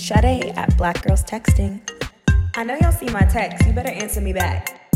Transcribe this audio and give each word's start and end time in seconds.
Sade 0.00 0.52
at 0.56 0.76
Black 0.78 1.02
Girls 1.02 1.22
Texting. 1.22 1.80
I 2.56 2.64
know 2.64 2.74
y'all 2.80 2.90
see 2.90 3.10
my 3.10 3.20
text. 3.20 3.66
You 3.66 3.72
better 3.74 3.90
answer 3.90 4.20
me 4.20 4.32
back. 4.32 4.90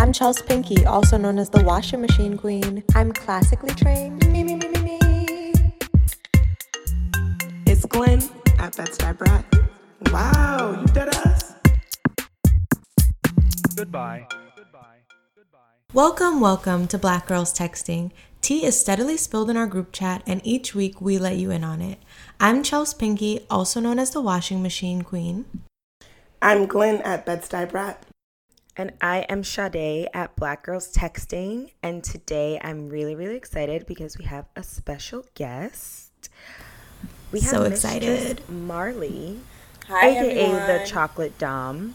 I'm 0.00 0.12
Chels 0.12 0.44
Pinky, 0.44 0.84
also 0.86 1.18
known 1.18 1.38
as 1.38 1.50
the 1.50 1.62
washing 1.62 2.00
machine 2.00 2.38
queen. 2.38 2.82
I'm 2.94 3.12
classically 3.12 3.74
trained. 3.74 4.26
Me, 4.32 4.42
me, 4.42 4.56
me, 4.56 4.68
me, 4.68 4.80
me. 4.80 4.98
It's 7.66 7.84
Glenn 7.84 8.22
at 8.58 8.74
Bed-Stuy 8.76 9.18
Brat. 9.18 9.44
Wow, 10.10 10.80
you 10.80 10.86
did 10.92 11.08
us. 11.08 11.52
Goodbye. 13.76 14.26
Goodbye. 14.56 15.00
Goodbye. 15.36 15.58
Welcome, 15.92 16.40
welcome 16.40 16.86
to 16.88 16.98
Black 16.98 17.26
Girls 17.26 17.52
Texting. 17.52 18.10
Tea 18.44 18.66
is 18.66 18.78
steadily 18.78 19.16
spilled 19.16 19.48
in 19.48 19.56
our 19.56 19.66
group 19.66 19.90
chat, 19.90 20.22
and 20.26 20.42
each 20.44 20.74
week 20.74 21.00
we 21.00 21.16
let 21.16 21.36
you 21.36 21.50
in 21.50 21.64
on 21.64 21.80
it. 21.80 21.98
I'm 22.38 22.62
Chels 22.62 22.92
Pinky, 22.92 23.46
also 23.48 23.80
known 23.80 23.98
as 23.98 24.10
the 24.10 24.20
washing 24.20 24.62
machine 24.62 25.00
queen. 25.00 25.46
I'm 26.42 26.66
Glenn 26.66 27.00
at 27.00 27.24
Bed-Stuy 27.24 27.70
Brat. 27.70 28.04
And 28.76 28.92
I 29.00 29.20
am 29.30 29.44
Sade 29.44 30.10
at 30.12 30.36
Black 30.36 30.62
Girls 30.62 30.92
Texting. 30.92 31.70
And 31.82 32.04
today 32.04 32.60
I'm 32.62 32.90
really, 32.90 33.14
really 33.14 33.36
excited 33.36 33.86
because 33.86 34.18
we 34.18 34.26
have 34.26 34.44
a 34.54 34.62
special 34.62 35.24
guest. 35.34 36.28
We 37.32 37.40
So 37.40 37.62
have 37.62 37.70
Mistress 37.70 37.94
excited. 38.02 38.50
Marley, 38.50 39.40
Hi, 39.88 40.10
aka 40.10 40.38
everyone. 40.38 40.66
the 40.66 40.84
Chocolate 40.84 41.38
Dom. 41.38 41.94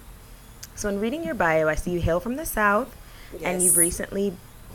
So, 0.74 0.90
in 0.90 1.00
reading 1.00 1.24
your 1.24 1.36
bio, 1.36 1.68
I 1.68 1.76
see 1.76 1.92
you 1.92 2.02
hail 2.02 2.20
from 2.20 2.38
the 2.38 2.46
South 2.48 2.96
and 3.44 3.62
you've 3.62 3.78
recently 3.78 4.34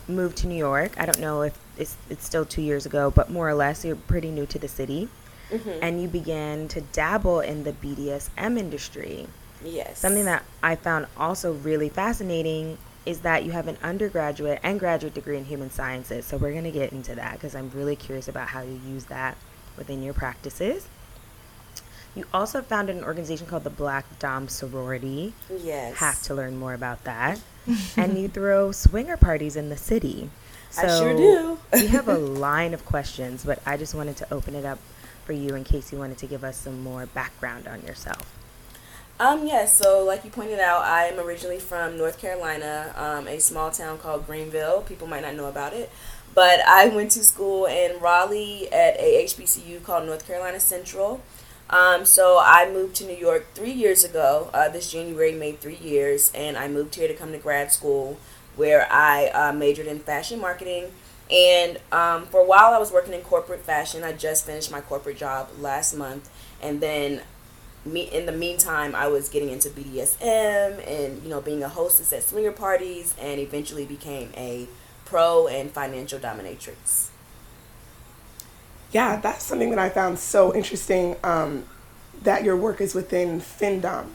moved 0.09 0.39
to 0.39 0.47
New 0.47 0.57
York. 0.57 0.93
I 0.99 1.07
don't 1.07 1.21
know 1.21 1.43
if 1.43 1.59
it's, 1.77 1.97
it's 2.11 2.25
still 2.25 2.45
two 2.45 2.63
years 2.63 2.87
ago, 2.87 3.11
but 3.11 3.31
more 3.31 3.49
or 3.49 3.55
less, 3.55 3.85
you're 3.85 3.97
pretty 3.97 4.31
new 4.31 4.47
to 4.47 4.59
the 4.59 4.69
city. 4.69 5.09
Mm-hmm. 5.51 5.79
And 5.83 6.01
you 6.01 6.09
began 6.09 6.69
to 6.69 6.81
dabble 6.81 7.41
in 7.41 7.65
the 7.65 7.73
BDSM 7.73 8.59
industry. 8.59 9.27
Yes. 9.63 9.99
Something 9.99 10.25
that 10.25 10.45
I 10.63 10.77
found 10.77 11.07
also 11.17 11.53
really 11.53 11.89
fascinating 11.89 12.79
is 13.07 13.21
that 13.21 13.45
you 13.45 13.53
have 13.53 13.69
an 13.69 13.77
undergraduate 13.83 14.61
and 14.63 14.81
graduate 14.81 15.15
degree 15.15 15.37
in 15.37 15.45
human 15.45 15.71
sciences. 15.71 16.25
So 16.25 16.37
we're 16.37 16.53
going 16.53 16.65
to 16.65 16.71
get 16.71 16.93
into 16.93 17.15
that 17.15 17.35
because 17.35 17.55
I'm 17.55 17.71
really 17.71 17.97
curious 17.97 18.29
about 18.29 18.49
how 18.49 18.63
you 18.63 18.81
use 18.87 19.05
that 19.07 19.37
within 19.77 20.03
your 20.03 20.15
practices. 20.15 20.89
You 22.15 22.25
also 22.33 22.63
founded 22.63 22.97
an 22.97 23.05
organization 23.05 23.47
called 23.47 23.65
the 23.65 23.71
Black 23.71 24.19
Dom 24.19 24.49
Sorority. 24.49 25.35
Yes. 25.51 25.97
Have 25.97 26.23
to 26.23 26.35
learn 26.35 26.57
more 26.57 26.73
about 26.73 27.05
that. 27.05 27.41
And 27.97 28.19
you 28.19 28.29
throw 28.29 28.73
swinger 28.73 29.17
parties 29.17 29.57
in 29.57 29.69
the 29.69 29.77
city. 29.77 30.31
I 30.77 30.87
sure 30.87 31.17
do. 31.17 31.59
we 31.73 31.87
have 31.87 32.09
a 32.09 32.19
line 32.19 32.75
of 32.75 32.85
questions, 32.85 33.45
but 33.45 33.61
I 33.65 33.77
just 33.77 33.95
wanted 33.95 34.17
to 34.19 34.35
open 34.35 34.55
it 34.55 34.65
up 34.65 34.79
for 35.25 35.33
you 35.33 35.55
in 35.55 35.65
case 35.65 35.93
you 35.93 35.99
wanted 35.99 36.19
to 36.19 36.27
give 36.27 36.45
us 36.45 36.57
some 36.57 36.83
more 36.83 37.07
background 37.07 37.67
on 37.69 37.83
yourself. 37.83 38.31
Um, 39.21 39.47
yes, 39.47 39.77
so 39.77 40.05
like 40.05 40.25
you 40.25 40.31
pointed 40.31 40.59
out, 40.59 40.83
I 40.83 41.05
am 41.05 41.21
originally 41.21 41.61
from 41.61 41.97
North 41.97 42.19
Carolina, 42.19 42.93
um, 42.97 43.29
a 43.29 43.39
small 43.39 43.71
town 43.71 43.99
called 43.99 44.27
Greenville. 44.27 44.83
People 44.83 45.07
might 45.07 45.23
not 45.23 45.37
know 45.37 45.47
about 45.47 45.73
it. 45.73 45.91
But 46.35 46.61
I 46.67 46.89
went 46.89 47.13
to 47.13 47.23
school 47.23 47.67
in 47.67 48.01
Raleigh 48.01 48.67
at 48.73 48.99
a 48.99 49.25
HBCU 49.25 49.85
called 49.85 50.07
North 50.07 50.27
Carolina 50.27 50.59
Central. 50.59 51.23
Um, 51.75 52.05
so 52.05 52.39
I 52.41 52.71
moved 52.71 52.95
to 52.97 53.05
New 53.05 53.17
York 53.17 53.47
three 53.53 53.73
years 53.73 54.05
ago. 54.05 54.49
Uh, 54.55 54.69
this 54.69 54.93
January 54.93 55.33
made 55.33 55.59
three 55.59 55.75
years, 55.75 56.31
and 56.33 56.57
I 56.57 56.69
moved 56.69 56.95
here 56.95 57.09
to 57.09 57.15
come 57.15 57.33
to 57.33 57.39
grad 57.39 57.73
school 57.73 58.17
where 58.55 58.87
I 58.93 59.27
uh, 59.31 59.53
majored 59.53 59.89
in 59.89 59.99
fashion 59.99 60.41
marketing. 60.41 60.93
And 61.29 61.81
um, 61.91 62.27
for 62.27 62.43
a 62.43 62.45
while, 62.45 62.73
I 62.75 62.79
was 62.79 62.93
working 62.93 63.13
in 63.13 63.23
corporate 63.23 63.63
fashion. 63.63 64.05
I 64.05 64.13
just 64.13 64.47
finished 64.47 64.71
my 64.71 64.83
corporate 64.83 65.19
job 65.19 65.49
last 65.59 65.97
month, 65.97 66.31
and 66.63 66.81
then 66.81 67.23
me 67.85 68.03
in 68.03 68.27
the 68.27 68.33
meantime 68.33 68.95
I 68.95 69.09
was 69.09 69.29
getting 69.29 69.51
into 69.51 69.69
BDSM 69.69 70.87
and 70.87 71.23
you 71.25 71.29
know 71.29 71.41
being 71.41 71.65
a 71.65 71.69
hostess 71.69 72.13
at 72.13 72.23
swinger 72.23 72.53
parties 72.53 73.17
and 73.21 73.41
eventually 73.41 73.85
became 73.85 74.31
a 74.37 74.69
pro 75.05 75.49
and 75.49 75.73
financial 75.73 76.21
dominatrix. 76.21 77.11
Yeah, 78.95 79.17
that's 79.17 79.45
something 79.45 79.71
that 79.71 79.79
I 79.81 79.89
found 79.89 80.21
so 80.21 80.55
interesting 80.55 81.17
um, 81.25 81.65
that 82.25 82.45
your 82.45 82.57
work 82.57 82.81
is 82.81 82.95
within 82.95 83.41
FinDom, 83.41 83.85
um, 84.01 84.11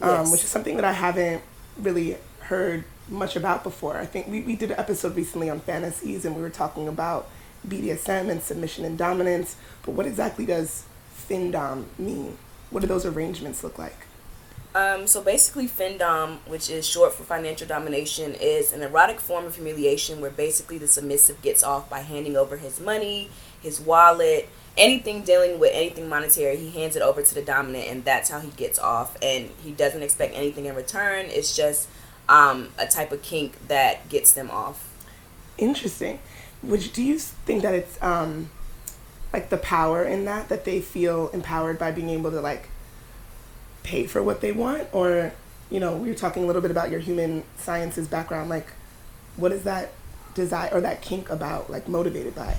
Yes. 0.00 0.30
which 0.32 0.44
is 0.44 0.50
something 0.50 0.76
that 0.76 0.84
I 0.84 0.92
haven't 0.92 1.42
really 1.80 2.16
heard 2.40 2.84
much 3.08 3.36
about 3.36 3.62
before. 3.62 3.96
I 3.96 4.06
think 4.06 4.28
we, 4.28 4.40
we 4.42 4.56
did 4.56 4.70
an 4.70 4.78
episode 4.78 5.16
recently 5.16 5.50
on 5.50 5.60
fantasies 5.60 6.24
and 6.24 6.36
we 6.36 6.42
were 6.42 6.50
talking 6.50 6.88
about 6.88 7.28
BDSM 7.66 8.28
and 8.28 8.42
submission 8.42 8.84
and 8.84 8.98
dominance, 8.98 9.56
but 9.84 9.92
what 9.92 10.06
exactly 10.06 10.46
does 10.46 10.84
FinDom 11.28 11.84
mean? 11.98 12.36
What 12.70 12.80
do 12.80 12.86
those 12.86 13.06
arrangements 13.06 13.62
look 13.64 13.78
like? 13.78 14.06
Um, 14.74 15.06
so 15.06 15.22
basically, 15.22 15.68
FinDom, 15.68 16.38
which 16.48 16.68
is 16.68 16.84
short 16.84 17.14
for 17.14 17.22
financial 17.22 17.66
domination, 17.66 18.34
is 18.34 18.72
an 18.72 18.82
erotic 18.82 19.20
form 19.20 19.44
of 19.44 19.54
humiliation 19.54 20.20
where 20.20 20.32
basically 20.32 20.78
the 20.78 20.88
submissive 20.88 21.40
gets 21.42 21.62
off 21.62 21.88
by 21.88 22.00
handing 22.00 22.36
over 22.36 22.56
his 22.56 22.80
money, 22.80 23.30
his 23.62 23.80
wallet, 23.80 24.48
anything 24.76 25.22
dealing 25.22 25.58
with 25.58 25.70
anything 25.72 26.08
monetary. 26.08 26.56
He 26.56 26.70
hands 26.70 26.96
it 26.96 27.02
over 27.02 27.22
to 27.22 27.34
the 27.34 27.42
dominant, 27.42 27.88
and 27.88 28.04
that's 28.04 28.30
how 28.30 28.40
he 28.40 28.50
gets 28.50 28.78
off. 28.78 29.16
And 29.22 29.50
he 29.62 29.72
doesn't 29.72 30.02
expect 30.02 30.34
anything 30.34 30.66
in 30.66 30.74
return. 30.74 31.26
It's 31.26 31.56
just 31.56 31.88
um, 32.28 32.70
a 32.78 32.86
type 32.86 33.12
of 33.12 33.22
kink 33.22 33.68
that 33.68 34.08
gets 34.08 34.32
them 34.32 34.50
off. 34.50 34.88
Interesting. 35.58 36.18
Which 36.62 36.92
do 36.92 37.02
you 37.02 37.18
think 37.18 37.62
that 37.62 37.74
it's 37.74 38.02
um, 38.02 38.50
like 39.32 39.50
the 39.50 39.58
power 39.58 40.04
in 40.04 40.24
that 40.24 40.48
that 40.48 40.64
they 40.64 40.80
feel 40.80 41.28
empowered 41.28 41.78
by 41.78 41.90
being 41.90 42.08
able 42.10 42.30
to 42.30 42.40
like 42.40 42.68
pay 43.82 44.06
for 44.06 44.22
what 44.22 44.40
they 44.40 44.50
want, 44.50 44.88
or 44.92 45.32
you 45.70 45.80
know, 45.80 45.96
we 45.96 46.08
were 46.08 46.14
talking 46.14 46.44
a 46.44 46.46
little 46.46 46.62
bit 46.62 46.70
about 46.70 46.90
your 46.90 47.00
human 47.00 47.44
sciences 47.56 48.08
background. 48.08 48.48
Like, 48.48 48.68
what 49.36 49.52
is 49.52 49.64
that 49.64 49.92
desire 50.34 50.70
or 50.72 50.80
that 50.80 51.02
kink 51.02 51.30
about? 51.30 51.70
Like, 51.70 51.88
motivated 51.88 52.34
by? 52.34 52.56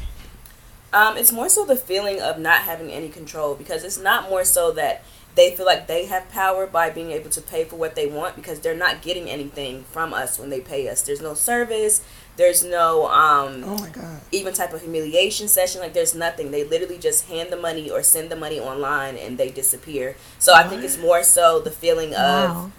Um, 0.96 1.18
it's 1.18 1.32
more 1.32 1.50
so 1.50 1.66
the 1.66 1.76
feeling 1.76 2.22
of 2.22 2.40
not 2.40 2.60
having 2.62 2.90
any 2.90 3.10
control 3.10 3.54
because 3.54 3.84
it's 3.84 4.00
not 4.00 4.30
more 4.30 4.46
so 4.46 4.72
that 4.72 5.04
they 5.36 5.54
feel 5.54 5.66
like 5.66 5.88
they 5.88 6.06
have 6.06 6.30
power 6.30 6.66
by 6.66 6.90
being 6.90 7.12
able 7.12 7.30
to 7.32 7.42
pay 7.42 7.66
for 7.66 7.76
what 7.76 7.96
they 7.96 8.08
want 8.08 8.38
because 8.38 8.62
they're 8.62 8.74
not 8.74 9.02
getting 9.02 9.30
anything 9.30 9.84
from 9.92 10.14
us 10.14 10.40
when 10.40 10.50
they 10.50 10.62
pay 10.62 10.88
us. 10.88 11.02
There's 11.02 11.20
no 11.22 11.34
service. 11.34 12.02
There's 12.38 12.64
no 12.64 13.08
um, 13.08 13.64
Oh 13.66 13.78
my 13.78 13.90
god. 13.90 14.22
even 14.32 14.54
type 14.54 14.74
of 14.74 14.82
humiliation 14.82 15.50
session. 15.50 15.82
Like 15.82 15.94
there's 15.94 16.16
nothing. 16.16 16.52
They 16.52 16.64
literally 16.64 16.98
just 16.98 17.28
hand 17.28 17.52
the 17.52 17.58
money 17.58 17.90
or 17.90 18.02
send 18.02 18.30
the 18.32 18.38
money 18.38 18.60
online 18.62 19.18
and 19.18 19.38
they 19.38 19.50
disappear. 19.50 20.16
So 20.40 20.54
I 20.54 20.64
think 20.64 20.84
it's 20.84 20.98
more 20.98 21.24
so 21.24 21.60
the 21.60 21.72
feeling 21.72 22.14
of 22.14 22.56
Wow. 22.56 22.72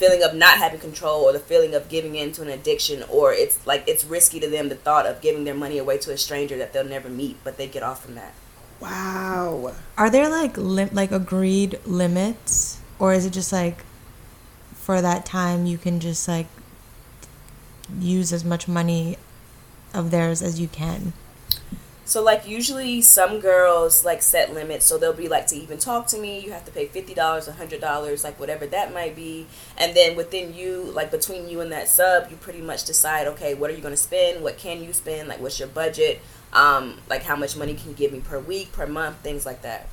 Feeling 0.00 0.22
of 0.22 0.34
not 0.34 0.56
having 0.58 0.80
control 0.80 1.20
or 1.22 1.32
the 1.32 1.38
feeling 1.38 1.74
of 1.74 1.88
giving 1.88 2.14
in 2.16 2.32
to 2.32 2.42
an 2.42 2.48
addiction 2.48 3.04
or 3.10 3.32
it's 3.32 3.64
like 3.66 3.84
it's 3.86 4.04
risky 4.04 4.40
to 4.40 4.48
them 4.48 4.68
the 4.70 4.74
thought 4.74 5.06
of 5.06 5.20
giving 5.20 5.44
their 5.44 5.54
money 5.54 5.78
away 5.78 5.98
to 5.98 6.10
a 6.10 6.16
stranger 6.16 6.56
that 6.56 6.72
they'll 6.72 6.84
never 6.84 7.10
meet 7.10 7.36
but 7.44 7.58
they 7.58 7.68
get 7.68 7.82
off 7.82 8.02
from 8.04 8.14
that 8.14 8.32
Wow. 8.80 9.74
Are 9.98 10.08
there 10.08 10.28
like 10.28 10.56
lim- 10.56 10.88
like 10.92 11.12
agreed 11.12 11.78
limits, 11.84 12.80
or 12.98 13.12
is 13.12 13.26
it 13.26 13.32
just 13.32 13.52
like 13.52 13.84
for 14.74 15.02
that 15.02 15.26
time 15.26 15.66
you 15.66 15.76
can 15.76 16.00
just 16.00 16.26
like 16.26 16.46
use 17.98 18.32
as 18.32 18.44
much 18.44 18.66
money 18.66 19.18
of 19.92 20.10
theirs 20.10 20.40
as 20.40 20.58
you 20.58 20.66
can? 20.66 21.12
So 22.10 22.20
like 22.24 22.44
usually 22.44 23.00
some 23.02 23.38
girls 23.38 24.04
like 24.04 24.20
set 24.20 24.52
limits. 24.52 24.84
So 24.84 24.98
they'll 24.98 25.12
be 25.12 25.28
like 25.28 25.46
to 25.46 25.56
even 25.56 25.78
talk 25.78 26.08
to 26.08 26.18
me 26.18 26.40
you 26.40 26.50
have 26.50 26.64
to 26.64 26.72
pay 26.72 26.88
$50 26.88 27.14
$100 27.14 28.24
like 28.24 28.40
whatever 28.40 28.66
that 28.66 28.92
might 28.92 29.14
be. 29.14 29.46
And 29.78 29.96
then 29.96 30.16
within 30.16 30.52
you 30.52 30.90
like 30.92 31.12
between 31.12 31.48
you 31.48 31.60
and 31.60 31.70
that 31.70 31.86
sub 31.86 32.28
you 32.28 32.36
pretty 32.36 32.62
much 32.62 32.84
decide 32.84 33.28
okay 33.28 33.54
what 33.54 33.70
are 33.70 33.74
you 33.74 33.80
going 33.80 33.94
to 33.94 34.02
spend? 34.02 34.42
What 34.42 34.58
can 34.58 34.82
you 34.82 34.92
spend? 34.92 35.28
Like 35.28 35.40
what's 35.40 35.60
your 35.60 35.68
budget? 35.68 36.20
Um 36.52 36.98
like 37.08 37.22
how 37.22 37.36
much 37.36 37.56
money 37.56 37.74
can 37.74 37.90
you 37.90 37.94
give 37.94 38.12
me 38.12 38.18
per 38.18 38.40
week 38.40 38.72
per 38.72 38.88
month 38.88 39.18
things 39.18 39.46
like 39.46 39.62
that. 39.62 39.88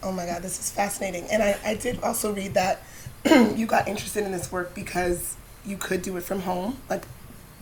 Oh 0.00 0.12
my 0.12 0.26
god, 0.26 0.42
this 0.42 0.60
is 0.60 0.70
fascinating. 0.70 1.24
And 1.24 1.42
I, 1.42 1.58
I 1.64 1.74
did 1.74 2.00
also 2.04 2.32
read 2.32 2.54
that 2.54 2.82
you 3.24 3.66
got 3.66 3.88
interested 3.88 4.24
in 4.24 4.30
this 4.30 4.52
work 4.52 4.76
because 4.76 5.34
you 5.66 5.76
could 5.76 6.02
do 6.02 6.16
it 6.16 6.22
from 6.22 6.42
home, 6.42 6.78
like 6.88 7.02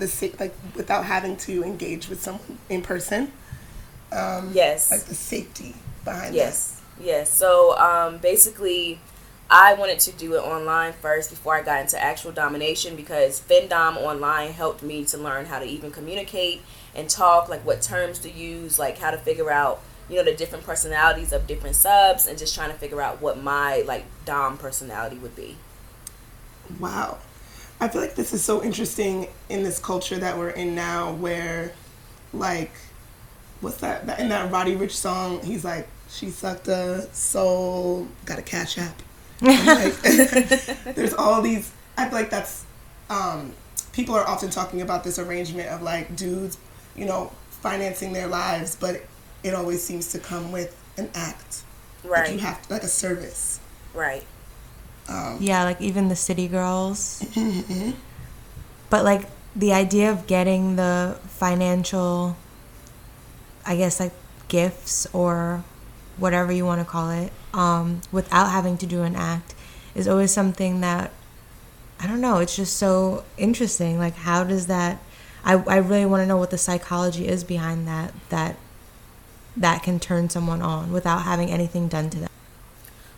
the 0.01 0.35
like 0.41 0.55
without 0.75 1.05
having 1.05 1.37
to 1.37 1.63
engage 1.63 2.09
with 2.09 2.21
someone 2.21 2.59
in 2.69 2.83
person. 2.83 3.33
Um, 4.13 4.51
yes 4.53 4.91
Like 4.91 5.03
the 5.03 5.15
safety 5.15 5.77
behind 6.05 6.35
Yes, 6.35 6.81
yes. 7.01 7.33
So 7.33 7.79
um, 7.79 8.19
basically, 8.19 8.99
I 9.49 9.75
wanted 9.75 10.01
to 10.01 10.13
do 10.13 10.35
it 10.35 10.41
online 10.41 10.93
first 10.95 11.31
before 11.31 11.55
I 11.55 11.63
got 11.63 11.81
into 11.81 12.01
actual 12.03 12.33
domination 12.33 12.97
because 12.97 13.41
FinDom 13.41 13.97
online 13.97 14.53
helped 14.53 14.83
me 14.83 15.05
to 15.07 15.19
learn 15.19 15.47
how 15.47 15.59
to 15.59 15.65
even 15.65 15.91
communicate 15.91 16.63
and 16.95 17.09
talk, 17.09 17.49
like 17.49 17.65
what 17.65 17.83
terms 17.83 18.19
to 18.21 18.31
use, 18.31 18.79
like 18.79 18.99
how 18.99 19.11
to 19.11 19.19
figure 19.19 19.51
out, 19.51 19.81
you 20.09 20.17
know, 20.17 20.25
the 20.25 20.35
different 20.35 20.65
personalities 20.65 21.33
of 21.33 21.47
different 21.47 21.77
subs, 21.77 22.27
and 22.27 22.39
just 22.39 22.55
trying 22.55 22.71
to 22.71 22.77
figure 22.77 23.01
out 23.01 23.21
what 23.21 23.41
my 23.41 23.83
like 23.87 24.05
dom 24.25 24.59
personality 24.59 25.17
would 25.19 25.37
be. 25.37 25.57
Wow. 26.79 27.19
I 27.81 27.89
feel 27.89 28.03
like 28.03 28.15
this 28.15 28.33
is 28.33 28.43
so 28.45 28.63
interesting 28.63 29.29
in 29.49 29.63
this 29.63 29.79
culture 29.79 30.19
that 30.19 30.37
we're 30.37 30.51
in 30.51 30.75
now 30.75 31.13
where 31.15 31.73
like 32.33 32.73
what's 33.61 33.79
that, 33.79 34.07
that 34.07 34.21
in 34.21 34.29
that 34.31 34.51
Roddy 34.51 34.77
Ricch 34.77 34.93
song? 34.93 35.43
He's 35.43 35.65
like, 35.65 35.89
she 36.09 36.31
sucked 36.31 36.69
a 36.69 37.03
soul, 37.15 38.09
got 38.25 38.39
a 38.39 38.43
cash 38.43 38.79
app. 38.79 39.01
like, 39.41 39.95
there's 40.95 41.15
all 41.15 41.41
these. 41.41 41.73
I 41.97 42.09
feel 42.09 42.19
like 42.19 42.31
that's. 42.31 42.65
Um, 43.09 43.53
people 43.93 44.15
are 44.15 44.27
often 44.27 44.51
talking 44.51 44.83
about 44.83 45.03
this 45.05 45.19
arrangement 45.19 45.69
of 45.69 45.83
like 45.83 46.15
dudes, 46.15 46.59
you 46.97 47.07
know, 47.07 47.33
financing 47.51 48.13
their 48.13 48.27
lives, 48.27 48.77
but 48.77 49.03
it 49.43 49.55
always 49.55 49.83
seems 49.83 50.13
to 50.13 50.19
come 50.19 50.53
with 50.53 50.77
an 50.97 51.11
act. 51.15 51.63
Right. 52.05 52.27
Like 52.27 52.33
you 52.33 52.39
have 52.39 52.71
like 52.71 52.83
a 52.83 52.89
service. 52.89 53.61
Right. 53.95 54.25
Um, 55.09 55.39
Yeah, 55.41 55.65
like 55.65 55.81
even 55.81 56.09
the 56.09 56.17
city 56.17 56.49
girls. 56.49 57.25
But 58.91 59.05
like 59.05 59.29
the 59.55 59.73
idea 59.73 60.11
of 60.11 60.27
getting 60.27 60.77
the 60.77 61.19
financial, 61.29 62.37
I 63.65 63.77
guess 63.77 64.01
like 64.01 64.13
gifts 64.49 65.07
or 65.13 65.65
whatever 66.17 66.53
you 66.53 66.67
want 66.67 66.81
to 66.81 66.85
call 66.85 67.11
it, 67.11 67.33
um, 67.55 68.03
without 68.13 68.51
having 68.51 68.77
to 68.79 68.87
do 68.87 69.03
an 69.03 69.17
act, 69.17 69.55
is 69.95 70.07
always 70.07 70.31
something 70.31 70.81
that 70.81 71.13
I 72.01 72.07
don't 72.07 72.21
know. 72.21 72.39
It's 72.39 72.57
just 72.57 72.77
so 72.77 73.25
interesting. 73.37 73.99
Like, 73.99 74.15
how 74.15 74.45
does 74.45 74.67
that? 74.67 74.99
I 75.45 75.55
I 75.55 75.77
really 75.77 76.07
want 76.07 76.23
to 76.23 76.27
know 76.27 76.37
what 76.37 76.51
the 76.51 76.59
psychology 76.59 77.29
is 77.29 77.45
behind 77.45 77.87
that. 77.89 78.13
That 78.31 78.57
that 79.57 79.83
can 79.83 80.01
turn 80.01 80.31
someone 80.31 80.63
on 80.63 80.93
without 80.93 81.23
having 81.23 81.51
anything 81.51 81.89
done 81.89 82.09
to 82.11 82.19
them. 82.21 82.31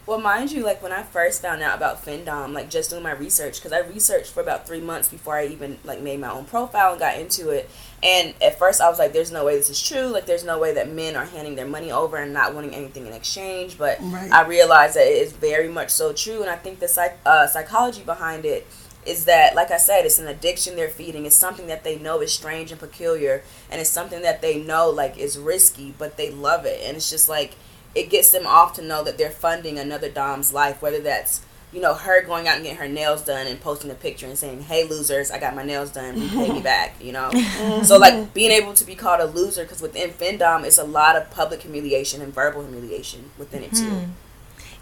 Well, 0.04 0.18
mind 0.18 0.50
you, 0.50 0.64
like 0.64 0.82
when 0.82 0.90
I 0.90 1.04
first 1.04 1.40
found 1.42 1.62
out 1.62 1.76
about 1.76 2.04
Findom, 2.04 2.52
like 2.52 2.68
just 2.68 2.90
doing 2.90 3.04
my 3.04 3.12
research, 3.12 3.56
because 3.60 3.72
I 3.72 3.78
researched 3.86 4.32
for 4.32 4.40
about 4.40 4.66
three 4.66 4.80
months 4.80 5.08
before 5.08 5.36
I 5.36 5.46
even 5.46 5.78
like 5.84 6.00
made 6.00 6.18
my 6.18 6.30
own 6.30 6.44
profile 6.44 6.90
and 6.90 6.98
got 6.98 7.18
into 7.18 7.50
it. 7.50 7.70
And 8.02 8.34
at 8.42 8.58
first, 8.58 8.80
I 8.80 8.90
was 8.90 8.98
like, 8.98 9.12
"There's 9.12 9.30
no 9.30 9.44
way 9.44 9.56
this 9.56 9.70
is 9.70 9.80
true. 9.80 10.06
Like, 10.06 10.26
there's 10.26 10.42
no 10.44 10.58
way 10.58 10.74
that 10.74 10.90
men 10.90 11.14
are 11.14 11.24
handing 11.24 11.54
their 11.54 11.66
money 11.68 11.92
over 11.92 12.16
and 12.16 12.32
not 12.32 12.52
wanting 12.52 12.74
anything 12.74 13.06
in 13.06 13.12
exchange." 13.12 13.78
But 13.78 13.98
Right. 14.00 14.32
I 14.32 14.42
realized 14.42 14.96
that 14.96 15.06
it 15.06 15.22
is 15.22 15.30
very 15.32 15.68
much 15.68 15.90
so 15.90 16.12
true, 16.12 16.40
and 16.42 16.50
I 16.50 16.56
think 16.56 16.80
the 16.80 16.88
psych- 16.88 17.18
uh, 17.24 17.46
psychology 17.46 18.02
behind 18.02 18.44
it 18.44 18.66
is 19.06 19.24
that, 19.26 19.54
like 19.54 19.70
I 19.70 19.78
said, 19.78 20.04
it's 20.04 20.18
an 20.18 20.26
addiction 20.26 20.74
they're 20.74 20.88
feeding. 20.88 21.26
It's 21.26 21.36
something 21.36 21.68
that 21.68 21.84
they 21.84 21.96
know 21.96 22.20
is 22.20 22.32
strange 22.32 22.72
and 22.72 22.80
peculiar, 22.80 23.44
and 23.70 23.80
it's 23.80 23.90
something 23.90 24.22
that 24.22 24.42
they 24.42 24.58
know 24.58 24.90
like 24.90 25.16
is 25.16 25.38
risky, 25.38 25.94
but 25.96 26.16
they 26.16 26.30
love 26.30 26.66
it, 26.66 26.80
and 26.84 26.96
it's 26.96 27.08
just 27.08 27.28
like 27.28 27.52
it 27.94 28.10
gets 28.10 28.30
them 28.30 28.46
off 28.46 28.74
to 28.74 28.82
know 28.82 29.02
that 29.04 29.18
they're 29.18 29.30
funding 29.30 29.78
another 29.78 30.08
dom's 30.08 30.52
life, 30.52 30.80
whether 30.80 31.00
that's 31.00 31.42
you 31.72 31.80
know 31.80 31.94
her 31.94 32.22
going 32.22 32.46
out 32.46 32.56
and 32.56 32.64
getting 32.64 32.78
her 32.78 32.88
nails 32.88 33.24
done 33.24 33.46
and 33.46 33.60
posting 33.60 33.90
a 33.90 33.94
picture 33.94 34.26
and 34.26 34.36
saying, 34.38 34.62
"Hey 34.62 34.84
losers, 34.84 35.30
I 35.30 35.38
got 35.38 35.54
my 35.54 35.62
nails 35.62 35.90
done, 35.90 36.28
Pay 36.28 36.52
me 36.52 36.60
back," 36.72 36.94
you 37.00 37.12
know. 37.12 37.30
so 37.82 37.98
like 37.98 38.34
being 38.34 38.50
able 38.50 38.74
to 38.74 38.84
be 38.84 38.94
called 38.94 39.20
a 39.20 39.26
loser 39.26 39.62
because 39.62 39.80
within 39.80 40.10
Findom, 40.10 40.64
it's 40.64 40.78
a 40.78 40.84
lot 40.84 41.16
of 41.16 41.30
public 41.30 41.62
humiliation 41.62 42.20
and 42.22 42.32
verbal 42.34 42.62
humiliation 42.62 43.30
within 43.38 43.62
it 43.62 43.72
too. 43.72 43.88
Hmm. 43.88 44.10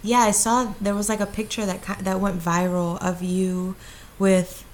Yeah, 0.03 0.19
I 0.19 0.31
saw 0.31 0.73
there 0.81 0.95
was 0.95 1.09
like 1.09 1.19
a 1.19 1.25
picture 1.25 1.65
that 1.65 1.81
that 2.01 2.19
went 2.19 2.39
viral 2.39 3.01
of 3.01 3.21
you 3.21 3.75
with 4.19 4.65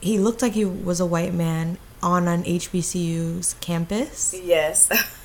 he 0.00 0.18
looked 0.18 0.42
like 0.42 0.52
he 0.52 0.64
was 0.64 1.00
a 1.00 1.06
white 1.06 1.34
man 1.34 1.78
on 2.02 2.28
an 2.28 2.44
HBCU's 2.44 3.54
campus. 3.60 4.34
Yes. 4.42 4.90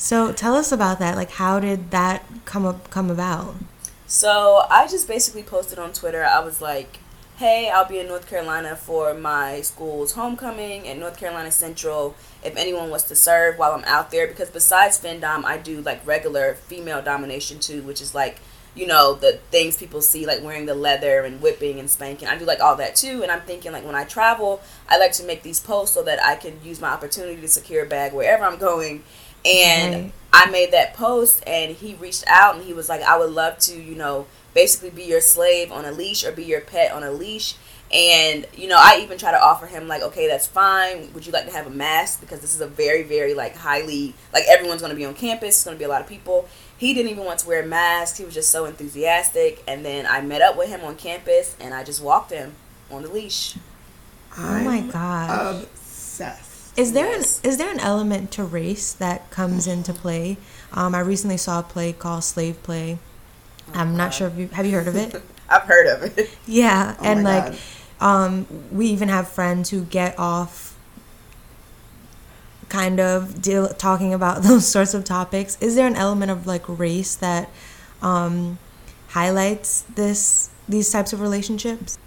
So 0.00 0.32
tell 0.32 0.54
us 0.54 0.72
about 0.72 0.98
that. 1.00 1.14
Like 1.14 1.32
how 1.32 1.60
did 1.60 1.90
that 1.90 2.24
come 2.46 2.64
up 2.64 2.88
come 2.88 3.10
about? 3.10 3.54
So 4.06 4.64
I 4.70 4.86
just 4.86 5.06
basically 5.06 5.42
posted 5.42 5.78
on 5.78 5.92
Twitter. 5.92 6.24
I 6.24 6.40
was 6.40 6.62
like, 6.62 7.00
"Hey, 7.36 7.68
I'll 7.68 7.84
be 7.86 7.98
in 7.98 8.08
North 8.08 8.26
Carolina 8.26 8.76
for 8.76 9.12
my 9.12 9.60
school's 9.60 10.12
homecoming 10.12 10.88
at 10.88 10.96
North 10.96 11.18
Carolina 11.18 11.50
Central. 11.50 12.16
If 12.42 12.56
anyone 12.56 12.88
wants 12.88 13.04
to 13.08 13.14
serve 13.14 13.58
while 13.58 13.72
I'm 13.72 13.84
out 13.84 14.10
there, 14.10 14.26
because 14.26 14.48
besides 14.48 14.98
Findom, 14.98 15.44
I 15.44 15.58
do 15.58 15.82
like 15.82 16.04
regular 16.06 16.54
female 16.54 17.02
domination 17.02 17.60
too, 17.60 17.82
which 17.82 18.00
is 18.00 18.14
like, 18.14 18.40
you 18.74 18.86
know, 18.86 19.14
the 19.14 19.38
things 19.50 19.76
people 19.76 20.00
see 20.00 20.24
like 20.24 20.42
wearing 20.42 20.64
the 20.64 20.74
leather 20.74 21.24
and 21.24 21.42
whipping 21.42 21.78
and 21.78 21.90
spanking. 21.90 22.26
I 22.26 22.38
do 22.38 22.46
like 22.46 22.60
all 22.60 22.76
that 22.76 22.96
too. 22.96 23.22
And 23.22 23.30
I'm 23.30 23.42
thinking 23.42 23.72
like 23.72 23.84
when 23.84 23.94
I 23.94 24.04
travel, 24.04 24.62
I 24.88 24.96
like 24.96 25.12
to 25.12 25.24
make 25.24 25.42
these 25.42 25.60
posts 25.60 25.94
so 25.94 26.02
that 26.04 26.24
I 26.24 26.36
can 26.36 26.58
use 26.64 26.80
my 26.80 26.88
opportunity 26.88 27.38
to 27.42 27.48
secure 27.48 27.84
a 27.84 27.88
bag 27.88 28.14
wherever 28.14 28.44
I'm 28.44 28.58
going. 28.58 29.04
And 29.44 29.94
Right. 29.94 30.12
I 30.32 30.50
made 30.50 30.72
that 30.72 30.94
post 30.94 31.42
and 31.46 31.74
he 31.74 31.94
reached 31.94 32.24
out 32.26 32.56
and 32.56 32.64
he 32.64 32.72
was 32.72 32.88
like, 32.88 33.02
I 33.02 33.18
would 33.18 33.30
love 33.30 33.58
to, 33.60 33.80
you 33.80 33.94
know, 33.94 34.26
basically 34.54 34.90
be 34.90 35.04
your 35.04 35.20
slave 35.20 35.72
on 35.72 35.84
a 35.84 35.92
leash 35.92 36.24
or 36.24 36.32
be 36.32 36.44
your 36.44 36.60
pet 36.60 36.92
on 36.92 37.02
a 37.02 37.10
leash. 37.10 37.54
And, 37.92 38.46
you 38.54 38.68
know, 38.68 38.76
I 38.78 39.00
even 39.02 39.18
try 39.18 39.32
to 39.32 39.42
offer 39.42 39.66
him, 39.66 39.88
like, 39.88 40.00
okay, 40.02 40.28
that's 40.28 40.46
fine. 40.46 41.12
Would 41.12 41.26
you 41.26 41.32
like 41.32 41.46
to 41.46 41.52
have 41.52 41.66
a 41.66 41.70
mask? 41.70 42.20
Because 42.20 42.40
this 42.40 42.54
is 42.54 42.60
a 42.60 42.68
very, 42.68 43.02
very, 43.02 43.34
like, 43.34 43.56
highly, 43.56 44.14
like, 44.32 44.44
everyone's 44.48 44.80
going 44.80 44.90
to 44.90 44.96
be 44.96 45.04
on 45.04 45.14
campus. 45.14 45.56
It's 45.56 45.64
going 45.64 45.76
to 45.76 45.78
be 45.78 45.84
a 45.84 45.88
lot 45.88 46.00
of 46.00 46.06
people. 46.06 46.48
He 46.76 46.94
didn't 46.94 47.10
even 47.10 47.24
want 47.24 47.40
to 47.40 47.48
wear 47.48 47.64
a 47.64 47.66
mask. 47.66 48.18
He 48.18 48.24
was 48.24 48.32
just 48.32 48.50
so 48.50 48.64
enthusiastic. 48.64 49.64
And 49.66 49.84
then 49.84 50.06
I 50.06 50.20
met 50.20 50.40
up 50.40 50.56
with 50.56 50.68
him 50.68 50.82
on 50.82 50.94
campus 50.94 51.56
and 51.60 51.74
I 51.74 51.82
just 51.82 52.00
walked 52.00 52.30
him 52.30 52.54
on 52.92 53.02
the 53.02 53.08
leash. 53.08 53.56
Oh 54.38 54.60
my 54.60 54.82
I'm. 54.82 55.56
Obsessed. 55.64 56.49
Is 56.76 56.92
there 56.92 57.06
Yes. 57.06 57.40
an 57.42 57.50
is 57.50 57.56
there 57.58 57.70
an 57.70 57.80
element 57.80 58.30
to 58.32 58.44
race 58.44 58.92
that 58.92 59.30
comes 59.30 59.66
into 59.66 59.92
play? 59.92 60.36
Um, 60.72 60.94
I 60.94 61.00
recently 61.00 61.36
saw 61.36 61.60
a 61.60 61.62
play 61.62 61.92
called 61.92 62.24
Slave 62.24 62.62
Play. 62.62 62.98
I'm 63.74 63.96
not 63.96 64.14
sure 64.14 64.28
if 64.28 64.36
you 64.38 64.48
have 64.52 64.66
you 64.66 64.72
heard 64.72 64.88
of 64.88 64.96
it. 64.96 65.20
I've 65.48 65.62
heard 65.62 65.86
of 65.88 66.18
it. 66.18 66.30
Yeah, 66.46 66.96
Oh 67.00 67.04
and 67.04 67.24
like, 67.24 67.54
um, 68.00 68.46
we 68.70 68.86
even 68.86 69.08
have 69.08 69.28
friends 69.28 69.70
who 69.70 69.82
get 69.82 70.16
off, 70.18 70.76
kind 72.68 73.00
of 73.00 73.42
deal 73.42 73.68
talking 73.68 74.14
about 74.14 74.42
those 74.48 74.66
sorts 74.66 74.94
of 74.94 75.04
topics. 75.04 75.58
Is 75.60 75.74
there 75.74 75.86
an 75.86 75.96
element 75.96 76.30
of 76.30 76.46
like 76.46 76.62
race 76.68 77.14
that 77.16 77.50
um, 78.00 78.58
highlights 79.08 79.82
this 79.94 80.50
these 80.68 80.90
types 80.90 81.12
of 81.12 81.20
relationships? 81.20 81.98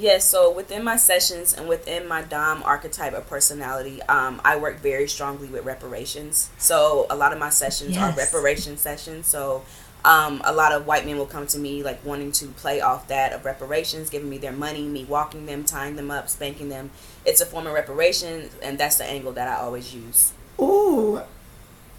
Yes, 0.00 0.24
so 0.24 0.50
within 0.50 0.82
my 0.82 0.96
sessions 0.96 1.52
and 1.52 1.68
within 1.68 2.08
my 2.08 2.22
Dom 2.22 2.62
archetype 2.62 3.12
of 3.12 3.28
personality, 3.28 4.00
um, 4.04 4.40
I 4.42 4.56
work 4.56 4.80
very 4.80 5.06
strongly 5.06 5.48
with 5.48 5.66
reparations. 5.66 6.48
So 6.56 7.06
a 7.10 7.14
lot 7.16 7.34
of 7.34 7.38
my 7.38 7.50
sessions 7.50 7.98
are 7.98 8.08
Yes. 8.08 8.16
reparation 8.16 8.78
sessions. 8.78 9.26
So 9.26 9.62
um, 10.02 10.40
a 10.42 10.54
lot 10.54 10.72
of 10.72 10.86
white 10.86 11.04
men 11.04 11.18
will 11.18 11.26
come 11.26 11.46
to 11.48 11.58
me 11.58 11.82
like 11.82 12.02
wanting 12.02 12.32
to 12.32 12.46
play 12.46 12.80
off 12.80 13.08
that 13.08 13.34
of 13.34 13.44
reparations, 13.44 14.08
giving 14.08 14.30
me 14.30 14.38
their 14.38 14.52
money, 14.52 14.84
me 14.88 15.04
walking 15.04 15.44
them, 15.44 15.64
tying 15.64 15.96
them 15.96 16.10
up, 16.10 16.30
spanking 16.30 16.70
them. 16.70 16.90
It's 17.26 17.42
a 17.42 17.46
form 17.46 17.66
of 17.66 17.74
reparations, 17.74 18.54
and 18.62 18.78
that's 18.78 18.96
the 18.96 19.04
angle 19.04 19.32
that 19.32 19.48
I 19.48 19.56
always 19.56 19.94
use. 19.94 20.32
Ooh, 20.58 21.20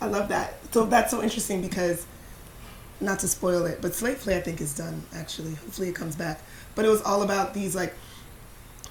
I 0.02 0.08
love 0.08 0.28
that. 0.30 0.56
So 0.74 0.86
that's 0.86 1.12
so 1.12 1.22
interesting 1.22 1.62
because, 1.62 2.08
not 3.00 3.20
to 3.20 3.28
spoil 3.28 3.66
it, 3.68 3.80
but 3.80 3.94
Slave 3.94 4.18
Play 4.20 4.38
I 4.38 4.42
think 4.42 4.60
is 4.60 4.76
done 4.76 5.04
actually. 5.14 5.52
Hopefully 5.56 5.90
it 5.90 5.96
comes 5.96 6.16
back. 6.16 6.42
But 6.76 6.86
it 6.86 6.90
was 6.90 7.02
all 7.02 7.22
about 7.22 7.54
these 7.54 7.76
like 7.76 7.94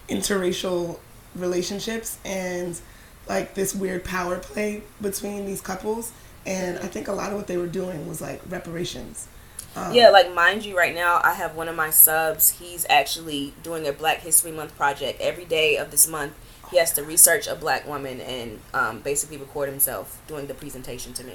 interracial 0.08 0.98
relationships 1.34 2.18
and 2.24 2.80
like 3.28 3.54
this 3.54 3.74
weird 3.74 4.04
power 4.04 4.38
play 4.38 4.82
between 5.00 5.46
these 5.46 5.60
couples. 5.60 6.12
And 6.46 6.78
I 6.78 6.86
think 6.86 7.08
a 7.08 7.12
lot 7.12 7.30
of 7.30 7.36
what 7.36 7.46
they 7.46 7.56
were 7.56 7.66
doing 7.66 8.08
was 8.08 8.20
like 8.20 8.40
reparations. 8.48 9.28
Um, 9.76 9.94
Yeah, 9.94 10.10
like 10.10 10.34
mind 10.34 10.64
you, 10.64 10.76
right 10.76 10.94
now 10.94 11.20
I 11.22 11.34
have 11.34 11.54
one 11.54 11.68
of 11.68 11.76
my 11.76 11.90
subs. 11.90 12.58
He's 12.58 12.86
actually 12.90 13.54
doing 13.62 13.86
a 13.86 13.92
Black 13.92 14.20
History 14.20 14.50
Month 14.50 14.76
project. 14.76 15.20
Every 15.20 15.44
day 15.44 15.76
of 15.76 15.90
this 15.90 16.08
month, 16.08 16.32
he 16.70 16.78
has 16.78 16.92
to 16.94 17.02
research 17.04 17.46
a 17.46 17.54
black 17.54 17.86
woman 17.86 18.20
and 18.20 18.60
um, 18.74 19.00
basically 19.00 19.36
record 19.36 19.68
himself 19.68 20.20
doing 20.26 20.46
the 20.46 20.54
presentation 20.54 21.12
to 21.14 21.24
me. 21.24 21.34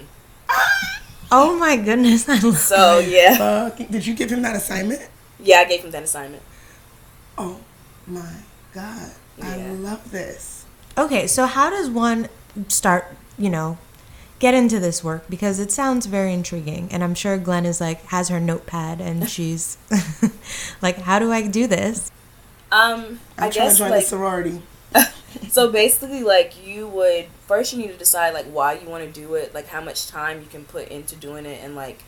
Oh 1.31 1.57
my 1.57 1.75
goodness! 1.75 2.29
I 2.29 2.39
love 2.39 2.57
So 2.57 2.99
yeah, 2.99 3.35
Fuck, 3.37 3.89
did 3.89 4.05
you 4.05 4.13
give 4.13 4.29
him 4.29 4.41
that 4.43 4.55
assignment? 4.55 5.09
Yeah, 5.39 5.59
I 5.59 5.65
gave 5.65 5.83
him 5.83 5.91
that 5.91 6.03
assignment. 6.03 6.43
Oh 7.37 7.59
my 8.07 8.35
god. 8.73 9.11
I 9.41 9.57
love 9.71 10.11
this. 10.11 10.65
Okay, 10.97 11.27
so 11.27 11.45
how 11.45 11.69
does 11.69 11.89
one 11.89 12.29
start, 12.69 13.15
you 13.37 13.49
know, 13.49 13.77
get 14.39 14.53
into 14.53 14.79
this 14.79 15.03
work? 15.03 15.29
Because 15.29 15.59
it 15.59 15.71
sounds 15.71 16.05
very 16.05 16.33
intriguing. 16.33 16.87
And 16.91 17.03
I'm 17.03 17.15
sure 17.15 17.37
Glenn 17.37 17.65
is 17.65 17.81
like, 17.81 18.03
has 18.05 18.29
her 18.29 18.39
notepad 18.39 19.01
and 19.01 19.29
she's 19.29 19.77
like, 20.81 20.99
how 20.99 21.19
do 21.19 21.31
I 21.31 21.47
do 21.47 21.67
this? 21.67 22.11
Um, 22.71 23.19
I'm 23.37 23.45
I 23.45 23.49
trying 23.49 23.51
guess 23.51 23.73
to 23.73 23.79
join 23.79 23.89
like 23.91 24.01
the 24.01 24.07
sorority. 24.07 24.61
so 25.49 25.71
basically 25.71 26.23
like 26.23 26.65
you 26.65 26.87
would 26.87 27.25
first 27.47 27.73
you 27.73 27.79
need 27.79 27.91
to 27.91 27.97
decide 27.97 28.33
like 28.33 28.45
why 28.45 28.73
you 28.73 28.87
want 28.89 29.03
to 29.03 29.11
do 29.11 29.35
it, 29.35 29.53
like 29.53 29.67
how 29.67 29.81
much 29.81 30.07
time 30.07 30.41
you 30.41 30.47
can 30.47 30.65
put 30.65 30.87
into 30.87 31.15
doing 31.15 31.45
it, 31.45 31.63
and 31.63 31.75
like 31.75 32.03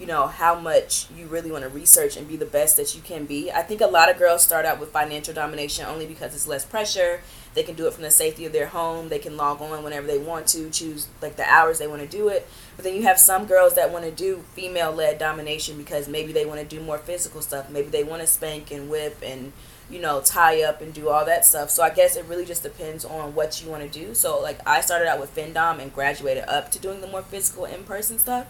you 0.00 0.06
know 0.06 0.26
how 0.26 0.58
much 0.58 1.06
you 1.14 1.26
really 1.26 1.52
want 1.52 1.62
to 1.62 1.68
research 1.68 2.16
and 2.16 2.26
be 2.26 2.36
the 2.36 2.46
best 2.46 2.78
that 2.78 2.94
you 2.94 3.02
can 3.02 3.26
be. 3.26 3.52
I 3.52 3.60
think 3.60 3.82
a 3.82 3.86
lot 3.86 4.10
of 4.10 4.16
girls 4.16 4.42
start 4.42 4.64
out 4.64 4.80
with 4.80 4.88
financial 4.88 5.34
domination 5.34 5.84
only 5.84 6.06
because 6.06 6.34
it's 6.34 6.46
less 6.46 6.64
pressure. 6.64 7.20
They 7.52 7.62
can 7.62 7.74
do 7.74 7.86
it 7.86 7.92
from 7.92 8.04
the 8.04 8.10
safety 8.10 8.46
of 8.46 8.52
their 8.52 8.68
home. 8.68 9.10
They 9.10 9.18
can 9.18 9.36
log 9.36 9.60
on 9.60 9.84
whenever 9.84 10.06
they 10.06 10.16
want 10.16 10.46
to, 10.48 10.70
choose 10.70 11.08
like 11.20 11.36
the 11.36 11.46
hours 11.46 11.78
they 11.78 11.86
want 11.86 12.00
to 12.00 12.08
do 12.08 12.28
it. 12.28 12.48
But 12.76 12.86
then 12.86 12.94
you 12.94 13.02
have 13.02 13.18
some 13.18 13.44
girls 13.44 13.74
that 13.74 13.92
want 13.92 14.06
to 14.06 14.10
do 14.10 14.42
female 14.54 14.90
led 14.90 15.18
domination 15.18 15.76
because 15.76 16.08
maybe 16.08 16.32
they 16.32 16.46
want 16.46 16.60
to 16.60 16.66
do 16.66 16.82
more 16.82 16.96
physical 16.96 17.42
stuff. 17.42 17.68
Maybe 17.68 17.88
they 17.88 18.04
want 18.04 18.22
to 18.22 18.26
spank 18.26 18.70
and 18.70 18.88
whip 18.88 19.18
and 19.22 19.52
you 19.90 20.00
know, 20.00 20.22
tie 20.22 20.62
up 20.62 20.80
and 20.80 20.94
do 20.94 21.08
all 21.08 21.26
that 21.26 21.44
stuff. 21.44 21.68
So 21.68 21.82
I 21.82 21.90
guess 21.90 22.16
it 22.16 22.24
really 22.26 22.46
just 22.46 22.62
depends 22.62 23.04
on 23.04 23.34
what 23.34 23.62
you 23.62 23.68
want 23.68 23.82
to 23.82 23.88
do. 23.98 24.14
So 24.14 24.40
like 24.40 24.60
I 24.66 24.80
started 24.80 25.08
out 25.08 25.20
with 25.20 25.34
FinDom 25.34 25.80
and 25.80 25.92
graduated 25.92 26.44
up 26.48 26.70
to 26.70 26.78
doing 26.78 27.00
the 27.00 27.08
more 27.08 27.22
physical 27.22 27.66
in 27.66 27.82
person 27.84 28.18
stuff. 28.18 28.46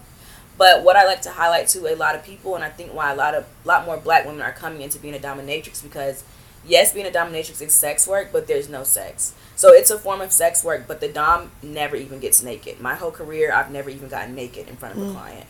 But 0.57 0.83
what 0.83 0.95
I 0.95 1.05
like 1.05 1.21
to 1.23 1.31
highlight 1.31 1.67
to 1.69 1.91
a 1.91 1.95
lot 1.95 2.15
of 2.15 2.23
people, 2.23 2.55
and 2.55 2.63
I 2.63 2.69
think 2.69 2.93
why 2.93 3.11
a 3.11 3.15
lot 3.15 3.33
of 3.33 3.45
lot 3.65 3.85
more 3.85 3.97
black 3.97 4.25
women 4.25 4.41
are 4.41 4.51
coming 4.51 4.81
into 4.81 4.99
being 4.99 5.15
a 5.15 5.19
dominatrix 5.19 5.81
because 5.81 6.23
yes, 6.65 6.93
being 6.93 7.07
a 7.07 7.11
dominatrix 7.11 7.61
is 7.61 7.73
sex 7.73 8.07
work, 8.07 8.29
but 8.31 8.47
there's 8.47 8.69
no 8.69 8.83
sex. 8.83 9.33
So 9.55 9.69
it's 9.73 9.91
a 9.91 9.97
form 9.97 10.21
of 10.21 10.31
sex 10.31 10.63
work, 10.63 10.85
but 10.87 11.01
the 11.01 11.07
dom 11.07 11.51
never 11.61 11.95
even 11.95 12.19
gets 12.19 12.43
naked. 12.43 12.79
My 12.79 12.95
whole 12.95 13.11
career, 13.11 13.51
I've 13.53 13.71
never 13.71 13.89
even 13.89 14.07
gotten 14.07 14.35
naked 14.35 14.67
in 14.67 14.75
front 14.75 14.95
of 14.95 15.01
a 15.01 15.05
mm. 15.05 15.13
client. 15.13 15.47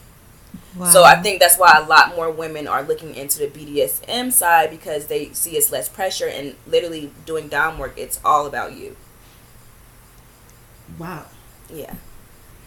Wow. 0.75 0.85
So 0.85 1.03
I 1.03 1.21
think 1.21 1.39
that's 1.39 1.57
why 1.57 1.77
a 1.77 1.85
lot 1.85 2.15
more 2.15 2.31
women 2.31 2.67
are 2.67 2.81
looking 2.81 3.13
into 3.15 3.39
the 3.39 3.47
BDSM 3.47 4.31
side 4.31 4.69
because 4.69 5.07
they 5.07 5.29
see 5.33 5.57
it's 5.57 5.71
less 5.71 5.89
pressure 5.89 6.27
and 6.27 6.55
literally 6.65 7.11
doing 7.25 7.47
dom 7.47 7.77
work. 7.77 7.93
It's 7.97 8.19
all 8.23 8.45
about 8.45 8.73
you. 8.73 8.95
Wow. 10.97 11.25
Yeah. 11.69 11.95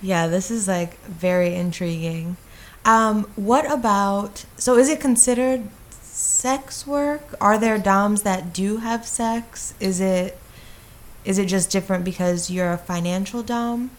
Yeah, 0.05 0.27
this 0.27 0.51
is 0.51 0.69
like 0.69 1.01
very 1.07 1.55
intriguing. 1.55 2.37
Um, 2.85 3.25
what 3.37 3.71
about 3.73 4.45
so 4.59 4.77
is 4.77 4.91
it 4.91 5.01
considered 5.01 5.71
sex 5.89 6.87
work? 6.87 7.35
Are 7.41 7.57
there 7.57 7.79
DOMs 7.79 8.23
that 8.23 8.53
do 8.53 8.77
have 8.77 9.07
sex? 9.07 9.73
Is 9.81 10.03
it 10.03 10.39
is 11.25 11.39
it 11.39 11.47
just 11.47 11.71
different 11.71 12.05
because 12.05 12.51
you're 12.51 12.73
a 12.73 12.77
financial 12.77 13.43
DOM? 13.43 13.93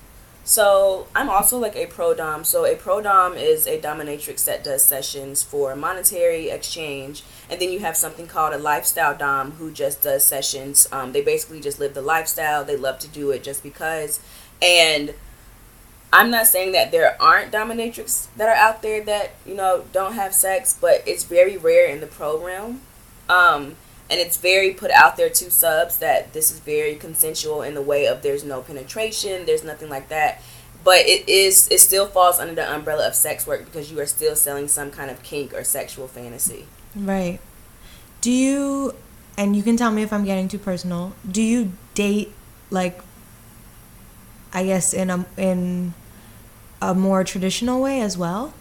So 0.43 1.07
I'm 1.15 1.27
also 1.27 1.57
like 1.57 1.75
a 1.75 1.87
pro 1.87 2.13
dom. 2.13 2.43
So 2.43 2.65
a 2.65 2.75
pro 2.75 3.01
dom 3.01 3.33
is 3.33 3.65
a 3.65 3.81
dominatrix 3.81 4.45
that 4.45 4.63
does 4.63 4.85
sessions 4.85 5.41
for 5.41 5.75
monetary 5.75 6.51
exchange, 6.51 7.23
and 7.49 7.59
then 7.59 7.71
you 7.71 7.79
have 7.79 7.97
something 7.97 8.27
called 8.27 8.53
a 8.53 8.59
lifestyle 8.59 9.17
dom 9.17 9.53
who 9.53 9.71
just 9.71 10.03
does 10.03 10.23
sessions. 10.23 10.87
Um, 10.91 11.13
they 11.13 11.23
basically 11.23 11.61
just 11.61 11.79
live 11.79 11.95
the 11.95 12.03
lifestyle. 12.03 12.63
They 12.63 12.77
love 12.77 12.99
to 12.99 13.07
do 13.07 13.31
it 13.31 13.43
just 13.43 13.63
because. 13.63 14.19
And 14.61 15.15
I'm 16.15 16.31
not 16.31 16.47
saying 16.47 16.71
that 16.71 16.93
there 16.93 17.21
aren't 17.21 17.51
dominatrix 17.51 18.27
that 18.37 18.47
are 18.47 18.55
out 18.55 18.81
there 18.81 19.03
that 19.03 19.31
you 19.45 19.53
know 19.53 19.83
don't 19.91 20.13
have 20.13 20.33
sex, 20.33 20.77
but 20.79 21.03
it's 21.05 21.25
very 21.25 21.57
rare 21.57 21.89
in 21.89 21.99
the 21.99 22.07
pro 22.07 22.41
realm. 22.41 22.79
Um, 23.27 23.75
and 24.09 24.21
it's 24.21 24.37
very 24.37 24.73
put 24.73 24.91
out 24.91 25.17
there 25.17 25.29
to 25.29 25.51
subs 25.51 25.97
that 25.97 26.31
this 26.31 26.51
is 26.51 26.59
very 26.59 26.95
consensual 26.95 27.61
in 27.61 27.73
the 27.73 27.81
way 27.81 28.05
of 28.05 28.21
there's 28.21 28.45
no 28.45 28.61
penetration, 28.61 29.45
there's 29.45 29.63
nothing 29.63 29.89
like 29.89 30.07
that. 30.07 30.41
But 30.85 30.99
it 30.99 31.27
is 31.27 31.67
it 31.69 31.79
still 31.79 32.07
falls 32.07 32.39
under 32.39 32.55
the 32.55 32.73
umbrella 32.73 33.07
of 33.07 33.15
sex 33.15 33.45
work 33.45 33.65
because 33.65 33.91
you 33.91 33.99
are 33.99 34.05
still 34.05 34.37
selling 34.37 34.69
some 34.69 34.91
kind 34.91 35.11
of 35.11 35.21
kink 35.21 35.53
or 35.53 35.65
sexual 35.65 36.07
fantasy. 36.07 36.67
Right. 36.95 37.41
Do 38.21 38.31
you 38.31 38.95
and 39.37 39.53
you 39.53 39.63
can 39.63 39.75
tell 39.75 39.91
me 39.91 40.01
if 40.01 40.13
I'm 40.13 40.23
getting 40.23 40.47
too 40.47 40.59
personal. 40.59 41.13
Do 41.29 41.41
you 41.41 41.73
date 41.93 42.31
like 42.69 43.01
I 44.53 44.63
guess 44.63 44.93
in 44.93 45.09
a 45.09 45.25
in 45.35 45.93
a 46.91 46.93
more 46.95 47.23
traditional 47.23 47.81
way 47.81 48.01
as 48.01 48.17
well? 48.17 48.53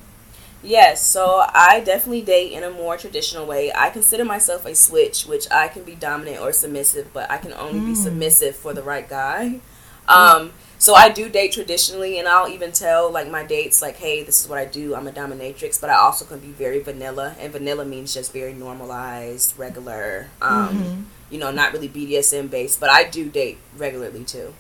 Yes, 0.63 1.07
so 1.07 1.45
I 1.53 1.81
definitely 1.85 2.23
date 2.23 2.53
in 2.53 2.63
a 2.63 2.71
more 2.71 2.97
traditional 2.97 3.45
way. 3.45 3.71
I 3.75 3.91
consider 3.91 4.25
myself 4.25 4.65
a 4.65 4.75
switch, 4.75 5.25
which 5.25 5.47
I 5.51 5.69
can 5.69 5.85
be 5.85 5.95
dominant 5.95 6.41
or 6.41 6.53
submissive, 6.53 7.13
but 7.13 7.31
I 7.31 7.37
can 7.37 7.53
only 7.53 7.81
be 7.81 7.95
submissive 7.95 8.57
for 8.57 8.73
the 8.73 8.83
right 8.83 9.07
guy. 9.07 9.61
Um, 10.09 10.53
so 10.79 10.95
I 10.95 11.11
do 11.11 11.29
date 11.29 11.53
traditionally, 11.53 12.19
and 12.19 12.27
I'll 12.27 12.49
even 12.49 12.73
tell 12.73 13.11
like 13.11 13.31
my 13.31 13.45
dates, 13.45 13.83
like, 13.83 13.97
hey, 13.97 14.23
this 14.23 14.41
is 14.43 14.49
what 14.49 14.59
I 14.59 14.65
do. 14.65 14.95
I'm 14.95 15.07
a 15.07 15.13
dominatrix, 15.13 15.79
but 15.81 15.91
I 15.91 15.95
also 15.97 16.25
can 16.25 16.39
be 16.39 16.49
very 16.49 16.81
vanilla, 16.81 17.37
and 17.39 17.53
vanilla 17.53 17.85
means 17.85 18.15
just 18.15 18.33
very 18.33 18.55
normalized, 18.55 19.59
regular. 19.59 20.29
Um, 20.41 21.09
You 21.31 21.41
know, 21.41 21.51
not 21.51 21.73
really 21.73 21.89
BDSM 21.89 22.49
based, 22.49 22.79
but 22.79 22.91
I 22.91 23.05
do 23.05 23.29
date 23.29 23.59
regularly 23.77 24.25
too. 24.25 24.55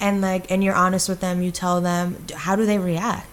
And 0.00 0.20
like 0.20 0.50
and 0.50 0.62
you're 0.62 0.74
honest 0.74 1.08
with 1.08 1.20
them, 1.20 1.42
you 1.42 1.50
tell 1.50 1.80
them 1.80 2.24
how 2.34 2.56
do 2.56 2.66
they 2.66 2.78
react? 2.78 3.26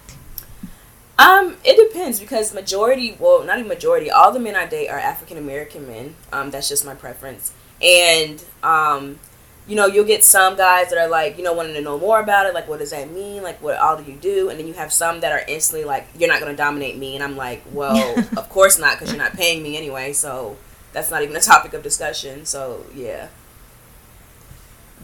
Um, 1.17 1.55
it 1.63 1.77
depends 1.91 2.19
because 2.19 2.53
majority, 2.53 3.15
well, 3.19 3.43
not 3.43 3.57
even 3.57 3.69
majority, 3.69 4.11
all 4.11 4.33
the 4.33 4.39
men 4.39 4.55
I 4.55 4.65
date 4.65 4.89
are 4.89 4.99
African 4.99 5.37
American 5.37 5.87
men. 5.87 6.15
Um, 6.33 6.51
that's 6.51 6.67
just 6.67 6.85
my 6.85 6.93
preference. 6.93 7.53
And 7.81 8.43
um, 8.63 9.19
you 9.67 9.75
know, 9.75 9.85
you'll 9.87 10.05
get 10.05 10.23
some 10.23 10.55
guys 10.57 10.89
that 10.89 10.97
are 10.97 11.07
like, 11.07 11.37
you 11.37 11.43
know, 11.43 11.53
wanting 11.53 11.73
to 11.73 11.81
know 11.81 11.97
more 11.97 12.19
about 12.19 12.45
it, 12.45 12.53
like 12.53 12.67
what 12.67 12.79
does 12.79 12.91
that 12.91 13.11
mean? 13.11 13.43
Like 13.43 13.61
what 13.61 13.77
all 13.77 14.01
do 14.01 14.09
you 14.09 14.17
do? 14.17 14.49
And 14.49 14.59
then 14.59 14.67
you 14.67 14.73
have 14.73 14.91
some 14.91 15.21
that 15.21 15.31
are 15.31 15.43
instantly 15.47 15.85
like, 15.85 16.07
you're 16.17 16.29
not 16.29 16.39
gonna 16.39 16.55
dominate 16.55 16.97
me, 16.97 17.15
and 17.15 17.23
I'm 17.23 17.37
like, 17.37 17.63
well, 17.71 18.19
of 18.37 18.49
course 18.49 18.77
not, 18.77 18.99
because 18.99 19.09
you're 19.13 19.23
not 19.23 19.33
paying 19.33 19.63
me 19.63 19.77
anyway. 19.77 20.13
So 20.13 20.57
that's 20.91 21.09
not 21.09 21.23
even 21.23 21.35
a 21.35 21.41
topic 21.41 21.73
of 21.73 21.81
discussion. 21.81 22.45
So 22.45 22.85
yeah. 22.93 23.29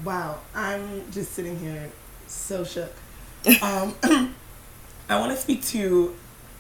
Wow, 0.04 0.40
I'm 0.56 1.12
just 1.12 1.34
sitting 1.34 1.60
here 1.60 1.92
so 2.28 2.64
shook. 2.64 2.94
Um, 3.64 3.96
I 5.10 5.20
want 5.20 5.32
to 5.32 5.38
speak 5.38 5.64
to, 5.66 6.16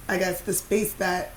I 0.07 0.17
guess, 0.17 0.41
the 0.41 0.53
space 0.53 0.93
that, 0.93 1.31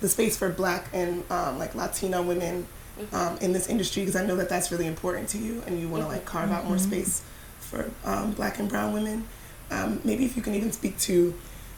the 0.00 0.08
space 0.08 0.36
for 0.36 0.48
Black 0.50 0.88
and 0.92 1.22
um, 1.30 1.58
like 1.58 1.74
Latino 1.76 2.22
women 2.22 2.66
um, 3.12 3.38
in 3.38 3.52
this 3.52 3.68
industry 3.68 4.02
because 4.02 4.16
I 4.16 4.26
know 4.26 4.36
that 4.36 4.48
that's 4.48 4.72
really 4.72 4.86
important 4.86 5.28
to 5.30 5.38
you 5.38 5.62
and 5.66 5.80
you 5.80 5.88
want 5.88 6.02
to 6.02 6.08
like 6.08 6.24
carve 6.24 6.50
out 6.50 6.66
more 6.66 6.78
space 6.78 7.22
for 7.60 7.90
um, 8.04 8.32
Black 8.32 8.58
and 8.58 8.68
Brown 8.68 8.92
women. 8.92 9.26
Um, 9.70 10.00
maybe 10.04 10.24
if 10.24 10.36
you 10.36 10.42
can 10.42 10.54
even 10.54 10.72
speak 10.72 10.98
to, 11.00 11.34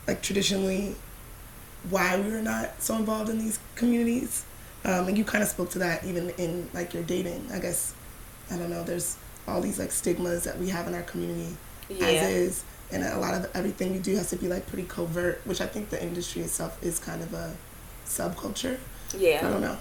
like 0.07 0.23
traditionally, 0.23 0.97
why 1.91 2.19
we 2.19 2.31
were 2.31 2.41
not 2.41 2.81
so 2.83 2.97
involved 2.97 3.29
in 3.29 3.39
these 3.39 3.59
communities, 3.75 4.45
um, 4.85 5.09
and 5.09 5.19
you 5.19 5.25
kind 5.25 5.43
of 5.43 5.51
spoke 5.51 5.71
to 5.71 5.79
that 5.81 6.05
even 6.05 6.31
in 6.31 6.69
like 6.73 6.95
your 6.95 7.03
dating. 7.03 7.47
I 7.53 7.59
guess 7.59 7.95
I 8.51 8.57
don't 8.57 8.71
know. 8.71 8.83
There's 8.83 9.17
all 9.49 9.61
these 9.61 9.79
like 9.79 9.93
stigmas 9.93 10.45
that 10.45 10.59
we 10.59 10.69
have 10.71 10.87
in 10.87 10.95
our 10.95 11.03
community 11.03 11.57
Yeah. 11.89 12.07
as 12.07 12.31
is, 12.31 12.65
and 12.91 13.03
a 13.05 13.19
lot 13.19 13.35
of 13.35 13.51
everything 13.55 13.93
we 13.93 13.99
do 13.99 14.15
has 14.17 14.31
to 14.31 14.37
be 14.37 14.49
like 14.49 14.67
pretty 14.67 14.87
covert, 14.89 15.41
which 15.45 15.61
I 15.61 15.67
think 15.67 15.91
the 15.91 16.03
industry 16.03 16.43
itself 16.43 16.83
is 16.83 16.99
kind 16.99 17.23
of 17.23 17.33
a 17.35 17.55
subculture. 18.07 18.79
Yeah. 19.17 19.41
I 19.47 19.51
don't 19.51 19.61
know. 19.61 19.79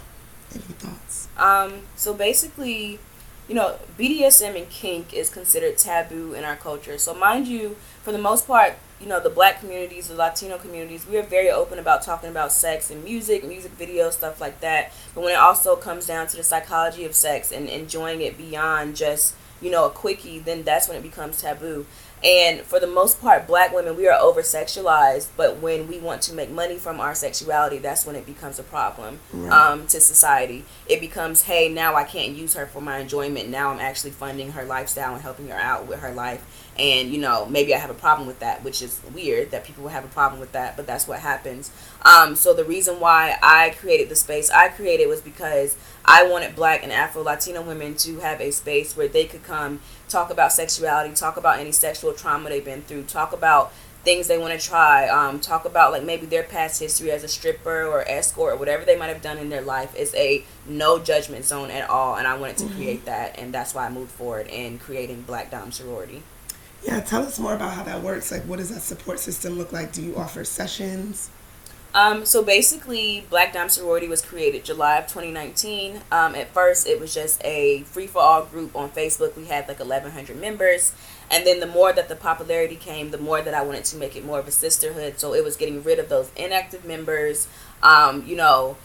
Any 0.54 0.62
thoughts? 0.64 1.28
Um, 1.38 1.84
so 1.96 2.14
basically, 2.14 3.00
you 3.48 3.56
know, 3.56 3.76
BDSM 3.98 4.56
and 4.58 4.70
kink 4.70 5.14
is 5.14 5.30
considered 5.30 5.78
taboo 5.78 6.34
in 6.34 6.44
our 6.44 6.56
culture. 6.56 6.98
So 6.98 7.14
mind 7.14 7.48
you, 7.48 7.76
for 8.04 8.12
the 8.12 8.18
most 8.18 8.48
part, 8.48 8.74
you 9.00 9.08
know, 9.08 9.20
the 9.20 9.30
black 9.30 9.60
communities, 9.62 10.10
the 10.10 10.16
Latino 10.16 10.58
communities, 10.58 11.08
we 11.08 11.18
are 11.18 11.24
very 11.24 11.50
open 11.50 11.80
about 11.80 12.02
talking 12.04 12.30
about 12.30 12.52
sex 12.52 12.92
and 12.92 13.04
music, 13.04 13.44
music 13.46 13.78
videos, 13.78 14.14
stuff 14.14 14.40
like 14.40 14.60
that. 14.62 14.92
But 15.16 15.24
when 15.24 15.34
it 15.34 15.38
also 15.40 15.76
comes 15.76 16.06
down 16.06 16.28
to 16.28 16.38
the 16.38 16.44
psychology 16.44 17.06
of 17.06 17.16
sex 17.16 17.52
and 17.52 17.68
enjoying 17.68 18.22
it 18.22 18.38
beyond 18.38 18.96
just, 18.96 19.34
you 19.62 19.70
know, 19.70 19.86
a 19.86 19.90
quickie, 19.90 20.40
then 20.40 20.64
that's 20.64 20.88
when 20.88 20.98
it 20.98 21.04
becomes 21.04 21.42
taboo. 21.42 21.86
And 22.24 22.62
for 22.62 22.80
the 22.80 22.88
most 22.88 23.20
part, 23.20 23.48
black 23.48 23.74
women, 23.74 23.96
we 23.98 24.08
are 24.08 24.20
over 24.20 24.42
sexualized, 24.42 25.30
but 25.36 25.58
when 25.58 25.88
we 25.88 25.98
want 25.98 26.22
to 26.24 26.34
make 26.34 26.52
money 26.52 26.78
from 26.78 27.00
our 27.00 27.16
sexuality, 27.16 27.80
that's 27.80 28.06
when 28.06 28.16
it 28.16 28.26
becomes 28.28 28.60
a 28.60 28.64
problem 28.64 29.20
Right. 29.34 29.52
um, 29.52 29.88
to 29.88 30.00
society. 30.00 30.64
It 30.88 31.00
becomes, 31.00 31.44
hey, 31.44 31.68
now 31.68 31.96
I 31.96 32.04
can't 32.04 32.34
use 32.36 32.54
her 32.54 32.68
for 32.68 32.80
my 32.82 33.00
enjoyment. 33.00 33.50
Now 33.50 33.70
I'm 33.72 33.80
actually 33.80 34.12
funding 34.12 34.52
her 34.52 34.64
lifestyle 34.64 35.14
and 35.14 35.22
helping 35.24 35.48
her 35.48 35.58
out 35.58 35.88
with 35.88 36.00
her 36.02 36.12
life. 36.12 36.44
And, 36.78 37.10
you 37.12 37.20
know, 37.20 37.46
maybe 37.48 37.74
I 37.76 37.80
have 37.80 37.90
a 37.90 37.94
problem 37.96 38.28
with 38.28 38.40
that, 38.40 38.64
which 38.64 38.82
is 38.82 39.02
weird 39.14 39.52
that 39.52 39.64
people 39.66 39.84
would 39.84 39.92
have 39.92 40.06
a 40.06 40.10
problem 40.10 40.40
with 40.40 40.52
that, 40.54 40.78
but 40.78 40.88
that's 40.88 41.08
what 41.08 41.20
happens. 41.20 41.70
Um, 42.04 42.36
so 42.36 42.54
the 42.54 42.64
reason 42.64 43.00
why 43.00 43.38
I 43.44 43.72
created 43.72 44.10
the 44.10 44.16
space 44.16 44.50
I 44.50 44.70
created 44.70 45.08
was 45.08 45.22
because 45.22 45.76
I 46.06 46.24
wanted 46.28 46.56
black 46.56 46.82
and 46.84 46.92
Afro 46.92 47.24
Latino 47.24 47.62
women 47.62 47.96
to 47.96 48.20
have 48.20 48.40
a 48.42 48.52
space 48.52 48.96
where 48.96 49.08
they 49.08 49.26
could 49.26 49.44
come 49.44 49.80
talk 50.12 50.30
about 50.30 50.52
sexuality, 50.52 51.14
talk 51.16 51.38
about 51.38 51.60
any 51.60 51.72
sexual 51.72 52.14
trauma 52.14 52.50
they've 52.50 52.64
been 52.66 52.82
through, 52.82 53.04
talk 53.04 53.34
about 53.34 53.74
things 54.04 54.28
they 54.28 54.38
want 54.38 54.60
to 54.60 54.68
try, 54.68 55.08
um, 55.08 55.40
talk 55.40 55.64
about 55.66 55.92
like 55.92 56.04
maybe 56.04 56.26
their 56.26 56.44
past 56.44 56.80
history 56.80 57.12
as 57.12 57.24
a 57.24 57.28
stripper 57.28 57.86
or 57.86 58.08
escort 58.10 58.54
or 58.54 58.58
whatever 58.58 58.84
they 58.84 58.98
might 58.98 59.08
have 59.08 59.22
done 59.22 59.38
in 59.38 59.50
their 59.50 59.62
life. 59.62 59.94
It's 59.96 60.14
a 60.16 60.44
no 60.68 61.00
judgment 61.00 61.46
zone 61.46 61.70
at 61.70 61.90
all, 61.90 62.16
and 62.16 62.28
I 62.28 62.38
wanted 62.38 62.58
to 62.58 62.68
create 62.70 63.06
that, 63.06 63.38
and 63.40 63.54
that's 63.54 63.74
why 63.74 63.86
I 63.86 63.90
moved 63.90 64.12
forward 64.12 64.48
in 64.48 64.80
creating 64.80 65.22
Black 65.22 65.52
Dom 65.52 65.72
Sorority. 65.72 66.24
Yeah, 66.84 67.00
tell 67.02 67.22
us 67.22 67.38
more 67.38 67.54
about 67.54 67.74
how 67.74 67.84
that 67.84 68.02
works. 68.02 68.32
Like, 68.32 68.42
what 68.44 68.58
does 68.58 68.70
that 68.70 68.82
support 68.82 69.20
system 69.20 69.58
look 69.58 69.72
like? 69.72 69.94
Do 69.94 70.02
you 70.02 70.16
offer 70.16 70.44
sessions? 70.44 71.30
Um, 71.94 72.26
so 72.26 72.42
basically, 72.42 73.26
Black 73.30 73.54
Dom 73.54 73.68
Sorority 73.68 74.08
was 74.08 74.22
created 74.22 74.64
July 74.64 74.98
of 74.98 75.08
2019. 75.08 76.02
Um, 76.12 76.36
at 76.36 76.54
first, 76.54 76.88
it 76.88 77.00
was 77.00 77.14
just 77.14 77.44
a 77.44 77.84
free 77.84 78.08
for 78.08 78.22
all 78.22 78.46
group 78.46 78.76
on 78.76 78.90
Facebook. 78.92 79.36
We 79.36 79.46
had 79.46 79.68
like 79.68 79.80
1,100 79.80 80.40
members. 80.40 80.94
And 81.30 81.46
then 81.46 81.60
the 81.60 81.68
more 81.68 81.92
that 81.92 82.08
the 82.08 82.16
popularity 82.16 82.76
came, 82.76 83.12
the 83.12 83.18
more 83.18 83.42
that 83.42 83.54
I 83.54 83.62
wanted 83.62 83.86
to 83.86 83.98
make 83.98 84.16
it 84.16 84.26
more 84.26 84.40
of 84.40 84.48
a 84.48 84.52
sisterhood. 84.52 85.20
So 85.20 85.34
it 85.34 85.44
was 85.44 85.58
getting 85.58 85.84
rid 85.84 86.00
of 86.00 86.08
those 86.08 86.32
inactive 86.36 86.86
members. 86.86 87.48
Um, 87.84 88.26
you 88.26 88.36
know, 88.36 88.78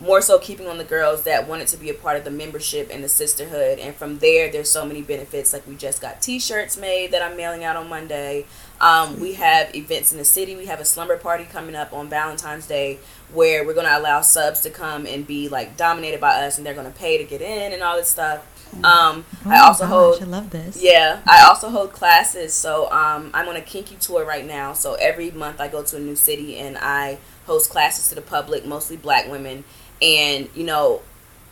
more 0.00 0.22
so 0.22 0.38
keeping 0.38 0.66
on 0.66 0.78
the 0.78 0.84
girls 0.84 1.24
that 1.24 1.46
wanted 1.46 1.68
to 1.68 1.76
be 1.76 1.90
a 1.90 1.94
part 1.94 2.16
of 2.16 2.24
the 2.24 2.30
membership 2.30 2.88
and 2.90 3.04
the 3.04 3.08
sisterhood. 3.08 3.78
And 3.78 3.94
from 3.94 4.18
there, 4.18 4.50
there's 4.50 4.70
so 4.70 4.86
many 4.86 5.02
benefits. 5.02 5.52
Like 5.52 5.66
we 5.66 5.76
just 5.76 6.00
got 6.00 6.22
T-shirts 6.22 6.78
made 6.78 7.12
that 7.12 7.22
I'm 7.22 7.36
mailing 7.36 7.64
out 7.64 7.76
on 7.76 7.88
Monday. 7.88 8.46
Um, 8.80 9.20
we 9.20 9.34
have 9.34 9.74
events 9.74 10.12
in 10.12 10.18
the 10.18 10.24
city. 10.24 10.56
We 10.56 10.66
have 10.66 10.80
a 10.80 10.84
slumber 10.84 11.16
party 11.16 11.44
coming 11.44 11.74
up 11.74 11.92
on 11.92 12.08
Valentine's 12.08 12.66
Day 12.66 12.98
where 13.32 13.64
we're 13.64 13.74
going 13.74 13.86
to 13.86 13.98
allow 13.98 14.22
subs 14.22 14.60
to 14.62 14.70
come 14.70 15.06
and 15.06 15.26
be 15.26 15.48
like 15.48 15.76
dominated 15.76 16.20
by 16.20 16.42
us, 16.44 16.56
and 16.58 16.66
they're 16.66 16.74
going 16.74 16.90
to 16.90 16.98
pay 16.98 17.18
to 17.18 17.24
get 17.24 17.40
in 17.42 17.72
and 17.72 17.82
all 17.82 17.96
this 17.96 18.08
stuff. 18.08 18.46
Um, 18.84 19.24
Oh 19.44 19.50
I 19.50 19.58
also 19.58 19.86
gosh, 19.86 20.18
hold 20.18 20.22
I 20.22 20.24
love 20.26 20.50
this. 20.50 20.82
yeah, 20.82 21.20
I 21.26 21.42
also 21.42 21.70
hold 21.70 21.92
classes. 21.92 22.54
So 22.54 22.90
um, 22.92 23.30
I'm 23.34 23.48
on 23.48 23.56
a 23.56 23.60
kinky 23.60 23.96
tour 23.96 24.24
right 24.24 24.46
now. 24.46 24.72
So 24.74 24.94
every 24.94 25.30
month 25.32 25.60
I 25.60 25.68
go 25.68 25.82
to 25.82 25.96
a 25.96 26.00
new 26.00 26.16
city 26.16 26.56
and 26.56 26.78
I 26.78 27.18
host 27.46 27.70
classes 27.70 28.08
to 28.10 28.14
the 28.14 28.22
public, 28.22 28.64
mostly 28.64 28.96
black 28.96 29.28
women. 29.28 29.64
And, 30.00 30.48
you 30.54 30.64
know, 30.64 31.02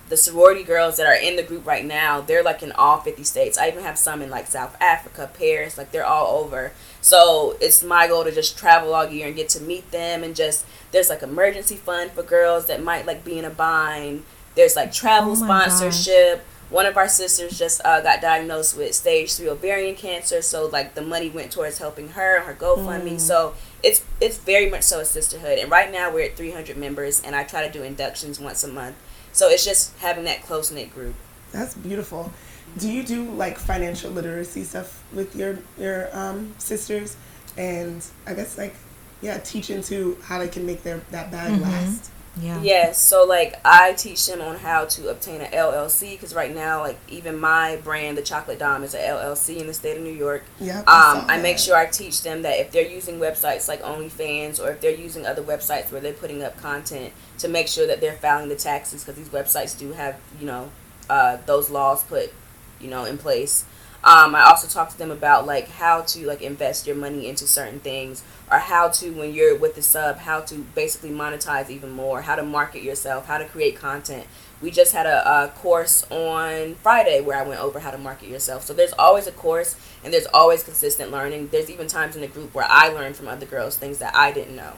the 0.09 0.17
sorority 0.17 0.63
girls 0.65 0.97
that 0.97 1.07
are 1.07 1.15
in 1.15 1.37
the 1.37 1.43
group 1.43 1.67
right 1.67 1.85
now, 1.85 2.21
they're 2.21 2.43
like 2.43 2.63
in 2.63 2.73
all 2.73 2.99
50 3.01 3.23
states. 3.25 3.59
I 3.59 3.69
even 3.69 3.83
have 3.83 3.99
some 3.99 4.23
in 4.23 4.31
like 4.31 4.47
South 4.47 4.77
Africa, 4.81 5.31
Paris, 5.39 5.77
like 5.77 5.93
they're 5.93 6.07
all 6.07 6.39
over. 6.43 6.73
So 7.01 7.57
it's 7.61 7.83
my 7.85 8.09
goal 8.09 8.25
to 8.25 8.33
just 8.33 8.57
travel 8.59 8.95
all 8.95 9.07
year 9.09 9.27
and 9.27 9.37
get 9.37 9.49
to 9.51 9.61
meet 9.63 9.91
them 9.91 10.23
and 10.25 10.35
just, 10.35 10.65
there's 10.93 11.09
like 11.11 11.23
emergency 11.23 11.77
fund 11.77 12.11
for 12.13 12.23
girls 12.23 12.67
that 12.67 12.83
might 12.83 13.07
like 13.07 13.25
be 13.25 13.39
in 13.39 13.45
a 13.45 13.51
bind. 13.51 14.25
There's 14.55 14.77
like 14.77 14.93
travel 14.93 15.33
Oh 15.33 15.37
my 15.37 15.47
gosh. 15.65 15.73
sponsorship 15.73 16.45
one 16.71 16.85
of 16.85 16.99
our 16.99 17.09
sisters 17.09 17.59
just 17.59 17.81
uh, 17.83 18.03
got 18.03 18.21
diagnosed 18.21 18.77
with 18.77 18.95
stage 18.95 19.33
three 19.33 19.49
ovarian 19.49 19.95
cancer 19.95 20.43
so 20.43 20.67
like 20.67 20.95
the 20.95 21.01
money 21.01 21.31
went 21.31 21.51
towards 21.51 21.79
helping 21.79 22.09
her 22.11 22.37
and 22.37 22.45
her 22.45 22.53
gofundme 22.53 23.19
so 23.19 23.55
it's 23.83 24.05
it's 24.21 24.37
very 24.37 24.69
much 24.69 24.83
so 24.83 25.01
a 25.01 25.05
sisterhood 25.07 25.59
and 25.59 25.71
right 25.71 25.91
now 25.91 26.13
we're 26.13 26.27
at 26.27 26.37
300 26.37 26.77
members 26.77 27.23
and 27.23 27.35
i 27.35 27.43
try 27.43 27.67
to 27.67 27.73
do 27.73 27.83
inductions 27.83 28.39
once 28.39 28.63
a 28.63 28.69
month 28.69 28.95
so 29.33 29.49
it's 29.49 29.65
just 29.65 29.97
having 29.99 30.25
that 30.25 30.43
close-knit 30.43 30.93
group 30.95 31.15
That's 31.53 31.75
beautiful. 31.75 32.33
Do 32.77 32.91
you 32.91 33.03
do 33.03 33.25
like 33.25 33.57
financial 33.59 34.11
literacy 34.11 34.65
stuff 34.65 35.03
with 35.13 35.35
your 35.35 35.59
your 35.79 36.09
um, 36.17 36.55
sisters, 36.59 37.17
and 37.57 38.05
I 38.27 38.35
guess 38.35 38.59
like 38.59 38.75
yeah, 39.23 39.39
teaching 39.39 39.83
to 39.85 40.17
how 40.25 40.39
they 40.39 40.49
can 40.49 40.65
make 40.67 40.83
their 40.83 40.99
that 41.11 41.31
bag 41.31 41.53
Mhm. 41.53 41.63
last. 41.63 42.11
Yeah. 42.41 42.61
Yes, 42.63 43.01
so 43.01 43.25
like 43.25 43.55
I 43.65 43.93
teach 43.93 44.27
them 44.27 44.41
on 44.41 44.57
how 44.57 44.85
to 44.87 45.09
obtain 45.09 45.41
an 45.41 45.51
LLC 45.53 46.13
because 46.13 46.35
right 46.35 46.55
now, 46.55 46.81
like 46.81 46.99
even 47.09 47.39
my 47.39 47.77
brand, 47.77 48.19
the 48.19 48.23
Chocolate 48.23 48.59
Dom, 48.59 48.83
is 48.85 48.95
an 48.95 49.01
LLC 49.01 49.59
in 49.59 49.67
the 49.67 49.75
state 49.75 49.97
of 49.97 50.03
New 50.03 50.13
York. 50.13 50.45
Yeah. 50.61 50.81
Um, 50.81 51.25
I 51.29 51.39
make 51.43 51.59
sure 51.59 51.77
I 51.77 51.87
teach 51.87 52.23
them 52.23 52.43
that 52.43 52.59
if 52.59 52.71
they're 52.71 52.89
using 52.89 53.19
websites 53.19 53.69
like 53.69 53.83
OnlyFans 53.83 54.61
or 54.61 54.71
if 54.71 54.81
they're 54.81 54.91
using 54.95 55.27
other 55.27 55.43
websites 55.43 55.91
where 55.91 56.01
they're 56.01 56.13
putting 56.13 56.43
up 56.43 56.57
content, 56.61 57.13
to 57.39 57.49
make 57.49 57.69
sure 57.69 57.87
that 57.87 58.01
they're 58.01 58.17
filing 58.17 58.49
the 58.49 58.57
taxes 58.57 59.05
because 59.05 59.17
these 59.17 59.29
websites 59.29 59.79
do 59.79 59.93
have 59.93 60.21
you 60.41 60.47
know 60.47 60.71
uh, 61.09 61.39
those 61.47 61.71
laws 61.71 62.03
put 62.05 62.33
you 62.81 62.89
know 62.89 63.05
in 63.05 63.19
place. 63.19 63.65
Um, 64.05 64.37
I 64.37 64.43
also 64.43 64.69
talk 64.69 64.91
to 64.91 64.99
them 64.99 65.11
about 65.11 65.45
like 65.45 65.69
how 65.69 66.03
to 66.03 66.27
like 66.27 66.41
invest 66.41 66.87
your 66.87 66.95
money 66.95 67.27
into 67.29 67.49
certain 67.49 67.81
things 67.81 68.23
or 68.51 68.59
how 68.59 68.89
to 68.89 69.11
when 69.11 69.35
you're 69.35 69.57
with 69.57 69.75
the 69.75 69.83
sub 69.83 70.19
how 70.19 70.41
to 70.43 70.55
basically 70.77 71.11
monetize 71.11 71.69
even 71.69 71.91
more 71.91 72.23
how 72.23 72.37
to 72.37 72.45
market 72.45 72.83
yourself 72.83 73.27
how 73.27 73.39
to 73.39 73.45
create 73.45 73.77
content. 73.77 74.25
We 74.63 74.71
just 74.71 74.93
had 74.93 75.07
a, 75.07 75.29
a 75.29 75.49
course 75.49 76.07
on 76.11 76.77
friday 76.77 77.21
where 77.21 77.37
i 77.37 77.43
went 77.43 77.61
over 77.61 77.81
how 77.81 77.91
to 77.91 77.99
market 77.99 78.29
yourself. 78.29 78.65
So 78.65 78.73
there's 78.73 78.93
always 78.93 79.27
a 79.27 79.33
course 79.33 79.75
and 80.05 80.13
there's 80.13 80.27
always 80.33 80.63
consistent 80.63 81.11
learning. 81.11 81.49
There's 81.49 81.69
even 81.69 81.89
times 81.89 82.15
in 82.15 82.21
the 82.21 82.29
group 82.29 82.55
where 82.55 82.67
i 82.69 82.89
learn 82.89 83.15
from 83.15 83.27
other 83.27 83.47
girls 83.47 83.77
things 83.77 83.99
that 83.99 84.15
i 84.15 84.31
didn't 84.31 84.55
know. 84.55 84.75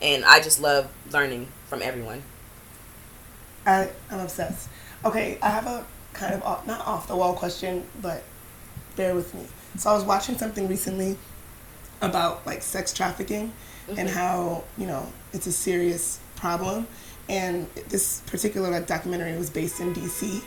And 0.00 0.24
i 0.24 0.40
just 0.40 0.62
love 0.62 0.90
learning 1.12 1.48
from 1.66 1.82
everyone. 1.82 2.22
I, 3.66 3.90
I'm 4.10 4.20
obsessed. 4.20 4.68
Okay, 5.04 5.38
I 5.42 5.50
have 5.50 5.66
a 5.66 5.84
kind 6.14 6.34
of 6.34 6.42
off, 6.42 6.66
not 6.66 6.86
off 6.86 7.06
the 7.06 7.16
wall 7.16 7.34
question, 7.34 7.84
but 8.00 8.22
bear 8.92 9.14
with 9.14 9.34
me. 9.34 9.46
So 9.76 9.90
I 9.90 9.94
was 9.94 10.04
watching 10.04 10.36
something 10.36 10.68
recently 10.68 11.16
about 12.00 12.44
like 12.46 12.62
sex 12.62 12.92
trafficking 12.92 13.52
and 13.96 14.08
how 14.08 14.64
you 14.76 14.86
know 14.86 15.06
it's 15.32 15.46
a 15.46 15.52
serious 15.52 16.18
problem. 16.36 16.86
And 17.28 17.68
this 17.88 18.20
particular 18.26 18.70
like 18.70 18.86
documentary 18.86 19.36
was 19.36 19.48
based 19.48 19.80
in 19.80 19.92
D.C. 19.92 20.42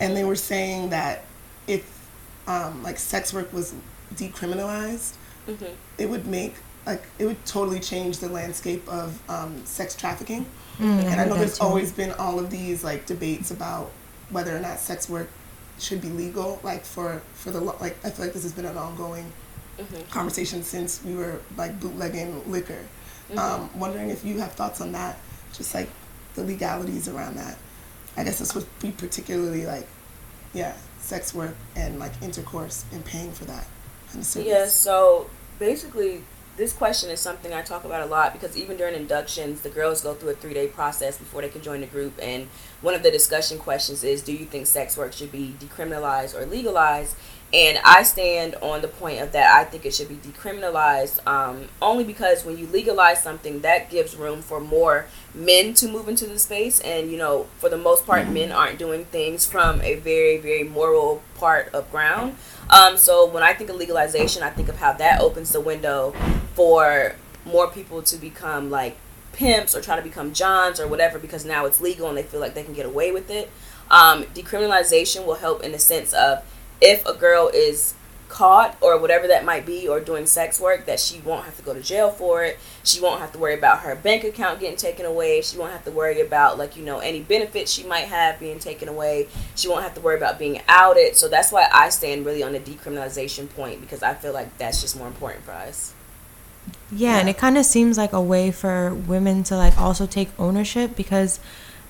and 0.00 0.16
they 0.16 0.24
were 0.24 0.36
saying 0.36 0.90
that 0.90 1.24
if 1.66 2.08
um, 2.46 2.82
like 2.82 2.98
sex 2.98 3.32
work 3.32 3.52
was 3.52 3.74
decriminalized, 4.14 5.14
mm-hmm. 5.46 5.66
it 5.98 6.08
would 6.08 6.26
make 6.26 6.54
like 6.86 7.02
it 7.18 7.26
would 7.26 7.44
totally 7.44 7.80
change 7.80 8.18
the 8.18 8.28
landscape 8.28 8.88
of 8.88 9.20
um, 9.28 9.64
sex 9.66 9.94
trafficking. 9.94 10.46
Mm, 10.78 10.84
And 10.84 11.08
I 11.08 11.14
heard 11.14 11.28
know 11.28 11.36
there's 11.36 11.60
always 11.60 11.92
been 11.92 12.12
all 12.12 12.38
of 12.38 12.50
these 12.50 12.82
like 12.82 13.06
debates 13.06 13.50
about 13.50 13.90
whether 14.30 14.56
or 14.56 14.60
not 14.60 14.78
sex 14.78 15.08
work 15.08 15.28
should 15.80 16.00
be 16.00 16.08
legal. 16.08 16.60
Like 16.62 16.84
for 16.84 17.22
for 17.34 17.50
the 17.50 17.60
like, 17.60 17.96
I 18.04 18.10
feel 18.10 18.26
like 18.26 18.34
this 18.34 18.42
has 18.42 18.52
been 18.52 18.66
an 18.66 18.76
ongoing 18.76 19.32
Mm-hmm. 19.78 20.10
conversation 20.10 20.62
since 20.62 21.02
we 21.02 21.14
were 21.14 21.40
like 21.56 21.80
bootlegging 21.80 22.50
liquor. 22.50 22.84
Um, 23.34 23.70
wondering 23.78 24.10
if 24.10 24.24
you 24.26 24.38
have 24.40 24.52
thoughts 24.52 24.80
on 24.82 24.92
that, 24.92 25.16
just 25.54 25.72
like 25.74 25.88
the 26.34 26.42
legalities 26.44 27.08
around 27.08 27.36
that. 27.36 27.56
I 28.16 28.24
guess 28.24 28.40
this 28.40 28.54
would 28.54 28.66
be 28.80 28.90
particularly 28.90 29.64
like, 29.64 29.86
yeah, 30.52 30.74
sex 30.98 31.32
work 31.32 31.54
and 31.76 31.98
like 31.98 32.12
intercourse 32.20 32.84
and 32.92 33.02
paying 33.06 33.32
for 33.32 33.46
that 33.46 33.66
kind 34.08 34.18
of 34.18 34.26
service. 34.26 34.48
Yeah, 34.48 34.66
so 34.66 35.30
basically, 35.58 36.24
this 36.60 36.74
question 36.74 37.08
is 37.08 37.18
something 37.20 37.54
I 37.54 37.62
talk 37.62 37.84
about 37.84 38.02
a 38.02 38.06
lot 38.06 38.34
because 38.34 38.54
even 38.54 38.76
during 38.76 38.94
inductions, 38.94 39.62
the 39.62 39.70
girls 39.70 40.02
go 40.02 40.12
through 40.12 40.28
a 40.28 40.34
three 40.34 40.52
day 40.52 40.66
process 40.66 41.16
before 41.16 41.40
they 41.40 41.48
can 41.48 41.62
join 41.62 41.80
the 41.80 41.86
group. 41.86 42.12
And 42.20 42.48
one 42.82 42.94
of 42.94 43.02
the 43.02 43.10
discussion 43.10 43.58
questions 43.58 44.04
is 44.04 44.20
Do 44.20 44.34
you 44.34 44.44
think 44.44 44.66
sex 44.66 44.94
work 44.94 45.14
should 45.14 45.32
be 45.32 45.54
decriminalized 45.58 46.38
or 46.38 46.44
legalized? 46.44 47.16
And 47.52 47.78
I 47.84 48.04
stand 48.04 48.54
on 48.62 48.80
the 48.80 48.86
point 48.86 49.20
of 49.20 49.32
that 49.32 49.52
I 49.52 49.64
think 49.64 49.84
it 49.84 49.92
should 49.92 50.08
be 50.08 50.14
decriminalized 50.14 51.26
um, 51.26 51.68
only 51.82 52.04
because 52.04 52.44
when 52.44 52.56
you 52.56 52.66
legalize 52.68 53.22
something, 53.22 53.60
that 53.62 53.90
gives 53.90 54.14
room 54.14 54.40
for 54.40 54.60
more 54.60 55.06
men 55.34 55.74
to 55.74 55.88
move 55.88 56.08
into 56.08 56.26
the 56.26 56.38
space. 56.38 56.78
And, 56.80 57.10
you 57.10 57.18
know, 57.18 57.48
for 57.58 57.68
the 57.68 57.76
most 57.76 58.06
part, 58.06 58.28
men 58.28 58.52
aren't 58.52 58.78
doing 58.78 59.04
things 59.06 59.46
from 59.46 59.80
a 59.80 59.96
very, 59.96 60.38
very 60.38 60.62
moral 60.62 61.22
part 61.34 61.74
of 61.74 61.90
ground. 61.90 62.36
Um, 62.70 62.96
so 62.96 63.28
when 63.28 63.42
I 63.42 63.52
think 63.52 63.68
of 63.68 63.76
legalization, 63.76 64.44
I 64.44 64.50
think 64.50 64.68
of 64.68 64.76
how 64.76 64.92
that 64.92 65.20
opens 65.20 65.50
the 65.50 65.60
window 65.60 66.14
for 66.54 67.16
more 67.44 67.68
people 67.68 68.00
to 68.02 68.16
become 68.16 68.70
like 68.70 68.96
pimps 69.32 69.74
or 69.74 69.80
try 69.80 69.96
to 69.96 70.02
become 70.02 70.32
johns 70.32 70.78
or 70.78 70.86
whatever 70.86 71.18
because 71.18 71.44
now 71.44 71.64
it's 71.64 71.80
legal 71.80 72.08
and 72.08 72.16
they 72.16 72.22
feel 72.22 72.40
like 72.40 72.54
they 72.54 72.62
can 72.62 72.74
get 72.74 72.86
away 72.86 73.10
with 73.10 73.30
it. 73.30 73.50
Um, 73.90 74.24
decriminalization 74.26 75.26
will 75.26 75.36
help 75.36 75.64
in 75.64 75.72
the 75.72 75.78
sense 75.78 76.12
of 76.12 76.44
if 76.80 77.04
a 77.06 77.14
girl 77.14 77.50
is 77.52 77.94
caught 78.30 78.76
or 78.80 78.96
whatever 78.96 79.26
that 79.26 79.44
might 79.44 79.66
be 79.66 79.86
or 79.86 80.00
doing 80.00 80.24
sex 80.24 80.60
work 80.60 80.86
that 80.86 80.98
she 81.00 81.18
won't 81.20 81.44
have 81.44 81.56
to 81.56 81.62
go 81.62 81.74
to 81.74 81.82
jail 81.82 82.10
for 82.10 82.44
it. 82.44 82.58
She 82.84 83.00
won't 83.00 83.20
have 83.20 83.32
to 83.32 83.38
worry 83.38 83.54
about 83.54 83.80
her 83.80 83.94
bank 83.94 84.24
account 84.24 84.60
getting 84.60 84.76
taken 84.76 85.04
away. 85.04 85.42
She 85.42 85.58
won't 85.58 85.72
have 85.72 85.84
to 85.84 85.90
worry 85.90 86.20
about 86.20 86.56
like 86.56 86.76
you 86.76 86.84
know 86.84 87.00
any 87.00 87.20
benefits 87.20 87.70
she 87.70 87.82
might 87.82 88.06
have 88.06 88.40
being 88.40 88.58
taken 88.58 88.88
away. 88.88 89.28
She 89.56 89.68
won't 89.68 89.82
have 89.82 89.94
to 89.94 90.00
worry 90.00 90.16
about 90.16 90.38
being 90.38 90.62
outed. 90.68 91.16
So 91.16 91.28
that's 91.28 91.52
why 91.52 91.68
i 91.72 91.88
stand 91.90 92.24
really 92.24 92.42
on 92.42 92.52
the 92.52 92.60
decriminalization 92.60 93.50
point 93.50 93.80
because 93.80 94.02
i 94.02 94.14
feel 94.14 94.32
like 94.32 94.56
that's 94.58 94.80
just 94.80 94.96
more 94.96 95.08
important 95.08 95.44
for 95.44 95.52
us. 95.52 95.92
Yeah, 96.92 97.18
and 97.18 97.28
it 97.28 97.36
kind 97.36 97.58
of 97.58 97.64
seems 97.64 97.98
like 97.98 98.12
a 98.12 98.20
way 98.20 98.50
for 98.50 98.94
women 98.94 99.42
to 99.44 99.56
like 99.56 99.78
also 99.78 100.06
take 100.06 100.28
ownership 100.38 100.96
because 100.96 101.40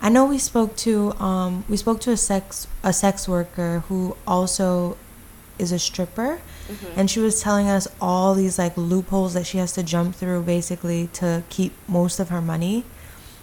I 0.03 0.09
know 0.09 0.25
we 0.25 0.39
spoke 0.39 0.77
to 0.79 1.13
um 1.23 1.65
we 1.69 1.77
spoke 1.77 2.01
to 2.03 2.11
a 2.13 2.17
sex 2.17 2.67
a 2.83 2.93
sex 2.93 3.29
worker 3.29 3.85
who 3.89 4.17
also 4.27 4.97
is 5.59 5.73
a 5.73 5.79
stripper 5.79 6.41
and 6.97 7.11
she 7.11 7.19
was 7.19 7.43
telling 7.43 7.69
us 7.69 7.89
all 8.01 8.33
these 8.35 8.57
like 8.57 8.77
loopholes 8.77 9.35
that 9.35 9.45
she 9.45 9.59
has 9.59 9.73
to 9.73 9.83
jump 9.83 10.15
through 10.15 10.43
basically 10.43 11.09
to 11.15 11.43
keep 11.49 11.73
most 11.89 12.21
of 12.21 12.29
her 12.29 12.41
money. 12.41 12.85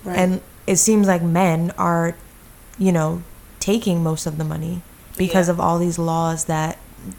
Right. 0.05 0.17
And 0.17 0.41
it 0.65 0.77
seems 0.77 1.07
like 1.07 1.21
men 1.21 1.71
are 1.77 2.15
you 2.79 2.91
know 2.93 3.23
taking 3.59 4.01
most 4.01 4.25
of 4.25 4.37
the 4.37 4.43
money 4.45 4.81
because 5.17 5.47
Yeah. 5.47 5.53
of 5.53 5.59
all 5.59 5.77
these 5.77 5.99
laws 5.99 6.45
that 6.45 6.77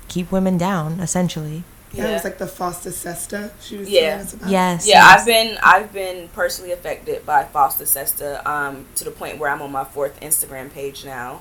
keep 0.09 0.33
women 0.33 0.57
down 0.59 0.98
essentially. 1.01 1.62
Yeah, 1.92 2.09
it 2.09 2.12
was 2.14 2.24
like 2.24 2.38
the 2.38 2.46
FOSTA 2.46 2.92
SESTA 2.92 3.51
she 3.61 3.77
was 3.79 3.88
Yeah. 3.88 4.01
telling 4.11 4.20
us 4.27 4.35
about. 4.35 4.51
Yes. 4.51 4.87
Yeah, 4.87 4.94
yes. 4.96 5.20
I've 5.20 5.27
been 5.27 5.59
I've 5.62 5.92
been 5.92 6.29
personally 6.29 6.72
affected 6.72 7.24
by 7.24 7.44
FOSTA 7.44 7.87
SESTA 7.87 8.46
um, 8.46 8.87
to 8.96 9.05
the 9.05 9.11
point 9.11 9.38
where 9.38 9.51
I'm 9.51 9.62
on 9.62 9.72
my 9.72 9.85
fourth 9.85 10.20
Instagram 10.20 10.70
page 10.72 11.05
now, 11.05 11.40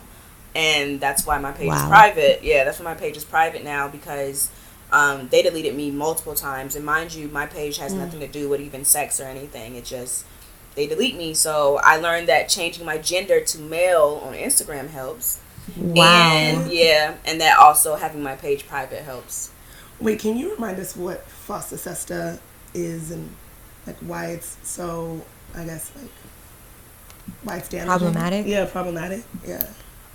and 0.55 0.99
that's 1.01 1.25
why 1.25 1.37
my 1.37 1.51
page 1.51 1.71
is 1.73 1.81
private. 1.83 2.43
Yeah, 2.43 2.63
that's 2.63 2.79
why 2.79 2.85
my 2.85 2.93
page 2.95 3.17
is 3.17 3.25
private 3.25 3.63
now 3.63 3.87
because 3.89 4.49
um, 4.91 5.27
they 5.29 5.41
deleted 5.41 5.75
me 5.75 5.91
multiple 5.91 6.33
times, 6.35 6.75
and 6.75 6.85
mind 6.85 7.13
you, 7.13 7.27
my 7.27 7.45
page 7.45 7.77
has 7.77 7.93
nothing 7.93 8.21
to 8.21 8.27
do 8.27 8.47
with 8.47 8.61
even 8.61 8.85
sex 8.85 9.19
or 9.19 9.25
anything. 9.25 9.75
It 9.75 9.83
just 9.83 10.25
they 10.75 10.87
delete 10.87 11.17
me. 11.17 11.33
So 11.33 11.79
I 11.83 11.97
learned 11.97 12.29
that 12.29 12.47
changing 12.47 12.85
my 12.85 12.97
gender 12.97 13.41
to 13.41 13.59
male 13.59 14.21
on 14.23 14.33
Instagram 14.33 14.89
helps. 14.91 15.41
Wow. 15.75 16.05
And 16.05 16.71
yeah, 16.71 17.15
and 17.25 17.41
that 17.41 17.57
also 17.57 17.95
having 17.95 18.23
my 18.23 18.35
page 18.35 18.65
private 18.65 19.03
helps. 19.03 19.51
Wait, 19.99 20.19
can 20.19 20.37
you 20.37 20.53
remind 20.53 20.79
us 20.79 20.95
what 20.95 21.27
FOSTA 21.47 21.77
SESTA 21.77 22.39
is 22.73 23.11
and 23.11 23.35
like 23.85 23.97
why 23.97 24.27
it's 24.27 24.57
so, 24.63 25.21
I 25.55 25.63
guess, 25.65 25.91
like 25.95 26.11
Life 27.43 27.69
damaging. 27.69 27.89
Problematic? 27.89 28.45
Yeah, 28.45 28.65
problematic. 28.65 29.23
Yeah. 29.45 29.65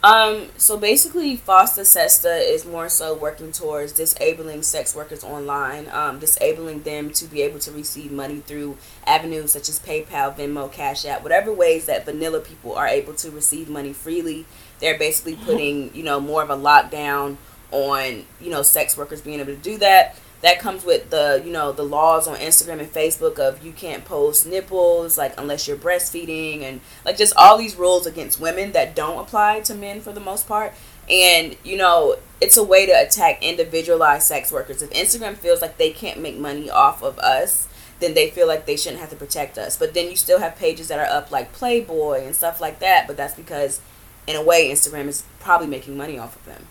Um, 0.05 0.49
so 0.57 0.77
basically, 0.77 1.37
FOSTA 1.37 1.83
SESTA 1.83 2.53
is 2.53 2.67
more 2.67 2.89
so 2.89 3.15
working 3.15 3.53
towards 3.53 3.93
disabling 3.93 4.63
sex 4.63 4.97
workers 4.97 5.23
online, 5.23 5.89
um, 5.93 6.19
disabling 6.19 6.83
them 6.83 7.11
to 7.11 7.27
be 7.27 7.43
able 7.43 7.61
to 7.61 7.71
receive 7.71 8.11
money 8.11 8.41
through 8.41 8.77
avenues 9.07 9.53
such 9.53 9.69
as 9.69 9.79
PayPal, 9.79 10.37
Venmo, 10.37 10.71
Cash 10.73 11.05
App, 11.05 11.23
whatever 11.23 11.53
ways 11.53 11.87
that 11.87 12.05
vanilla 12.05 12.41
people 12.41 12.75
are 12.75 12.89
able 12.89 13.15
to 13.15 13.31
receive 13.31 13.69
money 13.69 13.93
freely. 13.93 14.45
They're 14.81 14.99
basically 14.99 15.37
putting, 15.37 15.95
you 15.95 16.03
know, 16.03 16.19
more 16.19 16.43
of 16.43 16.51
a 16.51 16.57
lockdown 16.57 17.37
on, 17.73 18.25
you 18.41 18.51
know, 18.51 18.63
sex 18.63 18.97
workers 18.97 19.21
being 19.21 19.41
able 19.41 19.55
to 19.55 19.61
do 19.61 19.79
that. 19.79 20.17
That 20.43 20.59
comes 20.59 20.85
with 20.85 21.11
the 21.11 21.41
you 21.45 21.53
know 21.53 21.71
the 21.71 21.85
laws 21.85 22.27
on 22.27 22.37
Instagram 22.37 22.81
and 22.81 22.93
Facebook 22.93 23.39
of 23.39 23.65
you 23.65 23.71
can't 23.71 24.05
post 24.05 24.45
nipples 24.45 25.17
like 25.17 25.35
unless 25.39 25.69
you're 25.69 25.77
breastfeeding 25.77 26.63
and 26.63 26.81
like 27.05 27.17
just 27.17 27.33
all 27.37 27.57
these 27.57 27.77
rules 27.77 28.07
against 28.07 28.41
women 28.41 28.73
that 28.73 28.97
don't 28.97 29.21
apply 29.21 29.61
to 29.61 29.75
men 29.75 30.01
for 30.01 30.13
the 30.13 30.21
most 30.21 30.49
part. 30.49 30.75
And 31.09 31.57
you 31.63 31.77
know 31.77 32.17
it's 32.41 32.57
a 32.57 32.65
way 32.65 32.87
to 32.87 32.93
attack 32.93 33.41
individualized 33.41 34.27
sex 34.27 34.51
workers. 34.51 34.83
If 34.83 34.91
Instagram 34.91 35.37
feels 35.37 35.63
like 35.63 35.79
they 35.79 35.91
can't 35.91 36.21
make 36.21 36.37
money 36.37 36.69
off 36.69 37.05
of 37.05 37.21
us 37.21 37.69
then 38.01 38.15
they 38.15 38.29
feel 38.29 38.49
like 38.49 38.67
they 38.67 38.77
shouldn't 38.77 39.01
have 39.01 39.11
to 39.11 39.17
protect 39.17 39.57
us. 39.57 39.77
But 39.77 39.95
then 39.95 40.11
you 40.11 40.17
still 40.17 40.41
have 40.41 40.57
pages 40.57 40.89
that 40.89 40.99
are 40.99 41.17
up 41.17 41.31
like 41.31 41.53
Playboy 41.53 42.25
and 42.25 42.35
stuff 42.35 42.61
like 42.61 42.81
that 42.81 43.07
but 43.07 43.17
that's 43.17 43.35
because 43.35 43.81
in 44.27 44.35
a 44.35 44.43
way 44.43 44.71
Instagram 44.71 45.07
is 45.07 45.23
probably 45.39 45.69
making 45.69 45.97
money 45.97 46.19
off 46.19 46.35
of 46.35 46.45
them 46.47 46.67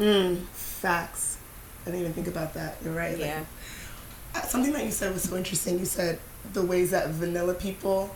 Mm, 0.00 0.38
facts. 0.48 1.38
I 1.82 1.86
didn't 1.86 2.00
even 2.00 2.12
think 2.14 2.28
about 2.28 2.54
that. 2.54 2.76
You're 2.84 2.94
right. 2.94 3.16
Yeah 3.18 3.44
uh, 4.34 4.42
something 4.42 4.72
that 4.72 4.84
you 4.84 4.90
said 4.90 5.12
was 5.12 5.22
so 5.24 5.36
interesting. 5.36 5.78
You 5.78 5.84
said 5.84 6.18
the 6.52 6.62
ways 6.62 6.90
that 6.92 7.08
vanilla 7.10 7.54
people 7.54 8.14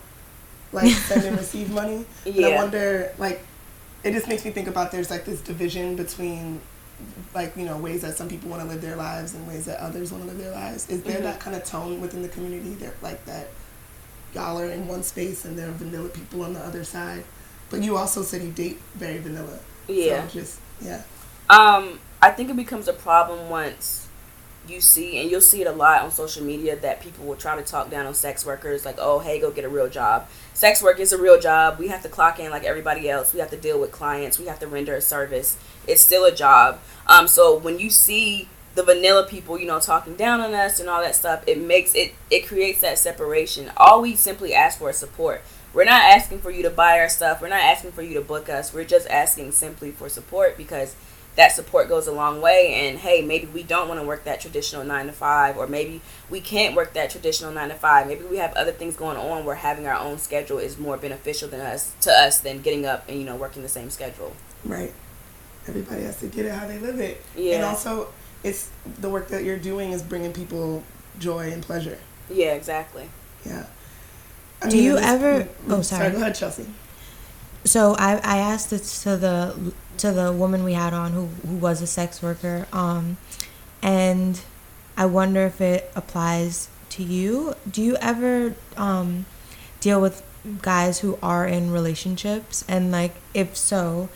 like 0.73 0.90
send 0.92 1.25
and 1.25 1.37
receive 1.44 1.70
money. 1.70 2.07
And 2.25 2.47
I 2.47 2.49
wonder, 2.57 3.12
like, 3.18 3.44
it 4.05 4.12
just 4.12 4.29
makes 4.29 4.44
me 4.44 4.51
think 4.53 4.68
about 4.68 4.92
there's 4.92 5.11
like 5.11 5.25
this 5.25 5.40
division 5.40 5.97
between, 5.97 6.61
like, 7.35 7.57
you 7.57 7.64
know, 7.64 7.79
ways 7.79 8.03
that 8.03 8.16
some 8.16 8.29
people 8.29 8.49
want 8.51 8.62
to 8.62 8.68
live 8.68 8.81
their 8.81 8.97
lives 8.97 9.35
and 9.35 9.47
ways 9.49 9.64
that 9.66 9.81
others 9.81 10.12
want 10.12 10.25
to 10.25 10.31
live 10.31 10.38
their 10.38 10.53
lives. 10.53 10.88
Is 10.88 11.03
there 11.03 11.18
Mhm. 11.20 11.25
that 11.25 11.40
kind 11.40 11.57
of 11.57 11.64
tone 11.64 12.01
within 12.01 12.23
the 12.23 12.29
community 12.29 12.75
that, 12.77 13.03
like, 13.03 13.25
that 13.27 13.49
y'all 14.35 14.59
are 14.61 14.70
in 14.70 14.87
one 14.87 15.03
space 15.03 15.44
and 15.44 15.59
there 15.59 15.68
are 15.68 15.73
vanilla 15.73 16.09
people 16.09 16.42
on 16.42 16.55
the 16.55 16.61
other 16.61 16.85
side? 16.85 17.25
But 17.70 17.83
you 17.83 17.97
also 17.97 18.23
said 18.23 18.42
you 18.42 18.53
date 18.53 18.81
very 18.94 19.18
vanilla. 19.18 19.59
yeah 19.88 20.27
So 20.29 20.40
just, 20.40 20.59
yeah. 20.81 21.03
Um, 21.50 22.00
I 22.22 22.30
think 22.30 22.50
it 22.50 22.57
becomes 22.57 22.88
a 22.88 22.92
problem 22.92 23.50
once 23.50 24.09
you 24.66 24.80
see, 24.80 25.18
and 25.18 25.30
you'll 25.30 25.40
see 25.40 25.61
it 25.61 25.66
a 25.66 25.72
lot 25.72 26.02
on 26.02 26.11
social 26.11 26.42
media, 26.42 26.76
that 26.76 27.00
people 27.00 27.26
will 27.26 27.37
try 27.37 27.54
to 27.57 27.62
talk 27.62 27.90
down 27.90 28.07
on 28.07 28.14
sex 28.14 28.46
workers, 28.46 28.85
like, 28.85 28.96
oh, 28.98 29.18
hey, 29.18 29.38
go 29.38 29.50
get 29.50 29.64
a 29.64 29.68
real 29.68 29.88
job. 29.88 30.26
Sex 30.54 30.83
work 30.83 30.98
is 31.00 31.12
a 31.12 31.20
real 31.20 31.38
job. 31.38 31.78
We 31.78 31.88
have 31.88 32.02
to 32.02 32.09
clock 32.09 32.38
in 32.38 32.50
like 32.50 32.64
everybody 32.64 33.11
else. 33.11 33.35
We 33.35 33.40
have 33.40 33.50
to 33.50 33.57
deal 33.57 33.78
with 33.78 33.92
clients. 33.92 34.38
We 34.38 34.46
have 34.46 34.59
to 34.61 34.66
render 34.66 34.94
a 34.94 35.00
service. 35.00 35.59
It's 35.87 36.00
still 36.00 36.24
a 36.24 36.35
job. 36.35 36.80
Um, 37.07 37.28
so 37.28 37.59
when 37.59 37.78
you 37.78 37.90
see 37.90 38.48
the 38.74 38.83
vanilla 38.83 39.26
people, 39.26 39.59
you 39.59 39.66
know, 39.66 39.80
talking 39.80 40.14
down 40.14 40.40
on 40.40 40.54
us 40.54 40.80
and 40.80 40.88
all 40.88 41.02
that 41.02 41.14
stuff, 41.14 41.44
it 41.46 41.61
makes 41.61 41.94
it, 41.94 42.14
it 42.30 42.46
creates 42.46 42.80
that 42.80 42.98
separation. 42.98 43.70
All 43.76 44.00
we 44.00 44.14
simply 44.14 44.54
ask 44.54 44.78
for 44.78 44.90
is 44.90 44.96
support. 44.96 45.42
We're 45.72 45.85
not 45.85 46.02
asking 46.02 46.38
for 46.38 46.50
you 46.50 46.62
to 46.62 46.70
buy 46.70 47.00
our 47.00 47.09
stuff. 47.09 47.42
We're 47.42 47.48
not 47.48 47.62
asking 47.62 47.92
for 47.92 48.02
you 48.02 48.14
to 48.14 48.20
book 48.20 48.48
us. 48.48 48.72
We're 48.72 48.85
just 48.85 49.09
asking 49.09 49.52
simply 49.52 49.90
for 49.90 50.09
support 50.09 50.57
because 50.57 50.94
that 51.37 51.51
support 51.53 51.88
goes 51.88 52.07
a 52.07 52.12
long 52.12 52.40
way 52.40 52.73
and 52.75 52.99
hey 52.99 53.20
maybe 53.23 53.47
we 53.47 53.62
don't 53.62 53.88
want 53.88 54.01
to 54.01 54.07
work 54.07 54.23
that 54.25 54.40
traditional 54.40 54.85
nine 54.85 55.07
to 55.07 55.12
five 55.12 55.57
or 55.57 55.66
maybe 55.66 56.01
we 56.31 56.40
can't 56.40 56.77
work 56.77 56.92
that 56.94 57.11
traditional 57.11 57.51
nine 57.53 57.68
to 57.68 57.75
five 57.75 58.07
maybe 58.07 58.25
we 58.25 58.37
have 58.37 58.53
other 58.55 58.70
things 58.73 58.94
going 58.97 59.16
on 59.16 59.44
where 59.44 59.57
having 59.57 59.87
our 59.87 59.97
own 59.99 60.16
schedule 60.18 60.59
is 60.59 60.79
more 60.79 60.97
beneficial 60.97 61.49
than 61.49 61.61
us 61.61 61.92
to 62.01 62.11
us 62.12 62.38
than 62.38 62.61
getting 62.62 62.87
up 62.87 63.05
and 63.09 63.18
you 63.18 63.25
know 63.25 63.35
working 63.37 63.62
the 63.62 63.68
same 63.68 63.90
schedule 63.90 64.33
Right. 64.64 64.92
Everybody 65.66 66.03
has 66.05 66.20
to 66.20 66.27
get 66.27 66.44
it 66.47 66.53
how 66.53 66.66
they 66.66 66.79
live 66.79 67.01
it. 67.01 67.23
Yeah. 67.37 67.57
And 67.57 67.64
also, 67.64 68.09
it's 68.42 68.70
the 69.01 69.09
work 69.11 69.29
that 69.29 69.44
you're 69.44 69.59
doing 69.59 69.92
is 69.92 70.03
bringing 70.03 70.33
people 70.33 70.83
joy 71.18 71.51
and 71.53 71.62
pleasure. 71.62 71.99
yeah 72.31 72.53
exactly 72.55 73.09
Yeah. 73.44 73.66
I 74.62 74.68
Do 74.68 74.79
you 74.79 74.97
and 74.97 75.05
ever- 75.05 75.44
mm, 75.44 75.49
oh, 75.68 75.83
Sorry, 75.83 76.01
sorry. 76.07 76.11
go 76.12 76.16
ahead, 76.18 76.35
Chelsea. 76.35 76.66
So 77.64 77.94
I, 77.99 78.16
I 78.23 78.38
asked 78.38 78.70
this 78.70 79.03
to 79.05 79.16
the 79.16 79.73
to 79.98 80.12
the 80.12 80.33
woman 80.33 80.64
we 80.64 80.74
had 80.74 80.92
on 80.92 81.12
who, 81.12 81.26
who 81.46 81.57
was 81.57 81.83
a 81.83 81.87
sex 81.87 82.22
worker, 82.22 82.66
um, 82.72 83.16
and 83.83 84.40
I 84.96 85.07
wonder 85.07 85.46
if 85.46 85.61
it 85.61 85.90
applies 85.94 86.68
to 86.90 87.02
you. 87.02 87.54
Do 87.70 87.83
you 87.83 87.96
ever 87.96 88.54
um, 88.76 89.26
deal 89.80 90.00
with 90.00 90.22
guys 90.62 91.00
who 91.00 91.18
are 91.22 91.46
in 91.46 91.70
relationships, 91.70 92.64
and 92.68 92.92
like 92.92 93.14
if 93.33 93.57
so, 93.57 94.09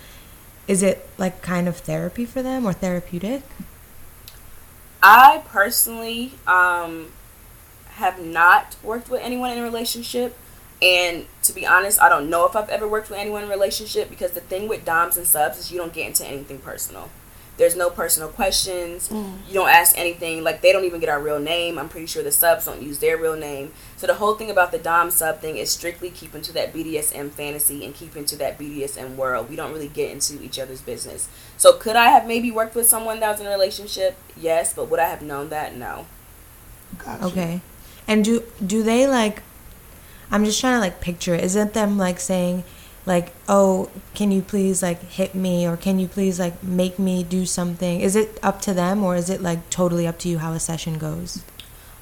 is 0.66 0.82
it 0.82 1.08
like 1.18 1.42
kind 1.42 1.68
of 1.68 1.78
therapy 1.78 2.24
for 2.24 2.42
them 2.42 2.66
or 2.66 2.72
therapeutic? 2.72 3.42
i 5.02 5.42
personally 5.46 6.32
um 6.46 7.12
have 7.90 8.20
not 8.20 8.76
worked 8.82 9.08
with 9.08 9.20
anyone 9.20 9.50
in 9.50 9.58
a 9.58 9.62
relationship 9.62 10.36
and 10.80 11.26
to 11.42 11.52
be 11.52 11.66
honest 11.66 12.00
i 12.00 12.08
don't 12.08 12.30
know 12.30 12.46
if 12.46 12.54
i've 12.54 12.68
ever 12.68 12.86
worked 12.86 13.10
with 13.10 13.18
anyone 13.18 13.42
in 13.42 13.48
a 13.48 13.50
relationship 13.50 14.08
because 14.08 14.32
the 14.32 14.40
thing 14.40 14.68
with 14.68 14.84
doms 14.84 15.16
and 15.16 15.26
subs 15.26 15.58
is 15.58 15.72
you 15.72 15.78
don't 15.78 15.92
get 15.92 16.06
into 16.06 16.26
anything 16.26 16.58
personal. 16.58 17.10
There's 17.56 17.74
no 17.74 17.90
personal 17.90 18.28
questions. 18.28 19.08
Mm. 19.08 19.38
You 19.48 19.54
don't 19.54 19.68
ask 19.68 19.98
anything. 19.98 20.44
Like 20.44 20.60
they 20.60 20.72
don't 20.72 20.84
even 20.84 21.00
get 21.00 21.08
our 21.08 21.20
real 21.20 21.40
name. 21.40 21.76
I'm 21.76 21.88
pretty 21.88 22.06
sure 22.06 22.22
the 22.22 22.30
subs 22.30 22.66
don't 22.66 22.80
use 22.80 23.00
their 23.00 23.16
real 23.16 23.34
name. 23.36 23.72
So 23.96 24.06
the 24.06 24.14
whole 24.14 24.34
thing 24.34 24.48
about 24.48 24.70
the 24.70 24.78
dom 24.78 25.10
sub 25.10 25.40
thing 25.40 25.56
is 25.56 25.68
strictly 25.68 26.10
keeping 26.10 26.40
to 26.42 26.52
that 26.52 26.72
bdsm 26.72 27.30
fantasy 27.32 27.84
and 27.84 27.94
keeping 27.94 28.24
to 28.26 28.36
that 28.36 28.58
bdsm 28.58 29.16
world. 29.16 29.50
We 29.50 29.56
don't 29.56 29.72
really 29.72 29.88
get 29.88 30.12
into 30.12 30.40
each 30.40 30.58
other's 30.60 30.80
business. 30.80 31.28
So 31.56 31.72
could 31.72 31.96
i 31.96 32.10
have 32.10 32.28
maybe 32.28 32.52
worked 32.52 32.76
with 32.76 32.86
someone 32.86 33.18
that 33.20 33.32
was 33.32 33.40
in 33.40 33.48
a 33.48 33.50
relationship? 33.50 34.16
Yes 34.36 34.72
but 34.72 34.88
would 34.88 35.00
i 35.00 35.08
have 35.08 35.22
known 35.22 35.48
that? 35.48 35.74
No. 35.76 36.06
Gotcha. 36.98 37.24
Okay. 37.24 37.60
And 38.06 38.24
do 38.24 38.44
do 38.64 38.84
they 38.84 39.08
like 39.08 39.42
I'm 40.30 40.44
just 40.44 40.60
trying 40.60 40.74
to 40.74 40.80
like 40.80 41.00
picture 41.00 41.34
it. 41.34 41.44
Isn't 41.44 41.72
them 41.72 41.98
like 41.98 42.20
saying 42.20 42.64
like, 43.06 43.32
"Oh, 43.48 43.88
can 44.14 44.30
you 44.30 44.42
please 44.42 44.82
like 44.82 45.02
hit 45.02 45.34
me 45.34 45.66
or 45.66 45.76
can 45.76 45.98
you 45.98 46.08
please 46.08 46.38
like 46.38 46.62
make 46.62 46.98
me 46.98 47.22
do 47.22 47.46
something?" 47.46 48.00
Is 48.00 48.16
it 48.16 48.38
up 48.42 48.60
to 48.62 48.74
them 48.74 49.02
or 49.02 49.16
is 49.16 49.30
it 49.30 49.40
like 49.42 49.70
totally 49.70 50.06
up 50.06 50.18
to 50.20 50.28
you 50.28 50.38
how 50.38 50.52
a 50.52 50.60
session 50.60 50.98
goes? 50.98 51.42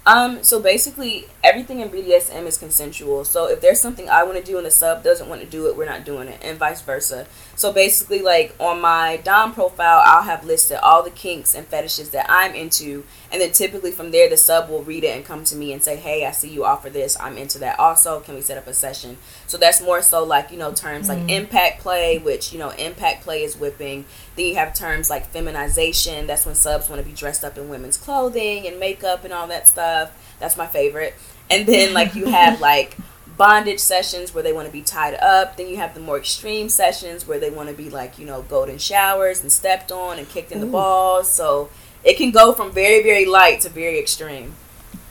Um, 0.06 0.42
so 0.42 0.60
basically, 0.60 1.26
everything 1.46 1.78
in 1.78 1.88
BDSM 1.88 2.44
is 2.46 2.58
consensual. 2.58 3.24
So 3.24 3.48
if 3.48 3.60
there's 3.60 3.80
something 3.80 4.08
I 4.08 4.24
want 4.24 4.36
to 4.36 4.42
do 4.42 4.56
and 4.56 4.66
the 4.66 4.70
sub 4.70 5.04
doesn't 5.04 5.28
want 5.28 5.42
to 5.42 5.46
do 5.46 5.68
it, 5.68 5.76
we're 5.76 5.86
not 5.86 6.04
doing 6.04 6.26
it, 6.26 6.40
and 6.42 6.58
vice 6.58 6.82
versa. 6.82 7.26
So 7.54 7.72
basically, 7.72 8.20
like 8.20 8.54
on 8.58 8.80
my 8.80 9.18
Dom 9.18 9.54
profile, 9.54 10.02
I'll 10.04 10.24
have 10.24 10.44
listed 10.44 10.78
all 10.82 11.04
the 11.04 11.10
kinks 11.10 11.54
and 11.54 11.64
fetishes 11.64 12.10
that 12.10 12.26
I'm 12.28 12.54
into, 12.54 13.04
and 13.30 13.40
then 13.40 13.52
typically 13.52 13.92
from 13.92 14.10
there, 14.10 14.28
the 14.28 14.36
sub 14.36 14.68
will 14.68 14.82
read 14.82 15.04
it 15.04 15.16
and 15.16 15.24
come 15.24 15.44
to 15.44 15.54
me 15.54 15.72
and 15.72 15.80
say, 15.82 15.94
"Hey, 15.94 16.26
I 16.26 16.32
see 16.32 16.48
you 16.48 16.64
offer 16.64 16.90
this. 16.90 17.16
I'm 17.20 17.38
into 17.38 17.60
that. 17.60 17.78
Also, 17.78 18.18
can 18.20 18.34
we 18.34 18.40
set 18.40 18.58
up 18.58 18.66
a 18.66 18.74
session?" 18.74 19.16
So 19.46 19.56
that's 19.56 19.80
more 19.80 20.02
so 20.02 20.24
like 20.24 20.50
you 20.50 20.58
know 20.58 20.72
terms 20.72 21.08
like 21.08 21.18
mm-hmm. 21.18 21.30
impact 21.30 21.80
play, 21.80 22.18
which 22.18 22.52
you 22.52 22.58
know 22.58 22.70
impact 22.70 23.22
play 23.22 23.44
is 23.44 23.56
whipping. 23.56 24.04
Then 24.34 24.46
you 24.46 24.56
have 24.56 24.74
terms 24.74 25.08
like 25.10 25.26
feminization. 25.26 26.26
That's 26.26 26.44
when 26.44 26.56
subs 26.56 26.88
want 26.88 27.00
to 27.00 27.08
be 27.08 27.14
dressed 27.14 27.44
up 27.44 27.56
in 27.56 27.68
women's 27.68 27.96
clothing 27.96 28.66
and 28.66 28.80
makeup 28.80 29.22
and 29.24 29.32
all 29.32 29.46
that 29.46 29.68
stuff. 29.68 30.10
That's 30.40 30.56
my 30.56 30.66
favorite. 30.66 31.14
And 31.50 31.66
then 31.66 31.94
like 31.94 32.14
you 32.14 32.26
have 32.26 32.60
like 32.72 32.96
bondage 33.36 33.80
sessions 33.80 34.32
where 34.32 34.42
they 34.42 34.52
want 34.52 34.66
to 34.66 34.72
be 34.72 34.82
tied 34.82 35.14
up. 35.14 35.56
Then 35.56 35.68
you 35.68 35.76
have 35.76 35.94
the 35.94 36.00
more 36.00 36.18
extreme 36.18 36.68
sessions 36.68 37.26
where 37.26 37.38
they 37.38 37.50
want 37.50 37.68
to 37.68 37.74
be 37.74 37.90
like, 37.90 38.18
you 38.18 38.26
know, 38.26 38.42
golden 38.42 38.78
showers 38.78 39.42
and 39.42 39.52
stepped 39.52 39.92
on 39.92 40.18
and 40.18 40.28
kicked 40.28 40.52
in 40.52 40.60
the 40.60 40.66
balls. 40.66 41.28
So 41.30 41.70
it 42.04 42.16
can 42.16 42.30
go 42.30 42.52
from 42.52 42.72
very, 42.72 43.02
very 43.02 43.24
light 43.24 43.60
to 43.62 43.68
very 43.68 43.98
extreme. 43.98 44.54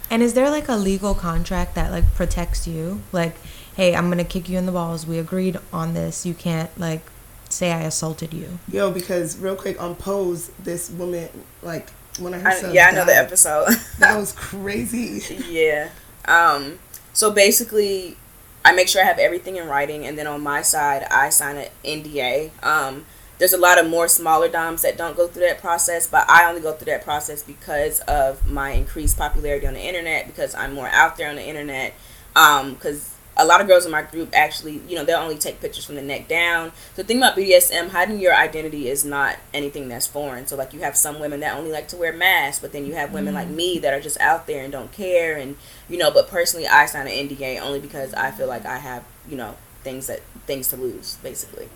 And 0.09 0.21
is 0.21 0.33
there 0.33 0.49
like 0.49 0.67
a 0.67 0.75
legal 0.75 1.13
contract 1.13 1.75
that 1.75 1.91
like 1.91 2.13
protects 2.13 2.67
you? 2.67 3.01
Like, 3.11 3.35
"Hey, 3.75 3.95
I'm 3.95 4.05
going 4.05 4.19
to 4.19 4.23
kick 4.23 4.47
you 4.47 4.57
in 4.57 4.65
the 4.65 4.71
balls. 4.71 5.05
We 5.05 5.17
agreed 5.17 5.57
on 5.73 5.93
this. 5.93 6.25
You 6.25 6.33
can't 6.33 6.69
like 6.79 7.01
say 7.49 7.71
I 7.71 7.81
assaulted 7.81 8.33
you." 8.33 8.59
Yo, 8.71 8.91
because 8.91 9.37
real 9.37 9.55
quick 9.55 9.81
on 9.81 9.95
Pose, 9.95 10.51
this 10.59 10.91
woman, 10.91 11.29
like, 11.63 11.89
one 12.19 12.33
of 12.35 12.41
her 12.43 12.49
I, 12.49 12.55
subs 12.55 12.73
yeah, 12.73 12.89
I 12.89 12.91
know 12.91 13.05
the 13.05 13.15
episode. 13.15 13.67
That 13.99 14.17
was 14.17 14.31
crazy. 14.31 15.43
yeah. 15.49 15.89
Um, 16.27 16.79
so 17.13 17.31
basically, 17.31 18.17
I 18.63 18.71
make 18.73 18.87
sure 18.87 19.01
I 19.01 19.05
have 19.05 19.19
everything 19.19 19.55
in 19.57 19.67
writing, 19.67 20.05
and 20.05 20.17
then 20.17 20.27
on 20.27 20.41
my 20.41 20.61
side, 20.61 21.05
I 21.11 21.29
sign 21.29 21.57
an 21.57 21.69
NDA. 21.83 22.51
Um, 22.63 23.05
there's 23.37 23.53
a 23.53 23.57
lot 23.57 23.77
of 23.79 23.89
more 23.89 24.07
smaller 24.07 24.47
DOMs 24.47 24.81
that 24.83 24.97
don't 24.97 25.15
go 25.17 25.27
through 25.27 25.43
that 25.43 25.59
process, 25.59 26.07
but 26.07 26.29
I 26.29 26.47
only 26.47 26.61
go 26.61 26.71
through 26.73 26.91
that 26.91 27.03
process 27.03 27.43
because 27.43 27.99
of 28.01 28.49
my 28.49 28.71
increased 28.71 29.17
popularity 29.17 29.67
on 29.67 29.73
the 29.73 29.81
internet, 29.81 30.27
because 30.27 30.55
I'm 30.55 30.73
more 30.73 30.87
out 30.87 31.17
there 31.17 31.29
on 31.29 31.35
the 31.35 31.45
internet. 31.45 31.93
Because 32.33 33.14
a 33.37 33.45
lot 33.45 33.59
of 33.59 33.67
girls 33.67 33.85
in 33.85 33.91
my 33.91 34.01
group 34.01 34.29
actually, 34.33 34.81
you 34.87 34.95
know, 34.95 35.03
they'll 35.03 35.19
only 35.19 35.37
take 35.37 35.59
pictures 35.59 35.85
from 35.85 35.95
the 35.95 36.01
neck 36.01 36.27
down. 36.27 36.71
So 36.95 37.01
the 37.01 37.03
thing 37.03 37.17
about 37.17 37.35
BDSM, 37.35 37.89
hiding 37.89 38.19
your 38.19 38.33
identity 38.33 38.87
is 38.87 39.03
not 39.03 39.37
anything 39.53 39.89
that's 39.89 40.07
foreign. 40.07 40.47
So 40.47 40.55
like 40.55 40.73
you 40.73 40.79
have 40.81 40.95
some 40.95 41.19
women 41.19 41.41
that 41.41 41.57
only 41.57 41.71
like 41.71 41.87
to 41.89 41.97
wear 41.97 42.13
masks, 42.13 42.61
but 42.61 42.71
then 42.71 42.85
you 42.85 42.93
have 42.93 43.11
women 43.11 43.33
like 43.33 43.49
me 43.49 43.77
that 43.79 43.93
are 43.93 43.99
just 43.99 44.19
out 44.21 44.47
there 44.47 44.63
and 44.63 44.71
don't 44.71 44.91
care. 44.91 45.37
And 45.37 45.57
you 45.89 45.97
know, 45.97 46.11
but 46.11 46.29
personally, 46.29 46.65
I 46.67 46.85
sign 46.85 47.07
an 47.07 47.13
NDA 47.13 47.59
only 47.61 47.79
because 47.79 48.13
I 48.13 48.31
feel 48.31 48.47
like 48.47 48.65
I 48.65 48.77
have, 48.77 49.03
you 49.29 49.35
know, 49.35 49.55
things 49.83 50.07
that 50.07 50.21
things 50.45 50.69
to 50.69 50.77
lose, 50.77 51.17
basically. 51.17 51.69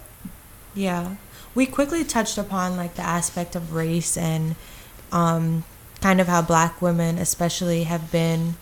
Yeah. 0.74 1.16
We 1.56 1.66
quickly 1.66 2.04
touched 2.04 2.38
upon 2.38 2.78
like 2.78 2.96
the 2.96 3.02
aspect 3.02 3.56
of 3.56 3.74
race 3.74 4.16
and 4.16 4.56
um, 5.12 5.66
kind 6.00 6.22
of 6.22 6.28
how 6.28 6.42
black 6.42 6.82
women 6.82 7.18
especially 7.18 7.84
have 7.84 8.12
been 8.12 8.56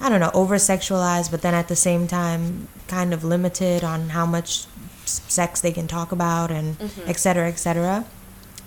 I 0.00 0.08
don't 0.08 0.20
know, 0.20 0.30
over 0.34 0.56
sexualized, 0.56 1.30
but 1.30 1.42
then 1.42 1.54
at 1.54 1.68
the 1.68 1.76
same 1.76 2.06
time 2.08 2.68
kind 2.88 3.14
of 3.14 3.24
limited 3.24 3.82
on 3.84 4.10
how 4.10 4.26
much 4.26 4.66
sex 5.06 5.60
they 5.60 5.72
can 5.72 5.86
talk 5.86 6.12
about 6.12 6.50
and 6.50 6.78
Mhm. 6.78 7.08
et 7.08 7.18
cetera, 7.18 7.48
et 7.48 7.58
cetera. 7.58 8.04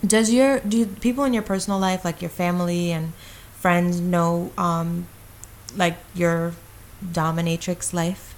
Does 0.05 0.31
your 0.31 0.59
do 0.59 0.85
people 0.85 1.23
in 1.23 1.33
your 1.33 1.43
personal 1.43 1.79
life, 1.79 2.05
like 2.05 2.21
your 2.21 2.29
family 2.29 2.91
and 2.91 3.13
friends, 3.59 3.99
know 3.99 4.51
um, 4.57 5.07
like 5.75 5.97
your 6.15 6.53
dominatrix 7.03 7.93
life? 7.93 8.33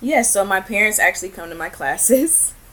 Yeah, 0.00 0.22
so 0.22 0.44
my 0.44 0.60
parents 0.60 0.98
actually 0.98 1.30
come 1.30 1.48
to 1.48 1.54
my 1.54 1.68
classes. 1.68 2.52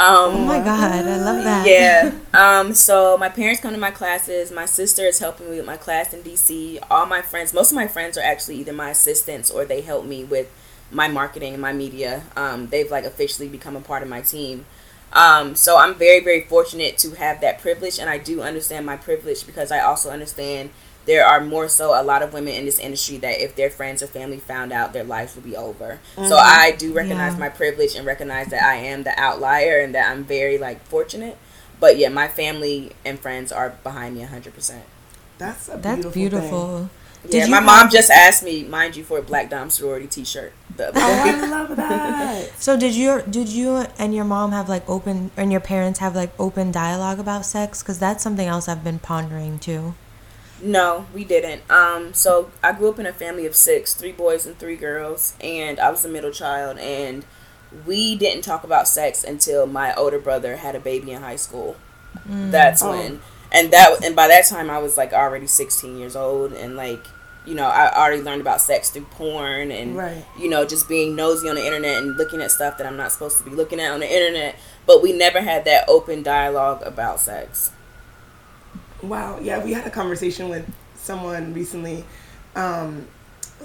Um, 0.00 0.34
Oh 0.34 0.44
my 0.46 0.60
god, 0.60 1.04
I 1.04 1.16
love 1.18 1.44
that. 1.44 1.66
Yeah. 1.66 2.12
Um, 2.32 2.74
so 2.74 3.18
my 3.18 3.28
parents 3.28 3.60
come 3.60 3.72
to 3.72 3.78
my 3.78 3.90
classes. 3.90 4.52
My 4.52 4.64
sister 4.64 5.02
is 5.02 5.18
helping 5.18 5.50
me 5.50 5.56
with 5.56 5.66
my 5.66 5.76
class 5.76 6.14
in 6.14 6.22
DC. 6.22 6.78
All 6.88 7.04
my 7.04 7.22
friends, 7.22 7.52
most 7.52 7.72
of 7.72 7.76
my 7.76 7.88
friends 7.88 8.16
are 8.16 8.22
actually 8.22 8.56
either 8.56 8.72
my 8.72 8.90
assistants 8.90 9.50
or 9.50 9.64
they 9.64 9.80
help 9.80 10.06
me 10.06 10.22
with 10.24 10.48
my 10.92 11.08
marketing 11.08 11.52
and 11.52 11.60
my 11.60 11.72
media. 11.72 12.22
Um, 12.36 12.68
they've 12.68 12.90
like 12.90 13.04
officially 13.04 13.48
become 13.48 13.76
a 13.76 13.80
part 13.80 14.02
of 14.04 14.08
my 14.08 14.20
team. 14.20 14.64
Um, 15.12 15.56
so 15.56 15.76
I'm 15.76 15.96
very, 15.96 16.20
very 16.20 16.42
fortunate 16.42 16.96
to 16.98 17.10
have 17.16 17.40
that 17.40 17.58
privilege, 17.58 17.98
and 17.98 18.08
I 18.08 18.16
do 18.16 18.42
understand 18.42 18.86
my 18.86 18.96
privilege 18.96 19.44
because 19.44 19.72
I 19.72 19.80
also 19.80 20.10
understand 20.10 20.70
there 21.06 21.24
are 21.26 21.40
more 21.40 21.68
so 21.68 22.00
a 22.00 22.04
lot 22.04 22.22
of 22.22 22.32
women 22.32 22.54
in 22.54 22.64
this 22.66 22.78
industry 22.78 23.16
that 23.18 23.40
if 23.42 23.56
their 23.56 23.70
friends 23.70 24.02
or 24.02 24.06
family 24.06 24.38
found 24.38 24.72
out, 24.72 24.92
their 24.92 25.04
lives 25.04 25.34
would 25.34 25.44
be 25.44 25.56
over. 25.56 25.98
So 26.16 26.22
mm-hmm. 26.22 26.32
I 26.34 26.72
do 26.72 26.92
recognize 26.92 27.32
Yeah. 27.34 27.38
my 27.40 27.48
privilege 27.48 27.94
and 27.94 28.06
recognize 28.06 28.48
that 28.48 28.62
I 28.62 28.76
am 28.76 29.02
the 29.02 29.18
outlier 29.18 29.80
and 29.80 29.94
that 29.94 30.10
I'm 30.10 30.24
very 30.24 30.58
like 30.58 30.84
fortunate. 30.86 31.36
But 31.80 31.96
yeah, 31.96 32.10
my 32.10 32.28
family 32.28 32.92
and 33.04 33.18
friends 33.18 33.50
are 33.50 33.70
behind 33.82 34.16
me 34.16 34.22
100%. 34.24 34.80
That's 35.38 35.68
a 35.68 35.78
That's 35.78 35.82
beautiful. 36.06 36.12
beautiful. 36.12 36.76
thing. 36.78 36.90
Did 37.22 37.34
Yeah, 37.34 37.44
you 37.46 37.50
my 37.50 37.56
have- 37.56 37.66
mom 37.66 37.90
just 37.90 38.10
asked 38.10 38.42
me, 38.42 38.64
mind 38.64 38.96
you, 38.96 39.04
for 39.04 39.18
a 39.18 39.22
Black 39.22 39.50
Dom 39.50 39.68
sorority 39.70 40.06
T-shirt. 40.06 40.52
The 40.76 40.88
other 40.88 41.00
Oh. 41.02 41.22
I 41.26 41.46
love 41.46 41.76
that. 41.76 42.50
So 42.58 42.76
did 42.78 42.94
you 42.94 43.22
did 43.28 43.48
you 43.48 43.84
and 43.98 44.14
your 44.14 44.24
mom 44.24 44.52
have 44.52 44.68
like 44.68 44.88
open 44.88 45.30
and 45.36 45.50
your 45.50 45.60
parents 45.60 45.98
have 46.00 46.14
like 46.14 46.32
open 46.38 46.70
dialogue 46.72 47.18
about 47.18 47.44
sex? 47.46 47.82
Because 47.82 47.98
that's 47.98 48.22
something 48.22 48.46
else 48.46 48.68
I've 48.68 48.84
been 48.84 48.98
pondering 48.98 49.58
too. 49.58 49.94
No, 50.62 51.06
we 51.14 51.24
didn't. 51.24 51.62
Um, 51.70 52.12
so 52.12 52.50
I 52.62 52.72
grew 52.72 52.90
up 52.90 52.98
in 52.98 53.06
a 53.06 53.12
family 53.12 53.46
of 53.46 53.56
six, 53.56 53.94
three 53.94 54.12
boys 54.12 54.46
and 54.46 54.58
three 54.58 54.76
girls, 54.76 55.34
and 55.40 55.80
I 55.80 55.90
was 55.90 56.02
the 56.02 56.08
middle 56.08 56.30
child, 56.30 56.78
and 56.78 57.24
we 57.86 58.16
didn't 58.16 58.42
talk 58.42 58.64
about 58.64 58.88
sex 58.88 59.24
until 59.24 59.66
my 59.66 59.94
older 59.94 60.18
brother 60.18 60.56
had 60.56 60.74
a 60.74 60.80
baby 60.80 61.12
in 61.12 61.22
high 61.22 61.36
school. 61.36 61.76
That's 62.26 62.82
Oh. 62.82 62.90
when, 62.90 63.20
and 63.52 63.70
that, 63.72 64.04
and 64.04 64.14
by 64.16 64.26
that 64.28 64.46
time 64.46 64.68
I 64.70 64.78
was 64.78 64.96
like 64.96 65.12
already 65.12 65.46
sixteen 65.46 65.96
years 65.96 66.16
old, 66.16 66.52
and 66.52 66.76
like, 66.76 67.04
you 67.46 67.54
know, 67.54 67.66
I 67.68 67.90
already 67.96 68.20
learned 68.22 68.40
about 68.42 68.60
sex 68.60 68.90
through 68.90 69.06
porn 69.12 69.70
and 69.70 69.96
Right. 69.96 70.24
you 70.38 70.50
know, 70.50 70.64
just 70.66 70.88
being 70.88 71.16
nosy 71.16 71.48
on 71.48 71.54
the 71.54 71.64
internet 71.64 71.96
and 71.98 72.16
looking 72.16 72.42
at 72.42 72.50
stuff 72.50 72.76
that 72.78 72.86
I'm 72.86 72.96
not 72.96 73.12
supposed 73.12 73.38
to 73.38 73.44
be 73.44 73.50
looking 73.50 73.80
at 73.80 73.92
on 73.92 74.00
the 74.00 74.12
internet. 74.12 74.56
But 74.86 75.02
we 75.02 75.12
never 75.12 75.40
had 75.40 75.64
that 75.64 75.84
open 75.88 76.22
dialogue 76.22 76.82
about 76.84 77.20
sex. 77.20 77.70
Wow. 79.02 79.38
Yeah, 79.40 79.64
we 79.64 79.72
had 79.72 79.86
a 79.86 79.90
conversation 79.90 80.48
with 80.48 80.70
someone 80.96 81.54
recently 81.54 82.04
um, 82.56 83.06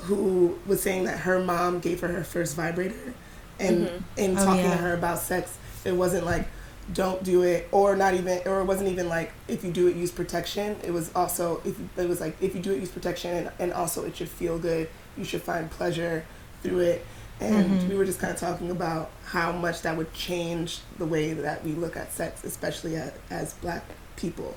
who 0.04 0.58
was 0.66 0.82
saying 0.82 1.06
that 1.06 1.20
her 1.20 1.40
mom 1.40 1.80
gave 1.80 2.00
her 2.02 2.08
her 2.08 2.24
first 2.24 2.56
vibrator, 2.56 3.14
and 3.60 3.88
Mhm. 3.88 4.02
in 4.18 4.38
Oh, 4.38 4.46
talking 4.46 4.66
yeah. 4.66 4.72
to 4.72 4.78
her 4.78 4.94
about 4.94 5.20
sex, 5.20 5.58
it 5.84 5.94
wasn't 5.94 6.26
like 6.26 6.48
don't 6.94 7.24
do 7.24 7.42
it 7.42 7.68
or 7.72 7.96
not 7.96 8.14
even 8.14 8.40
or 8.46 8.62
it 8.62 8.66
wasn't 8.66 8.88
even 8.88 9.10
like 9.10 9.32
if 9.48 9.64
you 9.66 9.72
do 9.72 9.88
it 9.88 9.96
use 9.96 10.12
protection 10.12 10.76
it 10.84 10.92
was 10.94 11.10
also 11.16 11.60
if 11.66 11.76
it 11.98 12.08
was 12.08 12.22
like 12.22 12.38
if 12.40 12.54
you 12.54 12.62
do 12.62 12.72
it 12.72 12.80
use 12.80 12.90
protection 12.92 13.32
and, 13.36 13.50
and 13.58 13.74
also 13.74 14.06
it 14.06 14.16
should 14.16 14.30
feel 14.30 14.60
good 14.60 14.88
you 15.18 15.24
should 15.24 15.42
find 15.42 15.72
pleasure 15.72 16.24
through 16.62 16.78
it 16.82 17.04
and 17.40 17.82
Mhm. 17.82 17.90
we 17.90 17.96
were 17.98 18.06
just 18.06 18.20
kind 18.20 18.32
of 18.32 18.40
talking 18.40 18.70
about 18.70 19.10
how 19.26 19.52
much 19.52 19.82
that 19.82 19.98
would 19.98 20.14
change 20.14 20.82
the 21.00 21.08
way 21.08 21.34
that 21.34 21.64
we 21.66 21.72
look 21.72 21.98
at 21.98 22.14
sex 22.14 22.44
especially 22.44 22.96
as, 22.98 23.12
as 23.32 23.54
black 23.56 23.84
people 24.16 24.56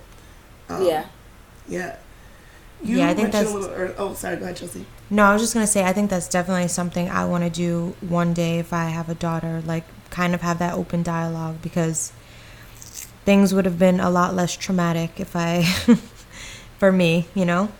um, 0.68 0.85
yeah. 0.85 1.04
yeah. 1.68 1.96
Yeah, 2.83 3.09
I 3.09 3.14
think 3.14 3.33
that's- 3.33 3.50
a 3.50 3.57
little. 3.57 3.74
Or, 3.74 3.94
oh, 3.98 4.14
sorry. 4.14 4.37
Go 4.37 4.44
ahead, 4.44 4.57
Chelsea. 4.57 4.87
No, 5.11 5.24
I 5.24 5.33
was 5.33 5.42
just 5.42 5.54
gonna 5.54 5.66
say 5.66 5.85
I 5.85 5.92
think 5.92 6.11
that's 6.11 6.28
definitely 6.28 6.68
something 6.68 7.09
I 7.09 7.24
want 7.24 7.42
to 7.44 7.50
do 7.50 7.96
one 8.00 8.35
day 8.35 8.59
if 8.59 8.72
I 8.72 8.87
have 8.90 9.09
a 9.09 9.14
daughter. 9.14 9.62
Like, 9.66 9.85
kind 10.11 10.35
of 10.35 10.42
have 10.42 10.59
that 10.61 10.74
open 10.74 11.02
dialogue 11.02 11.57
because 11.62 12.12
things 13.24 13.52
would 13.52 13.64
have 13.64 13.78
been 13.78 14.00
a 14.00 14.11
lot 14.11 14.35
less 14.35 14.57
traumatic 14.57 15.18
if 15.18 15.35
I, 15.35 15.62
for 16.78 16.92
me, 16.92 17.26
you 17.35 17.44
know. 17.44 17.70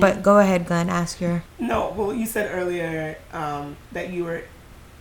But 0.00 0.22
go 0.24 0.38
ahead, 0.38 0.66
Glenn. 0.66 0.88
Ask 0.90 1.20
your. 1.20 1.44
No. 1.60 1.94
Well, 1.96 2.12
you 2.12 2.26
said 2.26 2.50
earlier 2.52 3.16
um, 3.32 3.76
that 3.92 4.10
you 4.10 4.24
were 4.24 4.42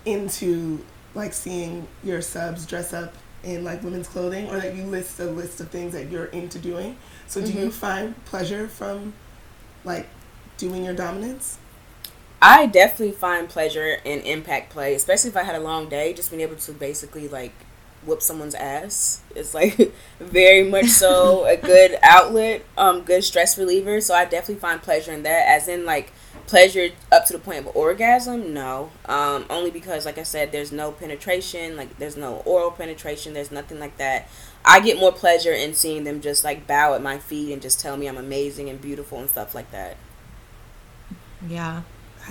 into 0.06 0.86
like 1.16 1.34
seeing 1.34 1.88
your 2.04 2.22
subs 2.22 2.68
dress 2.68 2.94
up 2.94 3.14
in 3.44 3.64
like 3.64 3.84
women's 3.84 4.08
clothing, 4.08 4.50
or 4.50 4.60
that 4.60 4.76
you 4.76 4.84
list 4.84 5.20
a 5.20 5.26
list 5.26 5.60
of 5.60 5.70
things 5.70 5.94
that 5.94 6.10
you're 6.10 6.26
into 6.26 6.60
doing. 6.60 6.98
So, 7.28 7.42
do 7.42 7.52
you 7.52 7.72
find 7.72 8.24
pleasure 8.26 8.68
from 8.68 9.14
like 9.84 10.08
doing 10.58 10.84
your 10.84 10.94
dominance? 10.94 11.58
I 12.42 12.68
definitely 12.68 13.16
find 13.16 13.50
pleasure 13.50 13.98
in 14.06 14.22
impact 14.22 14.72
play, 14.72 14.94
especially 14.94 15.30
if 15.30 15.38
I 15.38 15.44
had 15.44 15.56
a 15.56 15.60
long 15.60 15.90
day. 15.90 16.14
Just 16.14 16.32
being 16.32 16.42
able 16.42 16.56
to 16.56 16.72
basically 16.72 17.28
like 17.28 17.54
whoop 18.06 18.22
someone's 18.22 18.56
ass 18.56 19.22
is 19.36 19.54
like 19.54 19.94
very 20.20 20.64
much 20.64 20.88
so 20.88 21.46
a 21.46 21.58
good 21.62 21.98
outlet, 22.02 22.66
um, 22.78 23.02
good 23.02 23.24
stress 23.24 23.58
reliever. 23.58 24.00
So 24.00 24.14
I 24.14 24.24
definitely 24.26 24.56
find 24.56 24.82
pleasure 24.82 25.12
in 25.12 25.24
that. 25.24 25.48
As 25.50 25.68
in 25.68 25.86
like 25.86 26.14
pleasure 26.50 26.90
up 27.12 27.26
to 27.28 27.34
the 27.34 27.40
point 27.40 27.60
of 27.60 27.76
orgasm, 27.76 28.54
no. 28.54 28.90
Um, 29.06 29.46
only 29.50 29.72
because 29.72 30.06
like 30.06 30.18
I 30.18 30.24
said, 30.24 30.52
there's 30.52 30.72
no 30.72 30.92
penetration, 30.92 31.78
like 31.78 31.98
there's 32.00 32.18
no 32.18 32.38
oral 32.46 32.72
penetration, 32.72 33.34
there's 33.34 33.52
nothing 33.52 33.80
like 33.80 33.98
that. 33.98 34.28
I 34.66 34.80
get 34.82 34.98
more 34.98 35.12
pleasure 35.12 35.54
in 35.54 35.74
seeing 35.74 36.04
them 36.04 36.22
just 36.22 36.44
like 36.44 36.68
bow 36.68 36.94
at 36.96 37.02
my 37.02 37.18
feet 37.20 37.54
and 37.54 37.62
just 37.62 37.80
tell 37.80 37.98
me 37.98 38.08
I'm 38.08 38.18
amazing 38.18 38.70
and 38.70 38.82
beautiful 38.82 39.20
and 39.20 39.30
stuff 39.30 39.54
like 39.56 39.72
that. 39.72 39.98
Yeah. 41.48 41.82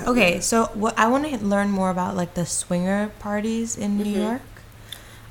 Okay, 0.07 0.40
so 0.40 0.66
what 0.74 0.96
I 0.98 1.09
want 1.09 1.26
to 1.26 1.44
learn 1.44 1.70
more 1.70 1.90
about 1.90 2.16
like 2.16 2.35
the 2.35 2.46
swinger 2.46 3.11
parties 3.18 3.76
in 3.76 3.96
New 3.98 4.04
Mhm. 4.04 4.14
York. 4.14 4.42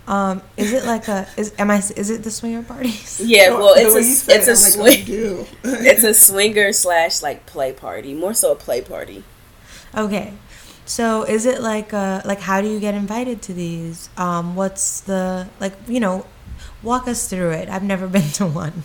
Um, 0.07 0.41
is 0.55 0.71
it 0.71 0.85
like 0.85 1.09
a 1.09 1.27
is 1.35 1.53
am 1.59 1.69
I 1.69 1.77
is 1.77 2.09
it 2.09 2.23
the 2.23 2.31
swinger 2.31 2.63
parties? 2.63 3.19
Yeah, 3.23 3.49
well, 3.49 3.73
it's 3.75 3.93
a 3.93 4.01
you 4.01 4.35
it's 4.35 4.47
a 4.47 4.51
it, 4.51 4.75
I'm 4.75 4.81
like, 4.81 5.05
swing. 5.05 5.47
It's 5.85 6.03
a 6.03 6.13
swinger 6.13 6.71
slash 6.71 7.21
like 7.21 7.45
play 7.45 7.73
party, 7.73 8.13
more 8.13 8.33
so 8.33 8.53
a 8.53 8.55
play 8.55 8.81
party. 8.81 9.23
Okay. 9.93 10.33
So 10.85 11.23
is 11.23 11.45
it 11.45 11.61
like 11.61 11.93
uh 11.93 12.21
like 12.23 12.39
how 12.39 12.61
do 12.61 12.69
you 12.69 12.79
get 12.79 12.95
invited 12.95 13.41
to 13.43 13.53
these? 13.53 14.09
Um 14.15 14.55
what's 14.55 15.01
the 15.01 15.49
like 15.59 15.73
you 15.87 15.99
know 15.99 16.25
walk 16.83 17.07
us 17.07 17.29
through 17.29 17.51
it. 17.51 17.69
I've 17.69 17.83
never 17.83 18.07
been 18.17 18.29
to 18.33 18.45
one. 18.45 18.83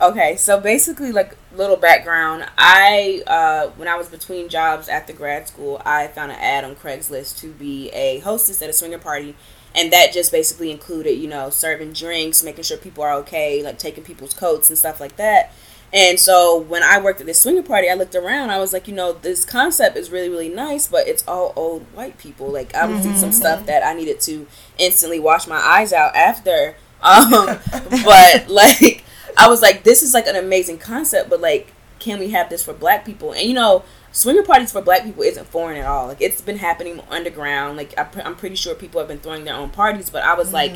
Okay, 0.00 0.36
so 0.36 0.60
basically, 0.60 1.10
like 1.10 1.36
little 1.54 1.76
background, 1.76 2.46
I 2.56 3.22
uh, 3.26 3.68
when 3.76 3.88
I 3.88 3.96
was 3.96 4.08
between 4.08 4.48
jobs 4.48 4.88
after 4.88 5.12
grad 5.12 5.48
school, 5.48 5.80
I 5.84 6.06
found 6.06 6.32
an 6.32 6.38
ad 6.38 6.64
on 6.64 6.76
Craigslist 6.76 7.38
to 7.40 7.52
be 7.52 7.88
a 7.90 8.20
hostess 8.20 8.62
at 8.62 8.70
a 8.70 8.72
swinger 8.72 8.98
party, 8.98 9.34
and 9.74 9.92
that 9.92 10.12
just 10.12 10.32
basically 10.32 10.70
included, 10.70 11.12
you 11.12 11.28
know, 11.28 11.50
serving 11.50 11.92
drinks, 11.92 12.42
making 12.42 12.64
sure 12.64 12.76
people 12.76 13.04
are 13.04 13.14
okay, 13.14 13.62
like 13.62 13.78
taking 13.78 14.04
people's 14.04 14.34
coats 14.34 14.68
and 14.68 14.78
stuff 14.78 15.00
like 15.00 15.16
that. 15.16 15.52
And 15.92 16.20
so 16.20 16.56
when 16.56 16.82
I 16.82 17.00
worked 17.00 17.20
at 17.20 17.26
this 17.26 17.40
swinger 17.40 17.62
party, 17.62 17.88
I 17.88 17.94
looked 17.94 18.14
around. 18.14 18.50
I 18.50 18.58
was 18.58 18.72
like, 18.72 18.86
you 18.86 18.94
know, 18.94 19.12
this 19.12 19.44
concept 19.44 19.96
is 19.96 20.10
really, 20.10 20.28
really 20.28 20.48
nice, 20.48 20.86
but 20.86 21.08
it's 21.08 21.26
all 21.26 21.52
old 21.56 21.82
white 21.94 22.16
people. 22.18 22.48
Like 22.48 22.74
I 22.74 22.86
was 22.86 23.02
doing 23.02 23.16
some 23.16 23.32
stuff 23.32 23.66
that 23.66 23.84
I 23.84 23.94
needed 23.94 24.20
to 24.22 24.46
instantly 24.78 25.18
wash 25.18 25.46
my 25.46 25.56
eyes 25.56 25.92
out 25.92 26.14
after. 26.14 26.76
Um, 27.02 27.58
but 28.04 28.44
like 28.48 29.04
I 29.34 29.48
was 29.48 29.62
like, 29.62 29.84
this 29.84 30.02
is 30.02 30.12
like 30.12 30.26
an 30.26 30.36
amazing 30.36 30.76
concept, 30.76 31.30
but 31.30 31.40
like, 31.40 31.72
can 31.98 32.18
we 32.18 32.28
have 32.32 32.50
this 32.50 32.62
for 32.62 32.74
black 32.74 33.06
people? 33.06 33.32
And 33.32 33.48
you 33.48 33.54
know, 33.54 33.84
swinger 34.12 34.42
parties 34.42 34.72
for 34.72 34.82
black 34.82 35.04
people 35.04 35.22
isn't 35.22 35.46
foreign 35.46 35.76
at 35.76 35.86
all. 35.86 36.06
Like 36.08 36.20
it's 36.20 36.40
been 36.40 36.58
happening 36.58 37.00
underground. 37.10 37.76
Like 37.76 37.96
I, 37.98 38.06
I'm 38.24 38.36
pretty 38.36 38.56
sure 38.56 38.74
people 38.74 39.00
have 39.00 39.08
been 39.08 39.18
throwing 39.20 39.44
their 39.44 39.54
own 39.54 39.70
parties, 39.70 40.10
but 40.10 40.22
I 40.24 40.34
was 40.34 40.52
like, 40.52 40.72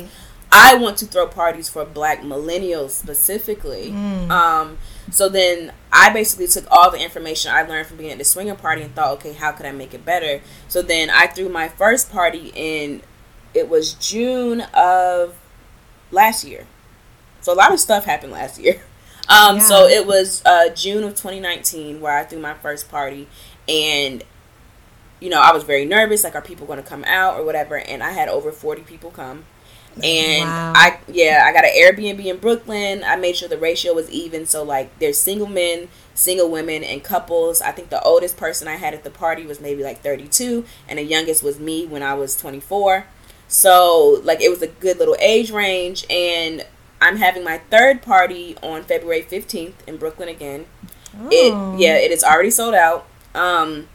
I 0.51 0.75
want 0.75 0.97
to 0.99 1.05
throw 1.05 1.27
parties 1.27 1.67
for 1.69 1.83
black 1.85 2.21
millennials 2.21 2.91
specifically. 2.91 3.91
Um, 4.31 4.77
so 5.11 5.27
then 5.27 5.73
I 5.91 6.11
basically 6.13 6.47
took 6.47 6.65
all 6.71 6.91
the 6.91 7.01
information 7.01 7.51
I 7.51 7.63
learned 7.63 7.87
from 7.87 7.97
being 7.97 8.11
at 8.11 8.17
the 8.17 8.23
swinger 8.23 8.55
party 8.55 8.81
and 8.83 8.93
thought, 8.95 9.11
okay, 9.13 9.33
how 9.33 9.51
could 9.51 9.65
I 9.65 9.71
make 9.71 9.93
it 9.93 10.05
better? 10.05 10.41
So 10.67 10.81
then 10.81 11.09
I 11.09 11.27
threw 11.27 11.49
my 11.49 11.67
first 11.67 12.09
party 12.11 12.51
in. 12.55 13.01
It 13.53 13.69
was 13.69 13.93
June 13.95 14.61
of 14.73 15.35
last 16.11 16.43
year. 16.45 16.67
So 17.41 17.53
a 17.53 17.55
lot 17.55 17.71
of 17.73 17.79
stuff 17.79 18.05
happened 18.05 18.31
last 18.31 18.59
year. 18.59 18.81
Um, 19.29 19.59
so 19.59 19.87
it 19.87 20.05
was 20.05 20.43
uh, 20.45 20.69
June 20.69 21.03
of 21.03 21.15
2019 21.15 21.99
where 22.01 22.17
I 22.17 22.23
threw 22.23 22.39
my 22.39 22.53
first 22.55 22.89
party, 22.89 23.27
and 23.67 24.23
you 25.19 25.29
know, 25.29 25.41
I 25.41 25.53
was 25.53 25.63
very 25.63 25.85
nervous. 25.85 26.23
Like, 26.23 26.35
are 26.35 26.41
people 26.41 26.67
going 26.67 26.81
to 26.81 26.87
come 26.87 27.03
out 27.05 27.39
or 27.39 27.45
whatever? 27.45 27.77
And 27.77 28.03
I 28.03 28.11
had 28.11 28.27
over 28.29 28.51
40 28.51 28.81
people 28.83 29.11
come. 29.11 29.45
And 30.03 30.43
Wow. 30.43 30.73
I, 30.75 30.99
yeah, 31.07 31.43
I 31.45 31.53
got 31.53 31.63
an 31.63 31.71
Airbnb 31.71 32.23
in 32.25 32.37
Brooklyn. 32.37 33.01
I 33.05 33.15
made 33.15 33.37
sure 33.37 33.47
the 33.47 33.57
ratio 33.57 33.93
was 33.93 34.09
even. 34.09 34.45
So, 34.45 34.61
like, 34.61 34.97
there's 34.99 35.17
single 35.17 35.47
men, 35.47 35.87
single 36.13 36.49
women, 36.51 36.83
and 36.83 37.01
couples. 37.01 37.61
I 37.61 37.71
think 37.71 37.89
the 37.89 38.03
oldest 38.03 38.35
person 38.35 38.67
I 38.67 38.75
had 38.75 38.93
at 38.93 39.05
the 39.05 39.09
party 39.09 39.45
was 39.45 39.61
maybe 39.61 39.83
like 39.83 40.01
32, 40.03 40.65
and 40.89 40.99
the 40.99 41.03
youngest 41.03 41.43
was 41.43 41.59
me 41.59 41.85
when 41.85 42.03
I 42.03 42.13
was 42.13 42.35
24. 42.35 43.05
So, 43.47 44.19
like, 44.23 44.41
it 44.41 44.49
was 44.49 44.61
a 44.61 44.67
good 44.67 44.99
little 44.99 45.15
age 45.19 45.49
range. 45.49 46.05
And 46.09 46.65
I'm 47.01 47.17
having 47.17 47.43
my 47.43 47.59
third 47.69 48.01
party 48.01 48.55
on 48.63 48.83
February 48.83 49.21
15th 49.21 49.73
in 49.87 49.97
Brooklyn 49.97 50.29
again. 50.29 50.65
Oh. 51.19 51.29
It 51.31 51.79
yeah, 51.79 51.97
it 51.97 52.11
is 52.11 52.23
already 52.23 52.51
sold 52.51 52.75
out. 52.75 53.05
Um, 53.33 53.87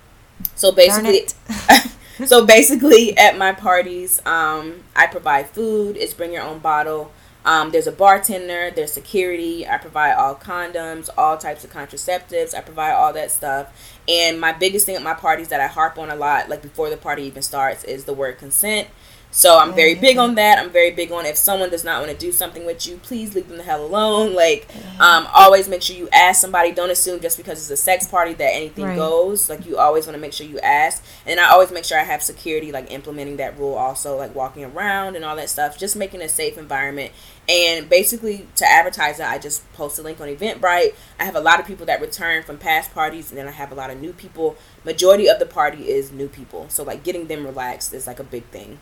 so 0.55 0.73
basically, 0.73 1.27
so 2.27 2.47
basically 2.47 3.17
at 3.17 3.37
my 3.39 3.53
parties, 3.53 4.25
um, 4.27 4.85
I 4.95 5.07
provide 5.07 5.51
food. 5.51 5.97
It's 5.97 6.15
bring 6.15 6.33
your 6.33 6.43
own 6.43 6.59
bottle. 6.59 7.13
Um, 7.45 7.71
there's 7.71 7.87
a 7.87 7.93
bartender. 7.93 8.71
There's 8.71 8.93
security. 8.93 9.67
I 9.67 9.79
provide 9.79 10.13
all 10.13 10.35
condoms, 10.35 11.09
all 11.17 11.39
types 11.39 11.65
of 11.65 11.73
contraceptives. 11.73 12.55
I 12.55 12.61
provide 12.61 12.93
all 12.93 13.13
that 13.15 13.31
stuff. 13.31 13.97
And 14.07 14.41
my 14.41 14.53
biggest 14.53 14.87
thing 14.87 14.97
at 14.97 15.03
my 15.03 15.15
parties 15.15 15.49
that 15.49 15.61
I 15.61 15.67
harp 15.67 15.99
on 15.99 16.11
a 16.11 16.17
lot, 16.17 16.49
like 16.49 16.63
before 16.63 16.91
the 16.91 16.97
party 16.97 17.23
even 17.23 17.43
starts, 17.43 17.85
is 17.85 18.05
the 18.05 18.13
word 18.13 18.39
consent. 18.39 18.89
So 19.33 19.59
I'm 19.59 19.75
very 19.75 19.95
big 19.95 20.19
on 20.19 20.35
that. 20.35 20.59
I'm 20.59 20.71
very 20.71 20.91
big 20.91 21.13
on 21.13 21.25
if 21.25 21.37
someone 21.37 21.71
does 21.71 21.85
not 21.85 22.01
want 22.01 22.11
to 22.11 22.19
do 22.19 22.33
something 22.33 22.67
with 22.67 22.85
you, 22.89 22.97
please 22.97 23.35
leave 23.37 23.47
them 23.49 23.59
the 23.59 23.63
hell 23.63 23.85
alone. 23.85 24.35
Like, 24.35 24.67
um, 24.99 25.29
always 25.33 25.69
make 25.69 25.83
sure 25.83 25.97
you 25.97 26.09
ask 26.13 26.41
somebody. 26.41 26.73
Don't 26.73 26.91
assume 26.91 27.21
just 27.21 27.37
because 27.37 27.59
it's 27.61 27.71
a 27.71 27.77
sex 27.77 28.09
party 28.09 28.35
that 28.35 28.53
anything 28.53 28.87
Right. 28.87 28.97
goes. 28.97 29.49
Like, 29.49 29.65
you 29.67 29.79
always 29.79 30.05
want 30.07 30.17
to 30.17 30.21
make 30.21 30.33
sure 30.33 30.47
you 30.49 30.59
ask. 30.59 31.05
And 31.27 31.39
I 31.39 31.49
always 31.51 31.71
make 31.71 31.85
sure 31.85 31.97
I 31.97 32.03
have 32.03 32.25
security, 32.25 32.73
like 32.73 32.91
implementing 32.91 33.37
that 33.37 33.57
rule 33.57 33.75
also, 33.75 34.17
like 34.17 34.35
walking 34.35 34.65
around 34.65 35.15
and 35.15 35.25
all 35.25 35.37
that 35.37 35.49
stuff. 35.49 35.79
Just 35.79 35.95
making 35.95 36.23
a 36.23 36.29
safe 36.29 36.59
environment. 36.59 37.13
And 37.49 37.89
basically, 37.89 38.49
to 38.57 38.69
advertise 38.69 39.21
it, 39.21 39.27
I 39.27 39.39
just 39.39 39.71
post 39.75 39.97
a 40.01 40.03
link 40.03 40.21
on 40.21 40.27
Eventbrite. 40.27 40.95
I 41.21 41.25
have 41.25 41.37
a 41.37 41.41
lot 41.41 41.61
of 41.61 41.67
people 41.67 41.87
that 41.87 42.01
return 42.01 42.43
from 42.43 42.59
past 42.59 42.93
parties, 42.93 43.31
and 43.31 43.39
then 43.39 43.47
I 43.47 43.53
have 43.53 43.71
a 43.71 43.77
lot 43.77 43.91
of 43.91 44.01
new 44.01 44.13
people. 44.13 44.57
Majority 44.85 45.29
of 45.29 45.39
the 45.39 45.47
party 45.47 45.89
is 45.89 46.11
new 46.11 46.29
people, 46.29 46.67
so 46.69 46.83
like 46.83 47.05
getting 47.05 47.29
them 47.29 47.45
relaxed 47.45 47.95
is 47.95 48.07
like 48.09 48.19
a 48.19 48.25
big 48.25 48.45
thing. 48.47 48.79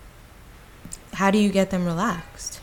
How 1.18 1.32
do 1.32 1.38
you 1.38 1.50
get 1.50 1.70
them 1.70 1.84
relaxed? 1.84 2.60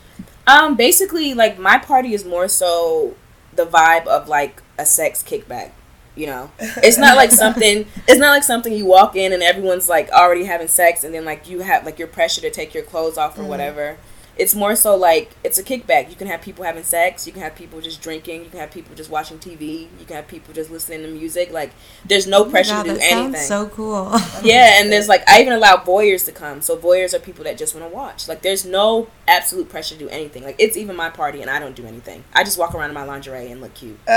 Um, 0.47 0.77
basically, 0.77 1.33
like 1.33 1.59
my 1.59 1.77
party 1.77 2.13
is 2.13 2.23
more 2.23 2.47
so 2.47 3.13
the 3.53 3.65
vibe 3.65 4.07
of 4.07 4.29
like 4.29 4.63
a 4.77 4.85
sex 4.85 5.21
kickback. 5.21 5.71
You 6.15 6.27
know, 6.27 6.51
it's 6.59 6.97
not 6.97 7.17
like 7.17 7.31
something. 7.31 7.85
It's 8.07 8.17
not 8.17 8.29
like 8.29 8.43
something 8.43 8.71
you 8.71 8.85
walk 8.85 9.17
in 9.17 9.33
and 9.33 9.43
everyone's 9.43 9.89
like 9.89 10.09
already 10.11 10.45
having 10.45 10.69
sex, 10.69 11.03
and 11.03 11.13
then 11.13 11.25
like 11.25 11.49
you 11.49 11.59
have 11.63 11.85
like 11.85 11.99
your 11.99 12.07
pressure 12.07 12.39
to 12.39 12.49
take 12.49 12.73
your 12.73 12.83
clothes 12.83 13.17
off 13.17 13.37
or 13.37 13.43
whatever. 13.43 13.97
It's 14.37 14.53
more 14.53 14.75
so 14.75 14.95
like 14.97 15.31
it's 15.43 15.57
a 15.57 15.63
kickback. 15.63 16.09
You 16.09 16.15
can 16.15 16.27
have 16.27 16.41
people 16.41 16.65
having 16.65 16.83
sex. 16.83 17.25
You 17.25 17.31
can 17.31 17.41
have 17.41 17.55
people 17.55 17.79
just 17.79 18.01
drinking. 18.01 18.43
You 18.43 18.49
can 18.49 18.59
have 18.59 18.71
people 18.71 18.93
just 18.93 19.09
watching 19.09 19.37
TV. 19.39 19.87
You 19.99 20.05
can 20.05 20.17
have 20.17 20.27
people 20.27 20.53
just 20.53 20.69
listening 20.69 21.03
to 21.03 21.07
music. 21.07 21.51
Like 21.51 21.71
there's 22.05 22.27
no 22.27 22.43
oh 22.45 22.49
pressure 22.49 22.73
Wow, 22.73 22.83
to 22.83 22.89
do 22.89 22.95
that 22.97 23.03
anything. 23.11 23.33
sounds 23.33 23.47
so 23.47 23.67
cool. 23.67 24.11
Yeah, 24.43 24.81
and 24.81 24.91
there's 24.91 25.07
like 25.07 25.23
I 25.29 25.41
even 25.41 25.53
allow 25.53 25.77
voyeurs 25.77 26.25
to 26.25 26.31
come. 26.33 26.61
So 26.61 26.75
voyeurs 26.75 27.13
are 27.13 27.19
people 27.19 27.43
that 27.45 27.57
just 27.57 27.73
want 27.75 27.89
to 27.89 27.95
watch. 27.95 28.27
Like 28.27 28.41
there's 28.41 28.65
no 28.65 29.07
absolute 29.27 29.69
pressure 29.69 29.95
to 29.95 29.99
do 29.99 30.09
anything. 30.09 30.43
Like 30.43 30.55
it's 30.59 30.75
even 30.75 30.95
my 30.95 31.09
party 31.09 31.41
and 31.41 31.49
I 31.49 31.59
don't 31.59 31.75
do 31.75 31.85
anything. 31.85 32.23
I 32.33 32.43
just 32.43 32.57
walk 32.59 32.75
around 32.75 32.89
in 32.89 32.93
my 32.93 33.05
lingerie 33.05 33.51
and 33.51 33.61
look 33.61 33.73
cute. 33.73 33.99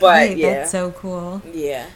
But 0.00 0.30
Wait, 0.30 0.36
yeah, 0.38 0.54
that's 0.54 0.70
so 0.70 0.90
cool. 0.92 1.42
yeah. 1.52 1.86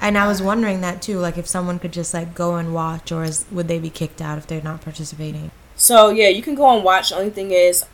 And 0.00 0.16
I 0.16 0.26
was 0.26 0.40
wondering 0.40 0.80
that 0.80 1.02
too, 1.02 1.18
like 1.18 1.36
if 1.38 1.46
someone 1.46 1.78
could 1.78 1.92
just 1.92 2.14
like 2.14 2.34
go 2.34 2.56
and 2.56 2.72
watch, 2.74 3.12
or 3.12 3.22
is, 3.24 3.44
would 3.50 3.68
they 3.68 3.78
be 3.78 3.90
kicked 3.90 4.20
out 4.22 4.38
if 4.38 4.46
they're 4.46 4.62
not 4.62 4.80
participating? 4.80 5.50
So 5.80 6.10
yeah, 6.10 6.28
you 6.28 6.42
can 6.42 6.54
go 6.54 6.74
and 6.74 6.84
watch. 6.84 7.08
The 7.08 7.16
only 7.16 7.30
thing 7.30 7.52
is, 7.52 7.86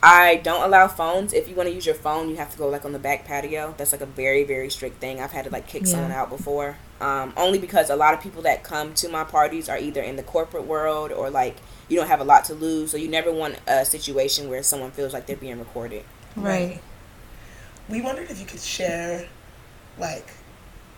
I 0.00 0.36
don't 0.36 0.62
allow 0.62 0.86
phones. 0.86 1.32
If 1.32 1.48
you 1.48 1.56
want 1.56 1.68
to 1.68 1.74
use 1.74 1.84
your 1.84 1.96
phone, 1.96 2.28
you 2.30 2.36
have 2.36 2.52
to 2.52 2.58
go 2.58 2.68
like 2.68 2.84
on 2.84 2.92
the 2.92 3.00
back 3.00 3.24
patio. 3.24 3.74
That's 3.76 3.90
like 3.90 4.00
a 4.00 4.06
very 4.06 4.44
very 4.44 4.70
strict 4.70 5.00
thing. 5.00 5.20
I've 5.20 5.32
had 5.32 5.44
to 5.46 5.50
like 5.50 5.66
kick 5.66 5.82
Yeah. 5.82 5.88
someone 5.88 6.12
out 6.12 6.30
before. 6.30 6.76
Um, 7.00 7.32
only 7.36 7.58
because 7.58 7.90
a 7.90 7.96
lot 7.96 8.14
of 8.14 8.20
people 8.20 8.42
that 8.42 8.62
come 8.62 8.94
to 8.94 9.08
my 9.08 9.24
parties 9.24 9.68
are 9.68 9.76
either 9.76 10.00
in 10.00 10.14
the 10.14 10.22
corporate 10.22 10.66
world 10.66 11.10
or 11.10 11.30
like 11.30 11.56
you 11.88 11.96
don't 11.98 12.06
have 12.06 12.20
a 12.20 12.24
lot 12.24 12.44
to 12.44 12.54
lose. 12.54 12.92
So 12.92 12.96
you 12.96 13.08
never 13.08 13.32
want 13.32 13.56
a 13.66 13.84
situation 13.84 14.48
where 14.48 14.62
someone 14.62 14.92
feels 14.92 15.12
like 15.12 15.26
they're 15.26 15.36
being 15.36 15.58
recorded. 15.58 16.04
Right. 16.36 16.80
We 17.88 18.00
wondered 18.00 18.30
if 18.30 18.38
you 18.38 18.46
could 18.46 18.60
share, 18.60 19.28
like, 19.98 20.30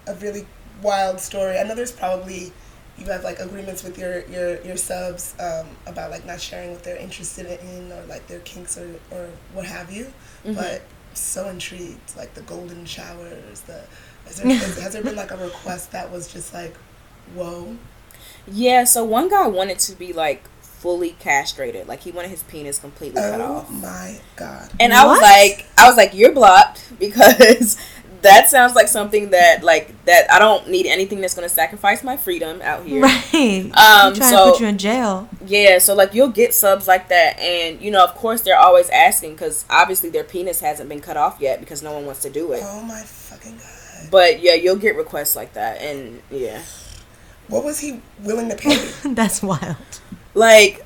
a 0.07 0.15
really 0.17 0.47
wild 0.83 1.19
story. 1.19 1.59
I 1.59 1.63
know 1.65 1.75
there's 1.75 1.91
probably 1.91 2.53
you 2.99 3.07
have 3.07 3.25
like 3.25 3.39
agreements 3.41 3.83
with 3.83 3.99
your 3.99 4.25
your 4.27 4.61
your 4.63 4.77
subs 4.77 5.35
um, 5.41 5.67
about 5.87 6.11
like 6.11 6.25
not 6.25 6.41
sharing 6.41 6.73
what 6.73 6.83
they're 6.85 6.97
interested 6.97 7.47
in 7.47 7.93
or 7.93 8.03
like 8.07 8.27
their 8.29 8.41
kinks 8.41 8.79
or 8.79 8.89
or 9.11 9.29
what 9.53 9.65
have 9.67 9.91
you. 9.91 10.13
Mhm. 10.45 10.55
But 10.57 10.83
so 11.15 11.49
intrigued, 11.49 12.17
like 12.17 12.35
the 12.35 12.43
golden 12.43 12.85
showers. 12.85 13.61
The 13.63 13.83
has 14.27 14.37
there, 14.37 14.49
has, 14.57 14.79
has 14.79 14.93
there 14.93 15.03
been 15.03 15.17
like 15.17 15.33
a 15.33 15.37
request 15.37 15.93
that 15.93 16.11
was 16.11 16.33
just 16.33 16.55
like, 16.55 16.77
whoa? 17.35 17.77
Yeah. 18.47 18.85
So 18.85 19.05
one 19.05 19.29
guy 19.29 19.47
wanted 19.47 19.79
to 19.81 19.95
be 19.97 20.13
like 20.13 20.45
fully 20.61 21.11
castrated. 21.19 21.89
Like 21.89 22.01
he 22.01 22.11
wanted 22.11 22.31
his 22.31 22.43
penis 22.45 22.79
completely 22.79 23.21
cut 23.21 23.41
off. 23.41 23.67
Oh 23.71 23.75
off. 23.77 23.83
my 23.83 24.21
god! 24.37 24.71
And 24.79 24.93
I 24.93 25.07
was 25.07 25.21
like, 25.21 25.67
I 25.79 25.89
was 25.89 25.97
like, 25.97 26.15
you're 26.15 26.33
blocked 26.33 26.93
because 26.99 27.77
that 28.25 28.51
sounds 28.51 28.75
like 28.75 28.89
something 28.89 29.31
that 29.31 29.63
like 29.63 29.95
that 30.07 30.31
I 30.31 30.39
don't 30.39 30.69
need 30.69 30.87
anything 30.87 31.21
that's 31.21 31.35
gonna 31.35 31.49
sacrifice 31.49 32.03
my 32.03 32.17
freedom 32.17 32.61
out 32.63 32.85
here. 32.85 33.01
Right. 33.03 33.21
Um, 33.35 33.73
I'm 33.77 34.15
trying 34.15 34.31
so- 34.31 34.47
to 34.47 34.51
put 34.53 34.61
you 34.61 34.67
in 34.67 34.79
jail. 34.79 35.29
Yeah, 35.47 35.79
so 35.79 35.95
like 35.95 36.13
you'll 36.15 36.29
get 36.29 36.53
subs 36.55 36.87
like 36.89 37.09
that, 37.09 37.39
and 37.39 37.81
you 37.81 37.91
know, 37.91 38.03
of 38.05 38.15
course, 38.15 38.41
they're 38.43 38.59
always 38.59 38.89
asking 38.91 39.33
because 39.33 39.65
obviously 39.71 40.11
their 40.11 40.25
penis 40.25 40.61
hasn't 40.61 40.89
been 40.89 41.01
cut 41.01 41.17
off 41.17 41.39
yet 41.41 41.61
because 41.61 41.83
no 41.83 41.93
one 41.93 42.05
wants 42.07 42.23
to 42.23 42.31
do 42.31 42.53
it. 42.53 42.61
Oh 42.65 42.83
my 42.83 43.01
fucking 43.01 43.57
god! 43.57 44.11
But 44.11 44.41
yeah, 44.41 44.55
you'll 44.55 44.77
get 44.77 44.97
requests 44.97 45.35
like 45.37 45.55
that, 45.55 45.81
and 45.81 46.21
yeah, 46.31 46.63
What 47.49 47.65
was 47.65 47.81
he 47.81 48.01
willing 48.21 48.49
to 48.51 48.57
pay? 48.57 48.77
That's 49.15 49.43
wild. 49.43 49.77
like 50.35 50.84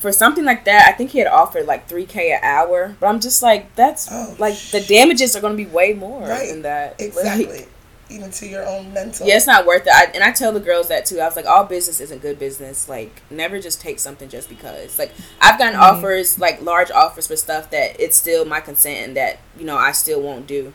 for 0.00 0.12
something 0.12 0.44
like 0.44 0.64
that, 0.64 0.86
I 0.88 0.92
think 0.92 1.10
he 1.10 1.18
had 1.18 1.28
offered 1.28 1.66
like 1.66 1.88
three 1.88 2.06
k 2.06 2.32
an 2.32 2.40
hour, 2.42 2.96
but 3.00 3.06
I'm 3.08 3.20
just 3.20 3.42
like, 3.42 3.74
that's 3.74 4.08
Oh, 4.10 4.34
like 4.38 4.56
the 4.70 4.80
damages 4.80 5.34
are 5.36 5.40
gonna 5.40 5.54
be 5.54 5.66
way 5.66 5.92
more 5.94 6.22
Right. 6.22 6.48
than 6.48 6.62
that. 6.62 7.00
Like. 7.00 7.68
Even 8.10 8.30
to 8.30 8.46
your 8.46 8.66
own 8.66 8.94
mental. 8.94 9.26
Yeah, 9.26 9.36
it's 9.36 9.46
not 9.46 9.66
worth 9.66 9.82
it. 9.86 9.92
I, 9.94 10.04
and 10.14 10.24
I 10.24 10.32
tell 10.32 10.50
the 10.50 10.60
girls 10.60 10.88
that 10.88 11.04
too. 11.04 11.20
I 11.20 11.26
was 11.26 11.36
like, 11.36 11.44
all 11.44 11.64
business 11.64 12.00
isn't 12.00 12.22
good 12.22 12.38
business. 12.38 12.88
Like, 12.88 13.20
never 13.30 13.60
just 13.60 13.82
take 13.82 13.98
something 13.98 14.30
just 14.30 14.48
because. 14.48 14.98
Like, 14.98 15.12
I've 15.42 15.58
gotten 15.58 15.78
Right. 15.78 15.90
offers, 15.90 16.38
like 16.38 16.62
large 16.62 16.90
offers 16.90 17.26
for 17.26 17.36
stuff 17.36 17.68
that 17.68 18.00
it's 18.00 18.16
still 18.16 18.46
my 18.46 18.60
consent 18.60 19.08
and 19.08 19.16
that 19.18 19.40
you 19.58 19.66
know 19.66 19.76
I 19.76 19.92
still 19.92 20.22
won't 20.22 20.46
do. 20.46 20.72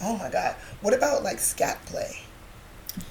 Oh 0.00 0.16
my 0.16 0.30
god. 0.30 0.54
What 0.80 0.94
about 0.94 1.24
like 1.24 1.40
scat 1.40 1.84
play? 1.86 2.20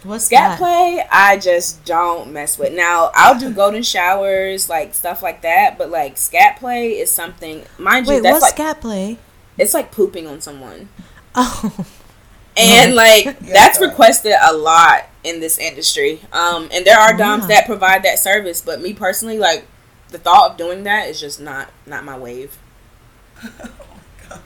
What's 0.04 0.26
Scat 0.26 0.52
that? 0.52 0.58
play, 0.60 1.04
I 1.12 1.38
just 1.38 1.84
don't 1.86 2.32
mess 2.34 2.58
with. 2.58 2.74
Now, 2.74 3.12
I'll 3.14 3.40
do 3.40 3.52
golden 3.54 3.84
showers, 3.84 4.70
like 4.70 4.94
stuff 4.94 5.22
like 5.24 5.42
that. 5.42 5.78
But 5.78 5.90
like 5.90 6.18
scat 6.18 6.58
play 6.60 6.92
is 7.00 7.12
something, 7.12 7.64
mind 7.78 8.08
you, 8.08 8.14
Wait, 8.16 8.24
that's 8.24 8.34
what's 8.34 8.44
like 8.44 8.54
scat 8.54 8.82
play? 8.82 9.18
it's 9.58 9.74
like 9.74 9.92
pooping 9.92 10.28
on 10.28 10.42
someone. 10.42 10.90
Oh, 11.36 11.86
and 12.58 12.96
like 13.04 13.26
Yeah. 13.26 13.34
that's 13.54 13.80
requested 13.80 14.34
a 14.42 14.54
lot 14.54 15.08
in 15.24 15.40
this 15.42 15.58
industry 15.60 16.22
um 16.32 16.70
and 16.72 16.86
there 16.86 16.98
are 16.98 17.16
doms 17.18 17.44
Yeah. 17.44 17.56
that 17.58 17.66
provide 17.66 18.02
that 18.04 18.18
service 18.18 18.62
but 18.62 18.82
me 18.82 18.94
personally 18.94 19.38
like 19.38 19.68
the 20.10 20.18
thought 20.18 20.52
of 20.52 20.58
doing 20.58 20.84
that 20.84 21.10
is 21.10 21.20
just 21.20 21.40
not 21.42 21.70
not 21.86 22.04
my 22.06 22.18
wave 22.18 22.58
oh 23.44 23.50
my 23.60 24.28
god. 24.30 24.40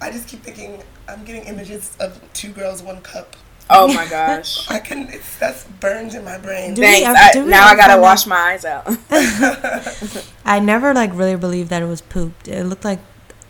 I 0.00 0.10
just 0.12 0.28
keep 0.28 0.42
thinking 0.42 0.82
I'm 1.08 1.24
getting 1.24 1.44
images 1.44 1.96
of 1.98 2.20
two 2.32 2.50
girls, 2.52 2.82
one 2.82 3.00
cup. 3.00 3.36
Oh 3.70 3.92
my 3.94 4.06
gosh 4.08 4.68
I 4.70 4.78
can 4.78 5.08
it's 5.08 5.38
that's 5.38 5.64
burned 5.64 6.14
in 6.14 6.24
my 6.24 6.38
brain. 6.38 6.74
Do 6.74 6.82
thanks 6.82 7.06
ever- 7.08 7.16
I, 7.18 7.32
do 7.32 7.46
now 7.46 7.66
i 7.66 7.74
gotta 7.76 8.00
wash 8.00 8.22
out- 8.22 8.28
my 8.28 8.36
eyes 8.36 8.64
out 8.64 8.86
I 10.44 10.58
never 10.60 10.92
like 10.94 11.10
really 11.14 11.36
believed 11.36 11.70
that 11.70 11.82
it 11.82 11.86
was 11.86 12.00
pooped. 12.00 12.48
It 12.48 12.64
looked 12.64 12.84
like 12.84 12.98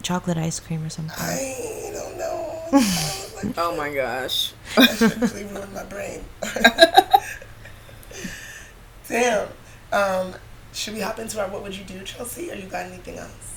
chocolate 0.02 0.36
ice 0.36 0.60
cream 0.60 0.84
or 0.84 0.88
something. 0.90 1.14
I 1.18 1.90
don't 1.94 2.18
know. 2.18 2.60
I 2.72 3.28
like, 3.44 3.54
oh 3.58 3.76
my 3.76 3.92
gosh 3.92 4.52
that 4.76 4.96
should 4.96 5.20
really 5.22 5.44
ruin 5.44 5.72
my 5.74 5.84
brain. 5.84 6.24
Damn. 9.08 9.48
Um, 9.92 10.34
should 10.72 10.94
we 10.94 11.00
hop 11.00 11.18
into 11.18 11.40
our 11.40 11.48
what 11.48 11.62
would 11.62 11.76
you 11.76 11.84
do, 11.84 12.00
Chelsea, 12.02 12.50
or 12.50 12.54
you 12.54 12.66
got 12.66 12.86
anything 12.86 13.18
else? 13.18 13.51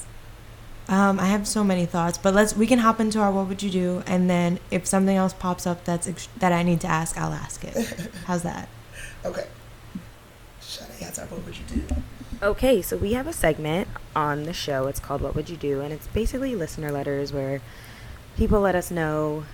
Um, 0.88 1.20
I 1.20 1.26
have 1.26 1.48
so 1.48 1.64
many 1.64 1.86
thoughts, 1.86 2.18
but 2.18 2.34
let's 2.34 2.56
we 2.56 2.68
can 2.68 2.80
hop 2.80 3.00
into 3.00 3.20
our 3.20 3.32
what 3.32 3.48
would 3.48 3.64
you 3.64 3.72
do, 3.72 4.04
and 4.06 4.30
then 4.30 4.60
if 4.70 4.86
something 4.86 5.16
else 5.16 5.34
pops 5.34 5.66
up 5.66 5.84
that's 5.84 6.08
ex- 6.08 6.30
that 6.38 6.52
I 6.52 6.62
need 6.62 6.80
to 6.82 6.88
ask, 6.88 7.18
I'll 7.18 7.34
ask 7.34 7.64
it. 7.64 7.76
How's 8.26 8.44
that? 8.44 8.70
Okay. 9.24 9.48
Shade 10.62 10.88
has 11.00 11.18
our 11.18 11.26
what 11.26 11.44
would 11.46 11.58
you 11.58 11.64
do? 11.66 11.82
Okay, 12.44 12.82
so 12.82 12.98
we 12.98 13.14
have 13.14 13.28
a 13.28 13.34
segment 13.34 13.88
on 14.16 14.44
the 14.44 14.54
show. 14.54 14.88
It's 14.88 15.00
called 15.00 15.22
What 15.22 15.36
Would 15.36 15.50
You 15.50 15.58
Do? 15.58 15.82
And 15.82 15.94
it's 15.94 16.08
basically 16.08 16.54
listener 16.54 16.92
letters 16.92 17.32
where 17.32 17.62
people 18.36 18.60
let 18.60 18.76
us 18.76 18.92
know 18.92 19.46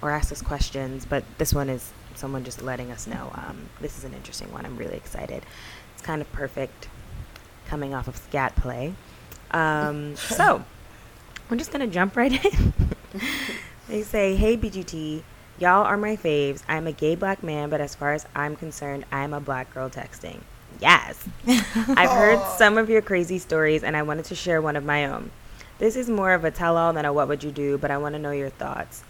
or 0.00 0.10
ask 0.10 0.32
us 0.32 0.40
questions, 0.40 1.04
but 1.04 1.24
this 1.38 1.52
one 1.52 1.68
is 1.68 1.92
someone 2.14 2.44
just 2.44 2.62
letting 2.62 2.90
us 2.90 3.06
know 3.06 3.32
um, 3.34 3.68
this 3.80 3.98
is 3.98 4.04
an 4.04 4.14
interesting 4.14 4.52
one. 4.52 4.64
I'm 4.64 4.76
really 4.76 4.96
excited. 4.96 5.44
It's 5.94 6.02
kind 6.02 6.22
of 6.22 6.30
perfect 6.32 6.88
coming 7.66 7.92
off 7.92 8.06
of 8.06 8.16
scat 8.16 8.54
play. 8.54 8.94
Um, 9.52 10.16
so 10.16 10.64
we're 11.50 11.56
just 11.56 11.72
gonna 11.72 11.86
jump 11.86 12.16
right 12.16 12.44
in. 12.44 12.72
they 13.88 14.02
say, 14.02 14.36
"Hey 14.36 14.56
BGT, 14.56 15.22
y'all 15.58 15.84
are 15.84 15.96
my 15.96 16.16
faves. 16.16 16.62
I'm 16.68 16.86
a 16.86 16.92
gay 16.92 17.14
black 17.14 17.42
man, 17.42 17.70
but 17.70 17.80
as 17.80 17.94
far 17.94 18.12
as 18.12 18.26
I'm 18.34 18.56
concerned, 18.56 19.04
I 19.12 19.24
am 19.24 19.32
a 19.32 19.40
black 19.40 19.72
girl 19.74 19.90
texting." 19.90 20.40
Yes, 20.80 21.28
I've 21.46 22.10
heard 22.10 22.40
some 22.56 22.78
of 22.78 22.88
your 22.88 23.02
crazy 23.02 23.38
stories, 23.38 23.82
and 23.82 23.96
I 23.96 24.02
wanted 24.02 24.24
to 24.26 24.34
share 24.34 24.62
one 24.62 24.76
of 24.76 24.84
my 24.84 25.06
own. 25.06 25.30
This 25.78 25.96
is 25.96 26.08
more 26.08 26.32
of 26.32 26.44
a 26.44 26.50
tell-all 26.50 26.92
than 26.92 27.04
a 27.04 27.12
"What 27.12 27.28
would 27.28 27.44
you 27.44 27.50
do," 27.50 27.78
but 27.78 27.90
I 27.90 27.98
want 27.98 28.14
to 28.14 28.18
know 28.18 28.30
your 28.30 28.50
thoughts. 28.50 29.04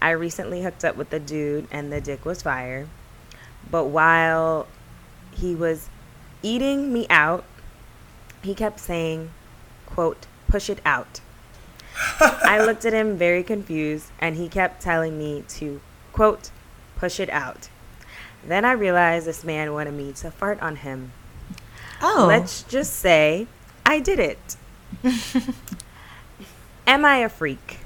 I 0.00 0.10
recently 0.10 0.62
hooked 0.62 0.84
up 0.84 0.96
with 0.96 1.12
a 1.12 1.18
dude, 1.18 1.66
and 1.70 1.92
the 1.92 2.00
dick 2.00 2.24
was 2.24 2.42
fire. 2.42 2.86
But 3.70 3.86
while 3.86 4.66
he 5.32 5.54
was 5.54 5.88
eating 6.42 6.92
me 6.92 7.06
out, 7.10 7.44
he 8.42 8.54
kept 8.54 8.78
saying, 8.80 9.30
quote, 9.88 10.26
push 10.48 10.68
it 10.70 10.80
out. 10.84 11.20
I 12.20 12.62
looked 12.64 12.84
at 12.84 12.92
him 12.92 13.16
very 13.16 13.42
confused, 13.42 14.06
and 14.20 14.36
he 14.36 14.48
kept 14.48 14.80
telling 14.80 15.18
me 15.18 15.44
to, 15.48 15.80
quote, 16.12 16.50
push 16.96 17.18
it 17.18 17.30
out. 17.30 17.68
Then 18.46 18.64
I 18.64 18.72
realized 18.72 19.26
this 19.26 19.42
man 19.42 19.72
wanted 19.72 19.94
me 19.94 20.12
to 20.12 20.30
fart 20.30 20.60
on 20.62 20.76
him. 20.76 21.12
Oh, 22.00 22.26
Let's 22.28 22.62
just 22.62 22.94
say 22.94 23.48
I 23.84 23.98
did 23.98 24.20
it. 24.20 24.56
Am 26.86 27.04
I 27.04 27.18
a 27.18 27.28
freak? 27.28 27.78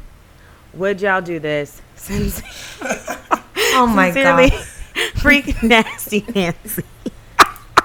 Would 0.75 1.01
y'all 1.01 1.23
do 1.23 1.39
this? 1.39 1.81
Since 1.97 2.43
oh 2.83 3.87
my 3.87 4.11
Sincerely, 4.13 4.51
god. 4.51 4.65
freak 5.17 5.63
nasty 5.63 6.25
Nancy. 6.35 6.85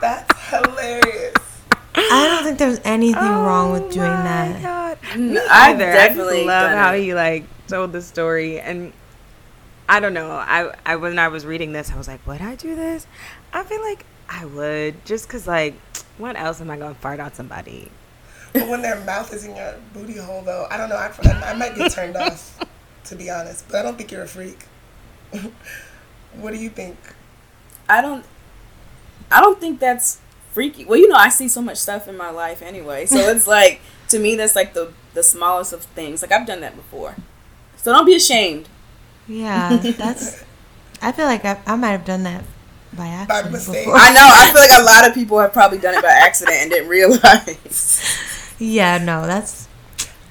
That's 0.02 0.50
hilarious. 0.50 1.37
I 2.10 2.28
don't 2.28 2.44
think 2.44 2.58
there's 2.58 2.80
anything 2.84 3.22
oh 3.24 3.44
wrong 3.46 3.72
with 3.72 3.92
doing 3.92 4.08
Oh 4.08 4.18
my 4.18 4.24
that. 4.24 4.62
God. 4.62 4.98
I've 5.50 5.76
either. 5.76 5.92
definitely 5.92 6.36
I 6.36 6.38
just 6.38 6.48
love 6.48 6.72
how 6.72 6.94
it. 6.94 7.02
he 7.04 7.14
like 7.14 7.46
told 7.68 7.92
the 7.92 8.02
story, 8.02 8.60
and 8.60 8.94
I 9.90 10.00
don't 10.00 10.14
know. 10.14 10.32
I, 10.32 10.74
I 10.86 10.96
when 10.98 11.20
I 11.20 11.28
was 11.28 11.46
reading 11.46 11.72
this, 11.72 11.92
I 11.92 11.98
was 11.98 12.08
like, 12.08 12.26
would 12.28 12.42
I 12.42 12.56
do 12.56 12.76
this? 12.76 13.08
I 13.54 13.64
feel 13.64 13.82
like 13.82 14.06
I 14.30 14.46
would, 14.46 15.06
just 15.06 15.30
cause 15.30 15.48
like, 15.48 15.76
what 16.18 16.36
else 16.38 16.62
am 16.62 16.70
I 16.70 16.78
gonna 16.78 16.96
fart 16.96 17.20
on 17.20 17.34
somebody? 17.34 17.92
But 18.54 18.68
when 18.70 18.82
their 18.82 19.00
mouth 19.02 19.34
is 19.34 19.46
in 19.46 19.56
your 19.56 19.76
booty 19.94 20.18
hole, 20.18 20.42
though, 20.42 20.68
I 20.72 20.78
don't 20.78 20.90
know. 20.90 20.96
I, 20.96 21.12
I 21.44 21.54
might 21.54 21.76
get 21.76 21.92
turned 21.92 22.16
off, 22.18 22.60
to 23.06 23.16
be 23.16 23.30
honest. 23.30 23.66
But 23.68 23.78
I 23.80 23.82
don't 23.84 23.98
think 23.98 24.12
you're 24.12 24.24
a 24.24 24.28
freak. 24.28 24.66
what 26.40 26.52
do 26.54 26.58
you 26.58 26.70
think? 26.70 26.98
I 27.90 28.02
don't. 28.02 28.26
I 29.32 29.42
don't 29.42 29.60
think 29.60 29.80
that's 29.80 30.20
freaky. 30.58 30.86
Well, 30.86 30.98
you 30.98 31.08
know, 31.08 31.16
I 31.16 31.30
see 31.30 31.48
so 31.48 31.62
much 31.62 31.78
stuff 31.78 32.08
in 32.08 32.18
my 32.18 32.32
life 32.32 32.64
anyway, 32.64 33.06
so 33.06 33.18
it's 33.30 33.46
like 33.46 33.80
to 34.10 34.18
me 34.18 34.36
that's 34.36 34.56
like 34.56 34.74
the 34.74 34.92
the 35.14 35.22
smallest 35.22 35.72
of 35.72 35.84
things. 35.84 36.24
Like 36.24 36.32
I've 36.32 36.48
done 36.48 36.62
that 36.62 36.76
before, 36.76 37.16
so 37.76 37.94
don't 37.94 38.08
be 38.08 38.16
ashamed. 38.16 38.68
Yeah, 39.28 39.78
that's. 39.78 40.44
I 41.00 41.12
feel 41.12 41.26
like 41.26 41.46
I, 41.46 41.60
I 41.68 41.76
might 41.76 41.92
have 41.92 42.06
done 42.06 42.24
that 42.24 42.44
by 42.94 43.06
accident 43.06 43.52
mistake. 43.52 43.86
before. 43.86 44.00
I 44.00 44.12
know. 44.12 44.28
I 44.28 44.50
feel 44.52 44.62
like 44.62 44.82
a 44.82 44.84
lot 44.84 45.08
of 45.08 45.14
people 45.14 45.38
have 45.40 45.54
probably 45.54 45.78
done 45.78 45.94
it 45.94 46.02
by 46.02 46.10
accident 46.28 46.58
and 46.58 46.72
didn't 46.72 46.90
realize. 46.90 48.02
Yeah, 48.58 48.98
no, 48.98 49.28
that's 49.28 49.68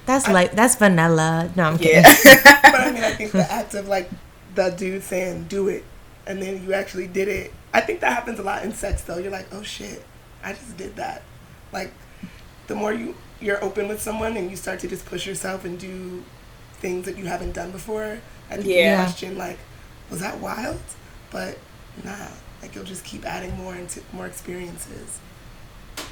that's 0.06 0.26
like 0.26 0.52
that's 0.52 0.74
vanilla. 0.74 1.52
No, 1.54 1.62
I'm 1.62 1.78
kidding. 1.78 2.02
Yeah. 2.02 2.62
But 2.76 2.80
I 2.80 2.90
mean, 2.90 3.04
I 3.04 3.12
think 3.12 3.30
the 3.30 3.50
act 3.50 3.74
of 3.74 3.86
like 3.86 4.10
the 4.56 4.70
dude 4.70 5.04
saying 5.04 5.44
"do 5.44 5.68
it" 5.68 5.84
and 6.26 6.42
then 6.42 6.64
you 6.64 6.72
actually 6.72 7.06
did 7.06 7.28
it. 7.28 7.52
I 7.72 7.80
think 7.80 8.00
that 8.00 8.12
happens 8.12 8.40
a 8.40 8.42
lot 8.42 8.64
in 8.64 8.72
sex, 8.72 9.02
though. 9.02 9.18
You're 9.18 9.30
like, 9.30 9.46
"Oh 9.52 9.62
shit, 9.62 10.02
I 10.42 10.52
just 10.52 10.76
did 10.76 10.96
that." 10.96 11.22
Like, 11.72 11.92
the 12.66 12.74
more 12.74 12.92
you 12.92 13.14
you're 13.40 13.62
open 13.62 13.86
with 13.88 14.00
someone 14.00 14.36
and 14.36 14.50
you 14.50 14.56
start 14.56 14.80
to 14.80 14.88
just 14.88 15.04
push 15.06 15.26
yourself 15.26 15.64
and 15.64 15.78
do 15.78 16.24
things 16.80 17.04
that 17.06 17.18
you 17.18 17.26
haven't 17.26 17.52
done 17.52 17.70
before, 17.70 18.18
I 18.50 18.56
think 18.56 18.66
Yeah. 18.68 18.98
you 19.00 19.04
question 19.04 19.36
like, 19.38 19.58
"Was 20.10 20.20
that 20.20 20.38
wild?" 20.40 20.80
But 21.30 21.58
nah, 22.04 22.28
like 22.62 22.74
you'll 22.74 22.84
just 22.84 23.04
keep 23.04 23.24
adding 23.26 23.56
more 23.56 23.74
into 23.74 24.00
more 24.12 24.26
experiences. 24.26 25.18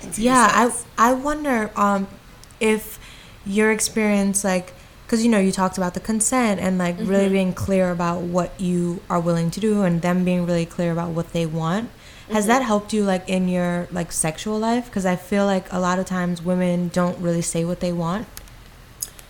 Into 0.02 0.22
Yeah, 0.22 0.48
I. 0.52 1.10
I 1.10 1.12
wonder 1.12 1.70
um 1.76 2.06
if 2.60 2.98
your 3.46 3.70
experience 3.72 4.44
like 4.44 4.72
because 5.06 5.22
you 5.24 5.30
know 5.30 5.38
you 5.38 5.52
talked 5.52 5.76
about 5.76 5.94
the 5.94 6.00
consent 6.00 6.60
and 6.60 6.78
like 6.78 6.96
really 6.98 7.28
being 7.28 7.52
clear 7.52 7.90
about 7.90 8.22
what 8.22 8.58
you 8.58 9.00
are 9.10 9.20
willing 9.20 9.50
to 9.50 9.60
do 9.60 9.82
and 9.82 10.00
them 10.02 10.24
being 10.24 10.46
really 10.46 10.64
clear 10.66 10.92
about 10.92 11.10
what 11.10 11.32
they 11.32 11.44
want 11.46 11.90
has 12.30 12.44
mm-hmm. 12.44 12.48
that 12.48 12.62
helped 12.62 12.92
you 12.92 13.04
like 13.04 13.28
in 13.28 13.48
your 13.48 13.88
like 13.90 14.12
sexual 14.12 14.58
life? 14.58 14.86
Because 14.86 15.06
i 15.06 15.16
feel 15.16 15.44
like 15.44 15.72
a 15.72 15.78
lot 15.78 15.98
of 15.98 16.06
times 16.06 16.42
women 16.42 16.88
don't 16.88 17.18
really 17.18 17.42
say 17.42 17.64
what 17.64 17.80
they 17.80 17.92
want 17.92 18.26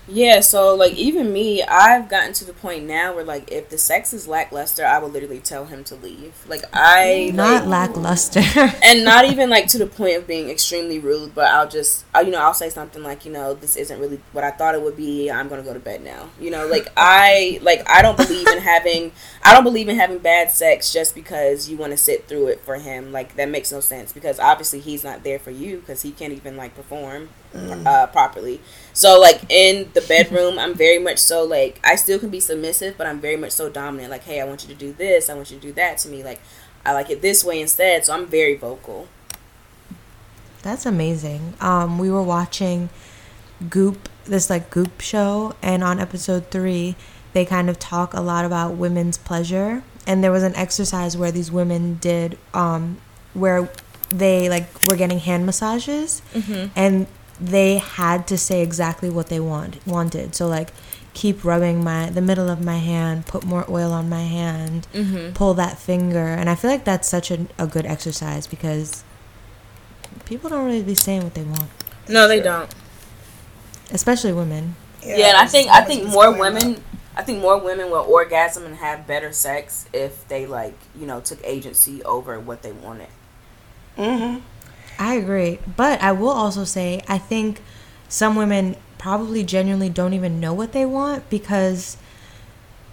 Yeah, 0.07 0.41
so 0.41 0.75
like 0.75 0.93
even 0.95 1.33
me, 1.33 1.63
I've 1.63 2.09
gotten 2.09 2.35
to 2.35 2.45
the 2.45 2.53
point 2.53 2.85
now 2.85 3.15
where 3.15 3.25
like 3.25 3.51
if 3.51 3.71
the 3.71 3.79
sex 3.79 4.13
is 4.13 4.29
lackluster, 4.29 4.85
I 4.85 4.99
will 4.99 5.09
literally 5.09 5.41
tell 5.41 5.65
him 5.65 5.83
to 5.85 5.95
leave. 5.95 6.35
Like 6.47 6.63
I 6.75 7.31
not 7.33 7.63
like, 7.63 7.95
lackluster 7.95 8.43
and 8.85 9.05
not 9.05 9.25
even 9.25 9.49
like 9.49 9.67
to 9.69 9.79
the 9.79 9.87
point 9.87 10.17
of 10.17 10.27
being 10.27 10.51
extremely 10.51 10.99
rude, 10.99 11.35
but 11.35 11.47
I'll 11.47 11.69
just 11.69 12.05
I, 12.15 12.21
you 12.21 12.31
know 12.31 12.41
I'll 12.41 12.55
say 12.55 12.69
something 12.69 13.03
like 13.03 13.25
you 13.25 13.33
know 13.33 13.55
this 13.55 13.77
isn't 13.77 13.99
really 13.99 14.21
what 14.33 14.45
I 14.45 14.51
thought 14.51 14.75
it 14.75 14.83
would 14.83 14.97
be. 14.97 15.31
I'm 15.31 15.49
gonna 15.49 15.63
go 15.63 15.73
to 15.73 15.81
bed 15.81 16.03
now. 16.03 16.29
You 16.39 16.51
know, 16.51 16.67
like 16.67 16.89
I 16.99 17.59
like 17.63 17.89
I 17.89 18.03
don't 18.03 18.17
believe 18.17 18.47
in 18.49 18.59
having 18.59 19.13
I 19.43 19.55
don't 19.55 19.65
believe 19.65 19.89
in 19.89 19.97
having 19.97 20.19
bad 20.19 20.53
sex 20.53 20.93
just 20.93 21.15
because 21.15 21.71
you 21.71 21.79
want 21.79 21.93
to 21.93 21.97
sit 21.97 22.29
through 22.29 22.49
it 22.49 22.61
for 22.61 22.77
him. 22.77 23.11
Like 23.11 23.37
that 23.37 23.49
makes 23.49 23.73
no 23.73 23.81
sense 23.81 24.13
because 24.13 24.39
obviously 24.39 24.81
he's 24.81 25.03
not 25.03 25.25
there 25.25 25.39
for 25.39 25.51
you 25.51 25.79
because 25.79 26.03
he 26.03 26.11
can't 26.11 26.35
even 26.35 26.59
like 26.59 26.75
perform 26.75 27.31
uh, 27.55 28.07
properly. 28.09 28.61
So 28.95 29.21
like 29.21 29.43
in 29.49 29.91
the 29.93 30.01
bedroom, 30.01 30.59
I'm 30.59 30.73
very 30.73 30.99
much 30.99 31.19
so 31.19 31.43
like 31.45 31.81
I 31.85 31.97
still 31.97 32.19
can 32.19 32.31
be 32.31 32.41
submissive, 32.41 32.97
but 32.97 33.07
I'm 33.07 33.21
very 33.21 33.37
much 33.37 33.51
so 33.51 33.69
dominant. 33.69 34.11
Like, 34.11 34.23
hey, 34.23 34.41
I 34.41 34.45
want 34.45 34.63
you 34.63 34.69
to 34.69 34.75
do 34.75 34.93
this. 34.93 35.29
I 35.29 35.35
want 35.35 35.51
you 35.51 35.59
to 35.59 35.63
do 35.63 35.73
that 35.73 35.99
to 35.99 36.09
me. 36.09 36.23
Like, 36.23 36.41
I 36.87 36.93
like 36.93 37.11
it 37.11 37.21
this 37.21 37.45
way 37.45 37.61
instead. 37.61 38.07
So 38.07 38.15
I'm 38.15 38.27
very 38.27 38.55
vocal. 38.55 39.09
That's 40.63 40.87
amazing. 40.87 41.55
Um, 41.61 41.99
we 41.99 42.11
were 42.11 42.23
watching 42.23 42.89
Goop, 43.69 44.09
this 44.25 44.49
like 44.49 44.71
Goop 44.71 45.01
show, 45.01 45.55
and 45.61 45.83
on 45.83 45.99
episode 45.99 46.51
three, 46.51 46.95
they 47.33 47.45
kind 47.45 47.69
of 47.69 47.79
talk 47.79 48.15
a 48.15 48.21
lot 48.21 48.45
about 48.45 48.75
women's 48.75 49.19
pleasure. 49.19 49.83
And 50.07 50.23
there 50.23 50.31
was 50.31 50.43
an 50.43 50.55
exercise 50.55 51.17
where 51.17 51.33
these 51.33 51.51
women 51.51 51.97
did, 51.97 52.39
um, 52.55 52.99
where 53.33 53.69
they 54.11 54.49
like 54.49 54.69
were 54.87 54.97
getting 54.97 55.19
hand 55.19 55.47
massages, 55.47 56.23
and 56.77 57.07
they 57.41 57.79
had 57.79 58.27
to 58.29 58.39
say 58.39 58.63
exactly 58.63 59.11
what 59.11 59.29
they 59.29 59.41
want 59.41 59.85
wanted. 59.87 60.35
So 60.35 60.47
like, 60.47 60.71
keep 61.15 61.45
rubbing 61.45 61.83
my 61.85 62.11
the 62.11 62.21
middle 62.21 62.49
of 62.49 62.61
my 62.65 62.79
hand, 62.79 63.27
put 63.27 63.45
more 63.45 63.65
oil 63.69 63.93
on 63.93 64.09
my 64.09 64.23
hand, 64.23 64.87
pull 65.35 65.55
that 65.55 65.79
finger, 65.79 66.27
and 66.27 66.49
I 66.51 66.55
feel 66.55 66.71
like 66.71 66.85
that's 66.85 67.09
such 67.09 67.31
a, 67.31 67.47
a 67.59 67.67
good 67.67 67.87
exercise 67.87 68.47
because 68.47 69.05
people 70.25 70.51
don't 70.51 70.65
really 70.65 70.83
be 70.83 70.95
saying 70.95 71.23
what 71.23 71.35
they 71.35 71.43
want, 71.45 71.71
No, 72.09 72.27
they 72.29 72.41
don't. 72.41 72.73
especially 73.91 74.33
women. 74.33 74.77
Yeah, 75.03 75.29
and 75.29 75.37
I 75.37 75.47
think 75.47 75.69
I 75.71 75.83
think 75.83 76.09
more 76.09 76.31
women. 76.37 76.73
about. 76.73 76.83
I 77.17 77.23
think 77.23 77.41
more 77.43 77.57
women 77.59 77.91
will 77.93 78.05
orgasm 78.09 78.65
and 78.65 78.75
have 78.77 79.07
better 79.07 79.31
sex 79.33 79.87
if 79.93 80.27
they 80.27 80.47
like 80.47 80.75
you 80.99 81.07
know 81.07 81.21
took 81.21 81.39
agency 81.45 82.03
over 82.03 82.41
what 82.41 82.63
they 82.63 82.73
wanted. 82.73 83.09
Mhm. 83.97 84.41
I 84.99 85.15
agree, 85.15 85.59
but 85.77 86.01
I 86.03 86.13
will 86.13 86.31
also 86.31 86.65
say 86.65 87.03
I 87.09 87.19
think 87.19 87.61
some 88.09 88.37
women 88.37 88.77
probably 88.99 89.43
genuinely 89.45 89.89
don't 89.91 90.15
even 90.15 90.41
know 90.41 90.55
what 90.55 90.73
they 90.73 90.87
want 90.87 91.29
because 91.31 91.97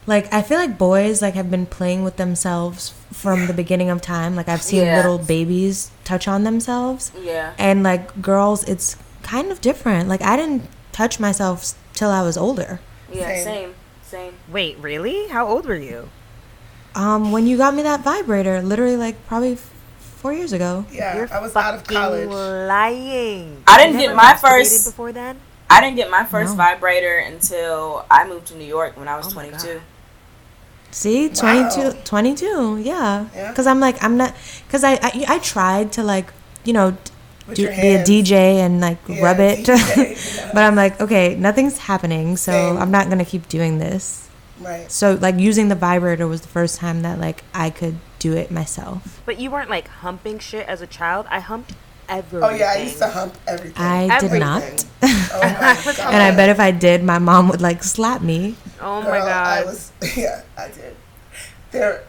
like 0.08 0.32
I 0.34 0.42
feel 0.42 0.58
like 0.58 0.78
boys 0.78 1.22
like 1.22 1.36
have 1.36 1.50
been 1.52 1.66
playing 1.66 2.04
with 2.04 2.18
themselves 2.18 2.94
from 3.14 3.48
the 3.48 3.54
beginning 3.54 3.90
of 3.90 4.02
time. 4.02 4.36
Like 4.36 4.50
I've 4.50 4.62
seen 4.64 4.84
Yeah. 4.86 4.98
little 4.98 5.18
babies 5.20 5.92
touch 6.04 6.28
on 6.28 6.44
themselves. 6.44 7.12
Yeah. 7.22 7.54
And 7.58 7.84
like 7.84 8.22
girls, 8.22 8.64
it's 8.68 8.98
kind 9.22 9.52
of 9.52 9.62
different. 9.62 10.10
Like 10.10 10.22
I 10.22 10.36
didn't 10.36 10.64
touch 10.92 11.20
myself 11.20 11.74
till 11.94 12.10
I 12.10 12.24
was 12.24 12.36
older. 12.38 12.80
Yeah. 13.14 13.28
Same. 13.28 13.44
Same. 13.44 13.74
Same. 14.04 14.34
Wait, 14.52 14.78
really? 14.80 15.28
How 15.30 15.48
old 15.48 15.66
were 15.66 15.76
you? 15.76 16.10
Um, 16.96 17.32
when 17.32 17.48
you 17.48 17.56
got 17.56 17.74
me 17.74 17.84
that 17.84 18.02
vibrator, 18.04 18.62
literally 18.62 18.98
like 18.98 19.26
probably 19.28 19.54
f- 19.54 19.70
four 20.22 20.34
years 20.34 20.54
ago. 20.54 20.86
Yeah, 20.92 21.16
You're 21.18 21.34
I 21.34 21.40
was 21.42 21.56
out 21.56 21.74
of 21.76 21.84
college. 21.84 22.30
Lying. 22.30 23.64
I 23.68 23.78
didn't 23.84 24.00
get 24.00 24.16
my 24.16 24.36
first- 24.36 24.86
before 24.86 25.12
then. 25.12 25.38
I 25.70 25.80
didn't 25.82 25.96
get 25.96 26.10
my 26.12 26.26
first 26.26 26.52
No. 26.52 26.58
vibrator 26.58 27.18
until 27.18 28.06
I 28.12 28.28
moved 28.28 28.48
to 28.48 28.56
New 28.58 28.66
York 28.66 28.98
when 28.98 29.08
I 29.08 29.16
was 29.18 29.28
Oh 29.28 29.32
22. 29.32 29.58
God. 29.76 29.82
See, 30.92 31.30
Wow. 31.30 31.70
22, 31.70 31.98
22, 32.04 32.78
yeah. 32.84 33.26
Yeah. 33.34 33.50
Because 33.50 33.66
I'm 33.68 33.80
like, 33.80 34.04
I'm 34.04 34.18
not, 34.18 34.36
because 34.68 34.84
I, 34.84 34.94
I, 35.02 35.26
I 35.28 35.40
tried 35.40 35.94
to 35.94 36.04
like, 36.04 36.28
you 36.66 36.74
know, 36.74 36.98
do, 37.54 37.68
be 37.68 37.74
a. 37.96 38.04
DJ 38.04 38.32
and 38.60 38.82
like 38.82 38.98
Yeah, 39.08 39.24
rub 39.24 39.40
it. 39.40 39.60
DJ, 39.66 40.36
yeah. 40.38 40.52
but 40.54 40.64
I'm 40.64 40.76
like, 40.76 41.00
okay, 41.00 41.36
nothing's 41.36 41.78
happening, 41.78 42.36
so 42.38 42.52
Same. 42.52 42.78
I'm 42.78 42.92
not 42.92 43.06
going 43.08 43.20
to 43.20 43.26
keep 43.26 43.48
doing 43.48 43.80
this. 43.80 44.28
Right. 44.60 44.92
So 44.92 45.14
like 45.14 45.40
using 45.40 45.70
the 45.70 45.76
vibrator 45.76 46.28
was 46.28 46.42
the 46.42 46.50
first 46.50 46.78
time 46.78 47.02
that 47.04 47.18
like 47.20 47.44
I 47.54 47.70
could 47.70 47.96
do 48.22 48.34
it 48.34 48.52
myself. 48.52 49.22
But 49.26 49.40
you 49.40 49.50
weren't 49.50 49.70
like 49.70 49.88
humping 49.88 50.38
shit 50.38 50.68
as 50.68 50.80
a 50.82 50.88
child. 50.88 51.26
I 51.30 51.40
humped 51.40 51.74
everything. 52.08 52.50
Oh 52.50 52.54
yeah, 52.56 52.74
I 52.76 52.84
used 52.84 53.00
to 53.00 53.08
hump 53.10 53.36
everything. 53.48 53.82
I 53.84 54.20
did 54.20 54.40
not. 54.40 54.62
Oh 55.02 55.40
my 55.60 55.94
god. 55.98 56.14
And 56.14 56.22
I 56.22 56.36
bet 56.36 56.50
if 56.50 56.60
I 56.60 56.70
did, 56.70 57.04
my 57.04 57.18
mom 57.18 57.50
would 57.50 57.62
like 57.62 57.84
slap 57.84 58.22
me. 58.22 58.56
Oh 58.80 59.02
Girl, 59.02 59.10
my 59.12 59.20
god. 59.20 59.58
I 59.60 59.66
was 59.66 59.92
yeah, 60.16 60.44
I 60.56 60.68
did. 60.70 60.96
There 61.72 62.04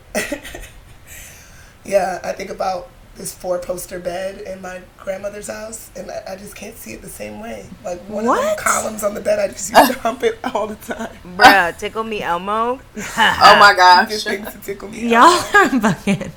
Yeah, 1.84 2.20
I 2.22 2.32
think 2.32 2.50
about 2.50 2.88
this 3.16 3.34
four 3.34 3.58
poster 3.58 3.98
bed 3.98 4.40
in 4.42 4.62
my 4.62 4.80
grandmother's 4.98 5.48
house 5.48 5.90
and 5.96 6.10
I, 6.10 6.22
I 6.32 6.36
just 6.36 6.56
can't 6.56 6.76
see 6.76 6.92
it 6.94 7.02
the 7.02 7.08
same 7.08 7.40
way. 7.40 7.66
Like 7.84 8.00
one 8.08 8.26
of 8.26 8.34
the 8.34 8.56
columns 8.58 9.02
on 9.04 9.14
the 9.14 9.20
bed 9.20 9.38
I 9.38 9.48
just 9.48 9.70
used 9.72 9.92
to 9.92 9.98
hump 10.00 10.22
it 10.22 10.38
all 10.54 10.66
the 10.66 10.76
time. 10.76 11.16
Bruh, 11.36 11.76
tickle 11.78 12.04
me 12.04 12.22
Elmo. 12.22 12.80
Oh 12.96 13.56
my 13.58 13.72
Good 13.72 13.76
gosh. 13.76 14.24
things 14.24 14.52
to 14.52 14.58
tickle 14.60 14.88
me. 14.88 15.08
Y'all 15.08 15.22
are 15.54 15.68
fucking. 15.80 16.32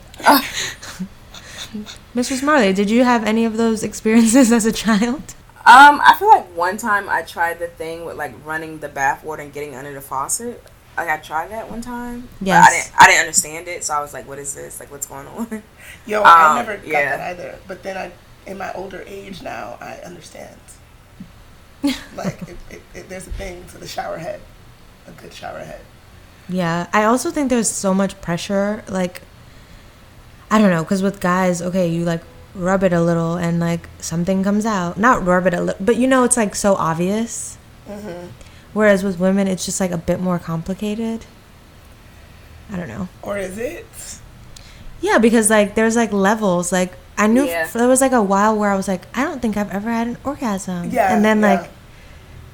Mr. 2.16 2.42
Marley, 2.44 2.74
did 2.74 2.90
you 2.90 3.04
have 3.04 3.24
any 3.26 3.46
of 3.46 3.58
those 3.58 3.84
experiences 3.84 4.52
as 4.52 4.66
a 4.66 4.72
child? 4.72 5.36
Um, 5.68 6.00
I 6.04 6.16
feel 6.20 6.30
like 6.30 6.46
one 6.56 6.78
time 6.78 7.10
I 7.10 7.24
tried 7.24 7.60
the 7.60 7.68
thing 7.68 8.06
with 8.06 8.18
like 8.18 8.34
running 8.46 8.80
the 8.80 8.88
bath 8.90 9.24
water 9.24 9.42
and 9.42 9.52
getting 9.52 9.76
under 9.76 9.94
the 9.94 10.02
faucet. 10.02 10.62
Like 10.98 11.10
I 11.10 11.18
tried 11.18 11.52
that 11.52 11.70
one 11.70 11.82
time. 11.82 12.30
Yeah, 12.42 12.62
I 12.62 12.70
didn't. 12.72 12.92
I 12.98 13.08
didn't 13.08 13.22
understand 13.22 13.68
it, 13.68 13.84
so 13.84 13.94
I 13.94 14.02
was 14.02 14.14
like, 14.14 14.28
"What 14.28 14.40
is 14.40 14.54
this? 14.56 14.80
Like, 14.80 14.92
what's 14.92 15.06
going 15.08 15.28
on?" 15.28 15.64
Yo, 16.06 16.24
I 16.24 16.48
Um, 16.52 16.56
never 16.56 16.78
got 16.78 16.86
yeah. 16.86 17.06
that 17.06 17.20
either. 17.32 17.60
But 17.68 17.84
then 17.84 17.98
I, 17.98 18.12
in 18.50 18.58
my 18.58 18.72
older 18.74 19.04
age 19.08 19.42
now, 19.42 19.78
I 19.82 19.96
understand. 20.06 20.60
like, 22.16 22.44
it, 22.48 22.58
it, 22.70 22.82
it, 22.94 23.10
there's 23.10 23.28
a 23.28 23.32
thing 23.32 23.66
to 23.68 23.78
the 23.78 23.88
shower 23.88 24.18
head, 24.18 24.42
a 25.08 25.12
good 25.12 25.34
shower 25.34 25.60
head. 25.60 25.86
Yeah, 26.48 26.88
I 26.94 27.04
also 27.06 27.32
think 27.32 27.50
there's 27.50 27.70
so 27.70 27.94
much 27.94 28.20
pressure. 28.22 28.84
Like, 28.88 29.22
I 30.50 30.58
don't 30.60 30.70
know, 30.70 30.84
because 30.84 31.02
with 31.02 31.20
guys, 31.20 31.62
okay, 31.62 31.88
you 31.88 32.06
like 32.06 32.22
rub 32.54 32.84
it 32.84 32.94
a 32.94 33.02
little 33.02 33.36
and 33.36 33.60
like 33.60 33.90
something 34.00 34.44
comes 34.44 34.66
out. 34.66 34.98
Not 34.98 35.26
rub 35.26 35.48
it 35.48 35.54
a 35.54 35.62
little, 35.62 35.84
but 35.86 35.96
you 35.98 36.08
know, 36.08 36.24
it's 36.24 36.38
like 36.38 36.56
so 36.56 36.76
obvious. 36.76 37.58
hmm 37.88 38.30
Whereas 38.76 39.06
with 39.06 39.18
women, 39.22 39.48
it's 39.48 39.64
just 39.64 39.80
like 39.80 39.92
a 39.92 39.98
bit 39.98 40.20
more 40.20 40.38
complicated. 40.38 41.26
I 42.70 42.76
don't 42.76 42.90
know. 42.90 43.08
Or 43.22 43.38
is 43.38 43.58
it? 43.58 43.86
Yeah, 45.00 45.18
because 45.18 45.50
like 45.50 45.76
there's 45.76 45.96
like 45.96 46.12
levels. 46.12 46.74
Like 46.74 46.92
I 47.18 47.28
knew 47.28 47.46
Yeah. 47.46 47.68
there 47.68 47.88
was 47.88 48.02
like 48.02 48.12
a 48.12 48.22
while 48.22 48.54
where 48.58 48.70
I 48.70 48.76
was 48.76 48.90
like, 48.90 49.04
I 49.18 49.24
don't 49.24 49.42
think 49.42 49.56
I've 49.56 49.72
ever 49.72 49.90
had 49.90 50.08
an 50.08 50.18
orgasm. 50.26 50.90
Yeah. 50.90 51.16
And 51.16 51.24
then 51.24 51.40
yeah. 51.40 51.62
like 51.62 51.70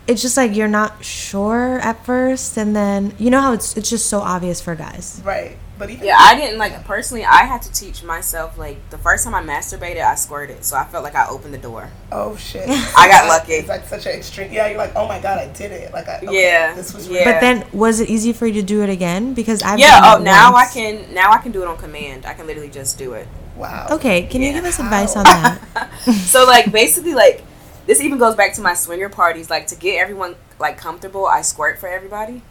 it's 0.05 0.21
just 0.21 0.37
like 0.37 0.55
you're 0.55 0.67
not 0.67 1.03
sure 1.03 1.79
at 1.79 2.05
first, 2.05 2.55
and 2.55 2.75
then 2.75 3.15
you 3.17 3.31
know 3.31 3.41
how 3.41 3.53
it's 3.53 3.75
it's 3.75 3.89
just 3.89 4.05
so 4.07 4.19
obvious 4.19 4.61
for 4.61 4.75
guys. 4.75 5.23
Right. 5.25 5.57
But 5.81 5.89
even 5.89 6.05
yeah, 6.05 6.17
I 6.19 6.35
didn't 6.35 6.59
like 6.59 6.83
personally. 6.85 7.25
I 7.25 7.45
had 7.45 7.63
to 7.63 7.71
teach 7.71 8.03
myself. 8.03 8.55
Like 8.55 8.87
the 8.91 8.99
first 8.99 9.23
time 9.23 9.33
I 9.33 9.41
masturbated, 9.41 10.05
I 10.05 10.13
squirted, 10.13 10.63
so 10.63 10.77
I 10.77 10.83
felt 10.83 11.03
like 11.03 11.15
I 11.15 11.27
opened 11.27 11.55
the 11.55 11.57
door. 11.57 11.89
Oh 12.11 12.35
shit! 12.35 12.65
I 12.69 13.07
got 13.07 13.27
lucky. 13.27 13.53
It's 13.53 13.67
like 13.67 13.87
such 13.87 14.05
an 14.05 14.11
extreme. 14.11 14.53
Yeah, 14.53 14.67
you're 14.67 14.77
like, 14.77 14.95
oh 14.95 15.07
my 15.07 15.19
god, 15.19 15.39
I 15.39 15.51
did 15.51 15.71
it. 15.71 15.91
Like, 15.91 16.07
I, 16.07 16.17
okay, 16.17 16.43
Yeah, 16.51 16.75
this 16.75 16.93
was 16.93 17.09
yeah. 17.09 17.23
real. 17.23 17.25
But 17.33 17.39
then 17.41 17.67
was 17.73 17.99
it 17.99 18.11
easy 18.11 18.31
for 18.31 18.45
you 18.45 18.53
to 18.53 18.61
do 18.61 18.83
it 18.83 18.91
again? 18.91 19.33
Because 19.33 19.63
I've 19.63 19.79
yeah. 19.79 20.01
Oh, 20.03 20.21
now 20.21 20.53
once. 20.53 20.69
I 20.69 20.73
can. 20.75 21.13
Now 21.15 21.31
I 21.31 21.39
can 21.39 21.51
do 21.51 21.63
it 21.63 21.67
on 21.67 21.77
command. 21.77 22.27
I 22.27 22.35
can 22.35 22.45
literally 22.45 22.69
just 22.69 22.99
do 22.99 23.13
it. 23.13 23.27
wow. 23.55 23.87
Okay, 23.89 24.27
can 24.27 24.43
you 24.43 24.53
give 24.53 24.63
us 24.63 24.77
advice 24.77 25.15
How? 25.15 25.21
on 25.21 25.25
that? 25.25 25.89
so 26.03 26.45
like 26.45 26.71
basically 26.71 27.15
like 27.15 27.43
this 27.87 28.01
even 28.01 28.19
goes 28.19 28.35
back 28.35 28.53
to 28.53 28.61
my 28.61 28.75
swinger 28.75 29.09
parties 29.09 29.49
like 29.49 29.65
to 29.65 29.75
get 29.75 29.99
everyone 29.99 30.35
like 30.59 30.77
comfortable 30.77 31.25
i 31.25 31.41
squirt 31.41 31.79
for 31.79 31.87
everybody 31.89 32.43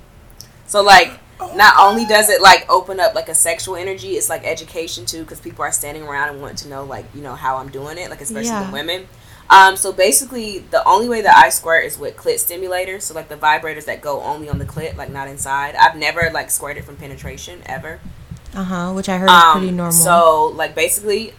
so 0.66 0.83
like 0.83 1.20
not 1.57 1.74
only 1.78 2.05
does 2.05 2.28
it 2.30 2.41
like 2.43 2.64
open 2.68 3.01
up 3.01 3.14
like 3.14 3.28
a 3.28 3.34
sexual 3.34 3.76
energy 3.76 4.11
it's 4.11 4.28
like 4.28 4.45
education 4.45 5.05
too 5.07 5.22
because 5.22 5.41
people 5.41 5.62
are 5.64 5.72
standing 5.72 6.03
around 6.03 6.28
and 6.30 6.41
want 6.43 6.57
to 6.59 6.68
know 6.68 6.84
like 6.84 7.05
you 7.14 7.22
know 7.22 7.34
how 7.34 7.57
i'm 7.57 7.68
doing 7.70 7.97
it 7.99 8.11
like 8.11 8.20
especially 8.20 8.47
Yeah. 8.49 8.66
the 8.66 8.72
women 8.72 9.07
um, 9.49 9.74
so 9.76 9.93
basically 9.93 10.61
the 10.61 10.86
only 10.86 11.09
way 11.09 11.22
that 11.22 11.36
i 11.36 11.49
squirt 11.49 11.84
is 11.84 11.99
with 11.99 12.16
clit 12.16 12.34
stimulators 12.36 13.03
so 13.03 13.14
like 13.14 13.28
the 13.28 13.36
vibrators 13.36 13.84
that 13.86 14.01
go 14.01 14.20
only 14.22 14.49
on 14.49 14.59
the 14.59 14.64
clit 14.64 14.97
like 14.97 15.11
not 15.11 15.26
inside 15.28 15.74
i've 15.76 15.97
never 15.97 16.30
like 16.32 16.51
squirted 16.51 16.84
from 16.84 16.97
penetration 16.97 17.61
ever 17.66 17.99
Uh 18.55 18.64
huh. 18.64 18.93
Which 18.93 19.09
I 19.09 19.16
heard 19.18 19.30
is 19.30 19.53
pretty 19.53 19.70
normal. 19.70 19.86
Um, 19.86 19.93
so 19.93 20.47
like 20.57 20.74
basically, 20.74 21.32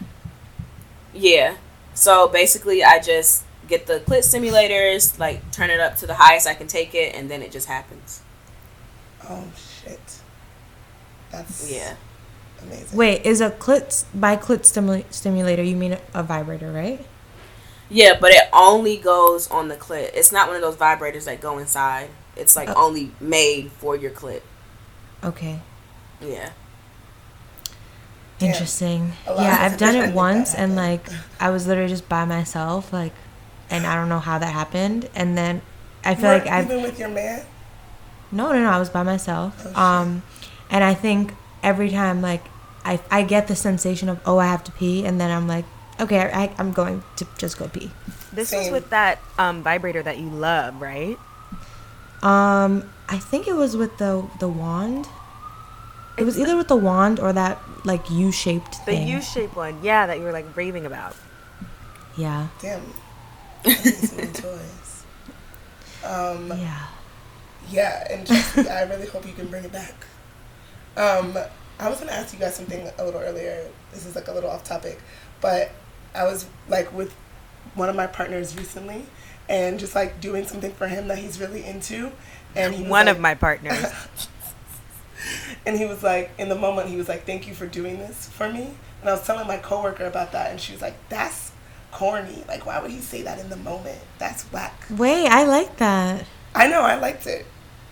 yeah. 1.13 1.55
So 1.93 2.29
basically, 2.29 2.83
I 2.85 2.99
just 2.99 3.43
get 3.67 3.85
the 3.85 3.99
clit 3.99 4.23
stimulators, 4.23 5.19
like 5.19 5.51
turn 5.51 5.69
it 5.69 5.79
up 5.81 5.97
to 5.97 6.07
the 6.07 6.13
highest 6.15 6.47
I 6.47 6.53
can 6.53 6.67
take 6.67 6.95
it, 6.95 7.13
and 7.13 7.29
then 7.29 7.41
it 7.41 7.51
just 7.51 7.67
happens. 7.67 8.21
Oh 9.29 9.43
shit. 9.83 9.99
That's 11.31 11.69
Yeah. 11.71 11.95
amazing. 12.61 12.97
Wait, 12.97 13.25
is 13.25 13.41
a 13.41 13.49
clit 13.51 14.03
by 14.13 14.35
clit 14.35 14.59
stimula- 14.61 15.05
stimulator? 15.11 15.63
You 15.63 15.75
mean 15.75 15.93
a, 15.93 15.99
a 16.13 16.23
vibrator, 16.23 16.71
right? 16.71 17.05
Yeah, 17.89 18.17
but 18.19 18.31
it 18.31 18.43
only 18.53 18.97
goes 18.97 19.49
on 19.51 19.67
the 19.67 19.75
clit. 19.75 20.11
It's 20.13 20.31
not 20.31 20.47
one 20.47 20.55
of 20.55 20.61
those 20.61 20.75
vibrators 20.77 21.25
that 21.25 21.41
go 21.41 21.57
inside. 21.57 22.09
It's 22.35 22.55
like 22.55 22.69
Oh. 22.69 22.87
only 22.87 23.11
made 23.19 23.71
for 23.71 23.95
your 23.95 24.11
clit. 24.11 24.41
Okay. 25.23 25.59
Yeah. 26.21 26.49
Yeah. 28.39 28.47
Interesting. 28.47 29.13
A 29.27 29.33
lot 29.33 29.43
Yeah, 29.43 29.57
I've 29.59 29.77
done 29.77 29.95
it 29.95 30.13
once, 30.15 30.55
and 30.55 30.75
like 30.75 31.05
I 31.39 31.49
was 31.51 31.67
literally 31.67 31.89
just 31.89 32.09
by 32.09 32.25
myself, 32.25 32.91
like, 32.91 33.13
and 33.69 33.85
I 33.85 33.93
don't 33.95 34.09
know 34.09 34.19
how 34.19 34.39
that 34.39 34.51
happened. 34.51 35.09
And 35.13 35.37
then 35.37 35.61
I 36.03 36.11
You 36.11 36.15
feel 36.15 36.29
like 36.29 36.45
weren't 36.45 36.53
I've 36.55 36.65
even 36.71 36.81
with 36.81 36.97
your 36.99 37.09
man. 37.09 37.45
No, 38.31 38.51
no, 38.51 38.63
no. 38.63 38.69
I 38.69 38.79
was 38.79 38.89
by 38.89 39.03
myself. 39.03 39.67
Oh, 39.75 39.81
um, 39.81 40.23
and 40.69 40.83
I 40.83 40.93
think 40.93 41.33
every 41.63 41.89
time, 41.89 42.21
like, 42.21 42.43
I, 42.85 42.99
I 43.11 43.23
get 43.23 43.47
the 43.47 43.55
sensation 43.55 44.09
of, 44.09 44.19
oh, 44.25 44.37
I 44.37 44.47
have 44.47 44.63
to 44.65 44.71
pee, 44.71 45.05
and 45.05 45.19
then 45.19 45.29
I'm 45.29 45.47
like, 45.47 45.65
okay, 45.99 46.19
I, 46.19 46.53
I'm 46.57 46.71
going 46.71 47.03
to 47.17 47.27
just 47.37 47.57
go 47.59 47.67
pee. 47.67 47.91
This 48.33 48.51
was 48.53 48.71
with 48.71 48.89
that 48.91 49.19
um, 49.37 49.61
vibrator 49.61 50.01
that 50.01 50.17
you 50.17 50.29
love, 50.29 50.81
right? 50.81 51.17
Um, 52.23 52.89
I 53.09 53.17
think 53.17 53.47
it 53.47 53.55
was 53.55 53.75
with 53.75 53.97
the 53.97 54.25
the 54.39 54.47
wand. 54.47 55.07
It 56.17 56.23
was 56.23 56.39
either 56.39 56.55
with 56.55 56.67
the 56.67 56.75
wand 56.75 57.19
or 57.19 57.33
that 57.33 57.59
like 57.83 58.09
U-shaped 58.09 58.75
thing. 58.75 59.05
The. 59.05 59.13
U-shaped 59.13 59.55
one, 59.55 59.83
yeah, 59.83 60.05
that 60.05 60.17
you 60.19 60.23
were 60.23 60.31
like 60.31 60.55
raving 60.55 60.85
about. 60.85 61.15
yeah, 62.15 62.47
Damn. 62.61 62.81
I 63.65 63.69
need 63.69 63.77
some 63.77 64.33
toys. 64.33 65.03
Um, 66.05 66.49
yeah. 66.49 66.87
Yeah, 67.71 68.07
and 68.09 68.25
Jesse, 68.25 68.69
I 68.69 68.83
really 68.83 69.07
hope 69.07 69.25
you 69.25 69.33
can 69.33 69.47
bring 69.47 69.63
it 69.63 69.71
back. 69.71 70.05
Um, 70.97 71.37
I 71.79 71.89
was 71.89 71.99
gonna 71.99 72.11
ask 72.11 72.33
you 72.33 72.39
guys 72.39 72.55
something 72.55 72.87
a 72.97 73.03
little 73.03 73.21
earlier. 73.21 73.65
This 73.91 74.05
is 74.05 74.15
like 74.15 74.27
a 74.27 74.31
little 74.31 74.49
off 74.49 74.63
topic, 74.63 74.99
but 75.39 75.71
I 76.13 76.25
was 76.25 76.45
like 76.67 76.93
with 76.93 77.13
one 77.75 77.89
of 77.89 77.95
my 77.95 78.07
partners 78.07 78.55
recently, 78.57 79.05
and 79.49 79.79
just 79.79 79.95
like 79.95 80.19
doing 80.21 80.45
something 80.45 80.73
for 80.73 80.87
him 80.87 81.07
that 81.07 81.17
he's 81.17 81.39
really 81.39 81.63
into, 81.63 82.11
and 82.55 82.73
he 82.73 82.83
was 82.83 82.91
One 82.91 83.07
of 83.07 83.19
my 83.19 83.35
partners. 83.35 83.85
and 85.65 85.77
he 85.77 85.85
was 85.85 86.03
like, 86.03 86.31
in 86.37 86.49
the 86.49 86.55
moment, 86.55 86.89
he 86.89 86.97
was 86.97 87.07
like, 87.07 87.25
"Thank 87.25 87.47
you 87.47 87.53
for 87.53 87.67
doing 87.67 87.97
this 87.97 88.29
for 88.29 88.51
me." 88.51 88.71
And 89.01 89.09
I 89.09 89.13
was 89.13 89.25
telling 89.25 89.47
my 89.47 89.57
coworker 89.57 90.05
about 90.05 90.31
that, 90.33 90.51
and 90.51 90.59
she 90.59 90.73
was 90.73 90.81
like, 90.81 90.95
"That's 91.09 91.51
corny. 91.91 92.43
Like, 92.47 92.65
why 92.65 92.79
would 92.79 92.91
he 92.91 92.99
say 92.99 93.21
that 93.23 93.39
in 93.39 93.49
the 93.49 93.57
moment? 93.57 93.99
That's 94.19 94.43
whack." 94.51 94.85
Wait, 94.89 95.27
I 95.27 95.45
like 95.45 95.77
that. 95.77 96.25
I 96.53 96.67
know, 96.67 96.81
I 96.81 96.95
liked 96.95 97.27
it. 97.27 97.45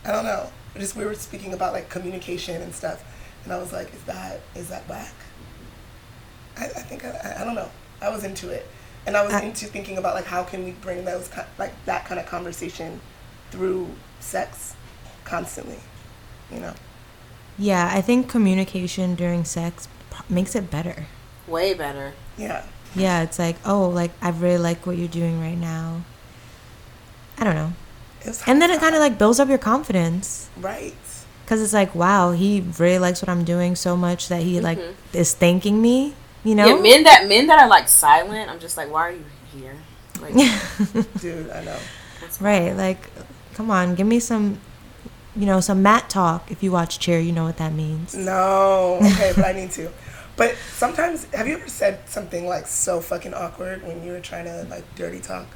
I 0.06 0.12
don't 0.12 0.24
know. 0.26 0.50
Just 0.78 0.96
we 0.96 1.04
were 1.06 1.14
speaking 1.16 1.54
about 1.54 1.74
like 1.74 1.90
communication 1.90 2.62
and 2.62 2.74
stuff, 2.74 3.04
and 3.44 3.52
I 3.54 3.58
was 3.58 3.74
like, 3.74 3.94
"Is 3.94 4.04
that 4.04 4.40
is 4.56 4.70
that 4.70 4.88
whack?" 4.88 5.14
I, 6.58 6.66
I 6.66 6.68
think 6.68 7.04
I, 7.06 7.10
I- 7.10 7.42
I 7.42 7.46
don't 7.46 7.56
know. 7.56 7.70
I 8.02 8.10
was 8.10 8.24
into 8.24 8.50
it, 8.50 8.66
and 9.06 9.18
I 9.18 9.24
was 9.26 9.34
Uh, 9.34 9.40
into 9.44 9.66
thinking 9.66 9.98
about 9.98 10.16
like 10.16 10.26
how 10.26 10.44
can 10.44 10.64
we 10.64 10.72
bring 10.72 11.06
those 11.06 11.28
ki- 11.28 11.42
like 11.58 11.74
that 11.86 12.06
kind 12.06 12.20
of 12.20 12.26
conversation 12.26 13.02
through 13.52 13.90
sex 14.20 14.76
constantly, 15.26 15.80
you 16.52 16.60
know. 16.60 16.74
Yeah, 17.58 17.90
I 17.94 18.02
think 18.02 18.30
communication 18.30 19.16
during 19.16 19.44
sex 19.44 19.88
makes 20.30 20.56
it 20.56 20.72
better. 20.72 21.08
Way 21.48 21.74
better. 21.74 22.14
Yeah. 22.38 22.64
Yeah, 22.96 23.22
it's 23.22 23.38
like, 23.38 23.58
oh, 23.66 23.90
like 23.90 24.12
I 24.22 24.30
really 24.30 24.58
like 24.60 24.86
what 24.88 24.98
you're 24.98 25.08
doing 25.10 25.42
right 25.42 25.58
now. 25.58 26.04
I 27.38 27.44
don't 27.44 27.56
know. 27.56 27.74
It 28.26 28.42
And 28.48 28.62
then 28.62 28.70
it 28.72 28.80
kind 28.80 28.96
of 28.96 29.02
like 29.02 29.18
builds 29.18 29.40
up 29.40 29.50
your 29.50 29.58
confidence. 29.58 30.50
right. 30.60 30.94
Cause 31.48 31.62
it's 31.64 31.74
like, 31.74 31.96
wow, 31.96 32.32
he 32.32 32.64
really 32.78 33.00
likes 33.00 33.24
what 33.24 33.30
I'm 33.30 33.44
doing 33.44 33.76
so 33.76 33.98
much 33.98 34.28
that 34.30 34.44
he 34.44 34.60
like 34.62 34.78
Mhm. 34.78 34.94
is 35.14 35.34
thanking 35.34 35.82
me. 35.82 36.14
You 36.44 36.54
know? 36.56 36.68
Yeah, 36.68 36.82
men 36.82 37.04
that 37.04 37.28
men 37.28 37.48
that 37.48 37.60
are 37.60 37.68
like 37.68 37.88
silent. 37.90 38.50
I'm 38.52 38.60
just 38.60 38.78
like, 38.78 38.92
why 38.92 39.08
are 39.10 39.12
you 39.12 39.26
here? 39.52 39.76
Like, 40.22 40.34
Dude, 41.20 41.50
I 41.50 41.64
know. 41.64 41.78
right. 42.40 42.72
Like, 42.76 43.10
come 43.56 43.72
on, 43.72 43.96
give 43.96 44.06
me 44.08 44.20
some, 44.20 44.60
you 45.36 45.46
know, 45.48 45.60
some 45.60 45.82
mat 45.82 46.10
talk. 46.10 46.52
If 46.52 46.62
you 46.62 46.72
watch 46.72 47.00
Cheer, 47.00 47.20
you 47.20 47.32
know 47.32 47.46
what 47.46 47.58
that 47.58 47.74
means. 47.74 48.14
No, 48.14 49.00
okay, 49.02 49.34
but 49.36 49.46
I 49.46 49.52
need 49.54 49.72
to. 49.72 49.90
But 50.38 50.56
sometimes, 50.78 51.26
have 51.34 51.48
you 51.48 51.56
ever 51.58 51.68
said 51.68 52.00
something 52.08 52.48
like 52.48 52.68
so 52.68 53.02
fucking 53.02 53.34
awkward 53.34 53.86
when 53.86 54.04
you 54.06 54.12
were 54.14 54.20
trying 54.22 54.46
to 54.46 54.66
like 54.70 54.84
dirty 54.96 55.20
talk? 55.20 55.48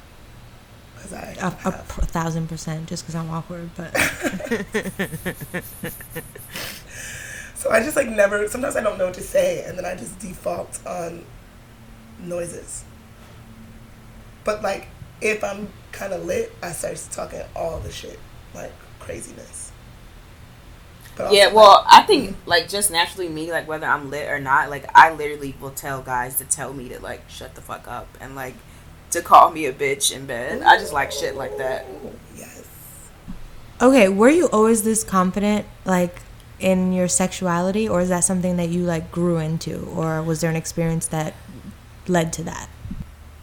Because 1.10 1.40
I 1.40 1.46
A, 1.64 1.68
a, 1.68 1.72
thousand 2.06 2.48
percent, 2.48 2.88
just 2.88 3.04
because 3.04 3.14
I'm 3.14 3.30
awkward. 3.30 3.70
But 3.76 3.94
So 7.64 7.70
I 7.70 7.80
just 7.82 7.96
like 7.96 8.08
never. 8.08 8.46
Sometimes 8.46 8.76
I 8.76 8.82
don't 8.82 8.98
know 8.98 9.06
what 9.06 9.14
to 9.14 9.22
say, 9.22 9.64
and 9.64 9.78
then 9.78 9.86
I 9.86 9.94
just 9.96 10.18
default 10.18 10.86
on 10.86 11.24
noises. 12.20 12.84
But 14.44 14.60
like, 14.60 14.88
if 15.22 15.42
I'm 15.42 15.68
kind 15.90 16.12
of 16.12 16.26
lit, 16.26 16.52
I 16.62 16.72
start 16.72 17.02
talking 17.10 17.40
all 17.56 17.78
the 17.78 17.90
shit, 17.90 18.18
like 18.54 18.74
craziness. 18.98 19.72
But 21.16 21.28
also, 21.28 21.36
Yeah, 21.36 21.46
like, 21.46 21.54
well, 21.54 21.86
I 21.90 22.02
think 22.02 22.32
mm. 22.32 22.34
like 22.44 22.68
just 22.68 22.90
naturally 22.90 23.30
me, 23.30 23.50
like 23.50 23.66
whether 23.66 23.86
I'm 23.86 24.10
lit 24.10 24.28
or 24.28 24.38
not, 24.38 24.68
like 24.68 24.84
I 24.94 25.14
literally 25.14 25.54
will 25.58 25.70
tell 25.70 26.02
guys 26.02 26.36
to 26.40 26.44
tell 26.44 26.74
me 26.74 26.90
to 26.90 27.00
like 27.00 27.30
shut 27.30 27.54
the 27.54 27.62
fuck 27.62 27.88
up 27.88 28.08
and 28.20 28.36
like 28.36 28.56
to 29.14 29.22
call 29.22 29.50
me 29.50 29.66
a 29.66 29.72
bitch 29.72 30.14
in 30.14 30.26
bed. 30.26 30.62
I 30.62 30.78
just 30.78 30.92
like 30.92 31.10
shit 31.10 31.34
like 31.34 31.56
that. 31.58 31.86
yes. 32.36 32.64
okay, 33.80 34.08
were 34.08 34.28
you 34.28 34.48
always 34.50 34.82
this 34.82 35.02
confident, 35.02 35.66
like 35.84 36.20
in 36.60 36.92
your 36.92 37.08
sexuality, 37.08 37.88
or 37.88 38.00
is 38.00 38.10
that 38.10 38.24
something 38.24 38.56
that 38.58 38.68
you 38.68 38.84
like 38.84 39.10
grew 39.10 39.38
into, 39.38 39.86
or 39.96 40.22
was 40.22 40.40
there 40.40 40.50
an 40.50 40.56
experience 40.56 41.06
that 41.08 41.34
led 42.06 42.32
to 42.34 42.42
that? 42.44 42.68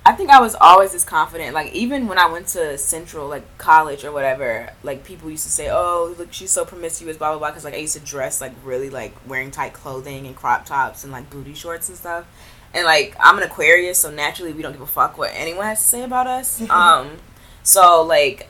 I 0.03 0.13
think 0.13 0.31
I 0.31 0.39
was 0.41 0.55
always 0.59 0.93
this 0.93 1.03
confident. 1.03 1.53
Like 1.53 1.73
even 1.73 2.07
when 2.07 2.17
I 2.17 2.25
went 2.25 2.47
to 2.49 2.75
Central, 2.77 3.27
like 3.27 3.57
college 3.59 4.03
or 4.03 4.11
whatever, 4.11 4.71
like 4.81 5.03
people 5.03 5.29
used 5.29 5.43
to 5.43 5.51
say, 5.51 5.69
"Oh, 5.69 6.15
look, 6.17 6.33
she's 6.33 6.49
so 6.51 6.65
promiscuous," 6.65 7.17
blah 7.17 7.29
blah 7.29 7.39
blah. 7.39 7.49
Because 7.49 7.63
like 7.63 7.75
I 7.75 7.77
used 7.77 7.93
to 7.93 7.99
dress 7.99 8.41
like 8.41 8.53
really 8.63 8.89
like 8.89 9.13
wearing 9.27 9.51
tight 9.51 9.73
clothing 9.73 10.25
and 10.25 10.35
crop 10.35 10.65
tops 10.65 11.03
and 11.03 11.13
like 11.13 11.29
booty 11.29 11.53
shorts 11.53 11.87
and 11.87 11.97
stuff. 11.97 12.25
And 12.73 12.85
like 12.85 13.15
I'm 13.19 13.37
an 13.37 13.43
Aquarius, 13.43 13.99
so 13.99 14.11
naturally 14.11 14.53
we 14.53 14.61
don't 14.61 14.71
give 14.71 14.81
a 14.81 14.87
fuck 14.87 15.17
what 15.17 15.31
anyone 15.33 15.65
has 15.65 15.79
to 15.79 15.85
say 15.85 16.03
about 16.03 16.27
us. 16.27 16.61
um, 16.69 17.17
so 17.63 18.03
like, 18.03 18.47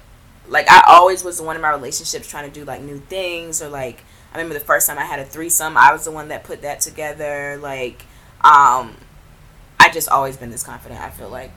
like 0.47 0.69
I 0.69 0.83
always 0.87 1.23
was 1.23 1.37
the 1.37 1.43
one 1.43 1.55
in 1.55 1.61
my 1.61 1.71
relationships 1.71 2.27
trying 2.27 2.51
to 2.51 2.59
do 2.59 2.65
like 2.65 2.81
new 2.81 2.99
things 2.99 3.61
or 3.61 3.69
like 3.69 4.03
I 4.33 4.37
remember 4.37 4.53
the 4.53 4.65
first 4.65 4.87
time 4.87 4.97
I 4.97 5.03
had 5.03 5.19
a 5.19 5.25
threesome, 5.25 5.75
I 5.75 5.91
was 5.91 6.05
the 6.05 6.11
one 6.11 6.29
that 6.29 6.43
put 6.43 6.61
that 6.61 6.79
together. 6.79 7.57
Like, 7.61 8.05
um, 8.41 8.95
I 9.77 9.89
just 9.91 10.07
always 10.07 10.37
been 10.37 10.51
this 10.51 10.63
confident. 10.63 11.01
I 11.01 11.09
feel 11.09 11.29
like. 11.29 11.51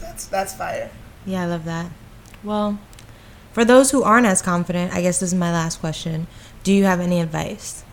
That's 0.00 0.26
that's 0.26 0.54
fire. 0.54 0.90
Yeah, 1.24 1.42
I 1.42 1.46
love 1.46 1.64
that. 1.66 1.90
Well, 2.42 2.80
for 3.52 3.64
those 3.64 3.92
who 3.92 4.02
aren't 4.02 4.26
as 4.26 4.42
confident, 4.42 4.92
I 4.92 5.02
guess 5.02 5.20
this 5.20 5.32
is 5.32 5.38
my 5.38 5.52
last 5.52 5.78
question. 5.78 6.26
Do 6.64 6.72
you 6.72 6.84
have 6.84 6.98
any 6.98 7.20
advice? 7.20 7.84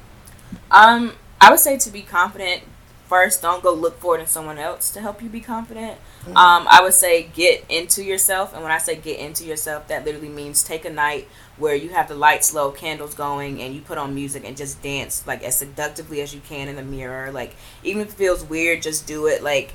Um, 0.71 1.13
I 1.41 1.49
would 1.51 1.59
say 1.59 1.77
to 1.77 1.89
be 1.89 2.01
confident, 2.01 2.63
first, 3.07 3.41
don't 3.41 3.63
go 3.63 3.73
look 3.73 3.99
for 3.99 4.17
it 4.17 4.21
in 4.21 4.27
someone 4.27 4.57
else 4.57 4.91
to 4.91 5.01
help 5.01 5.21
you 5.21 5.29
be 5.29 5.39
confident. 5.41 5.97
Um, 6.27 6.67
I 6.69 6.79
would 6.83 6.93
say 6.93 7.23
get 7.23 7.65
into 7.69 8.03
yourself, 8.03 8.53
and 8.53 8.61
when 8.61 8.71
I 8.71 8.77
say 8.77 8.95
get 8.95 9.19
into 9.19 9.45
yourself, 9.45 9.87
that 9.87 10.05
literally 10.05 10.29
means 10.29 10.63
take 10.63 10.85
a 10.85 10.89
night 10.89 11.27
where 11.57 11.75
you 11.75 11.89
have 11.89 12.07
the 12.07 12.15
lights 12.15 12.53
low, 12.53 12.71
candles 12.71 13.13
going, 13.13 13.61
and 13.61 13.73
you 13.73 13.81
put 13.81 13.97
on 13.97 14.13
music 14.13 14.43
and 14.45 14.55
just 14.55 14.81
dance 14.81 15.25
like 15.25 15.43
as 15.43 15.57
seductively 15.57 16.21
as 16.21 16.33
you 16.33 16.41
can 16.41 16.67
in 16.67 16.75
the 16.75 16.83
mirror. 16.83 17.31
Like 17.31 17.55
even 17.83 18.01
if 18.01 18.09
it 18.09 18.13
feels 18.13 18.43
weird, 18.43 18.81
just 18.81 19.07
do 19.07 19.27
it. 19.27 19.41
Like 19.41 19.73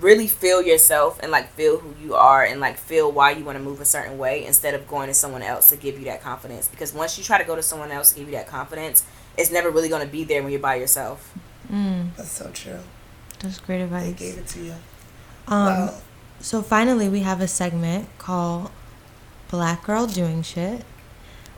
really 0.00 0.26
feel 0.26 0.62
yourself 0.62 1.18
and 1.22 1.30
like 1.32 1.50
feel 1.52 1.78
who 1.78 1.94
you 2.02 2.14
are 2.14 2.44
and 2.44 2.60
like 2.60 2.76
feel 2.76 3.10
why 3.10 3.32
you 3.32 3.44
want 3.44 3.58
to 3.58 3.62
move 3.62 3.80
a 3.80 3.84
certain 3.84 4.18
way 4.18 4.44
instead 4.46 4.72
of 4.74 4.86
going 4.88 5.08
to 5.08 5.14
someone 5.14 5.42
else 5.42 5.68
to 5.68 5.76
give 5.76 5.98
you 5.98 6.04
that 6.04 6.22
confidence 6.22 6.68
because 6.68 6.94
once 6.94 7.18
you 7.18 7.24
try 7.24 7.36
to 7.36 7.44
go 7.44 7.56
to 7.56 7.62
someone 7.62 7.90
else 7.90 8.10
to 8.12 8.18
give 8.18 8.28
you 8.28 8.34
that 8.34 8.46
confidence 8.46 9.04
it's 9.38 9.50
never 9.50 9.70
really 9.70 9.88
going 9.88 10.04
to 10.04 10.10
be 10.10 10.24
there 10.24 10.42
when 10.42 10.50
you're 10.52 10.60
by 10.60 10.74
yourself 10.76 11.32
Mm, 11.70 12.16
That's 12.16 12.32
so 12.32 12.50
true. 12.52 12.80
that's 13.38 13.60
great 13.60 13.78
They 13.78 13.84
advice. 13.84 14.18
gave 14.18 14.38
it 14.38 14.46
to 14.48 14.60
you. 14.60 14.74
Um, 15.46 15.66
wow. 15.66 15.94
So 16.40 16.62
finally, 16.62 17.08
we 17.08 17.20
have 17.20 17.40
a 17.40 17.46
segment 17.46 18.08
called 18.18 18.70
Black 19.50 19.84
Girl 19.84 20.06
Doing 20.06 20.42
Shit 20.42 20.84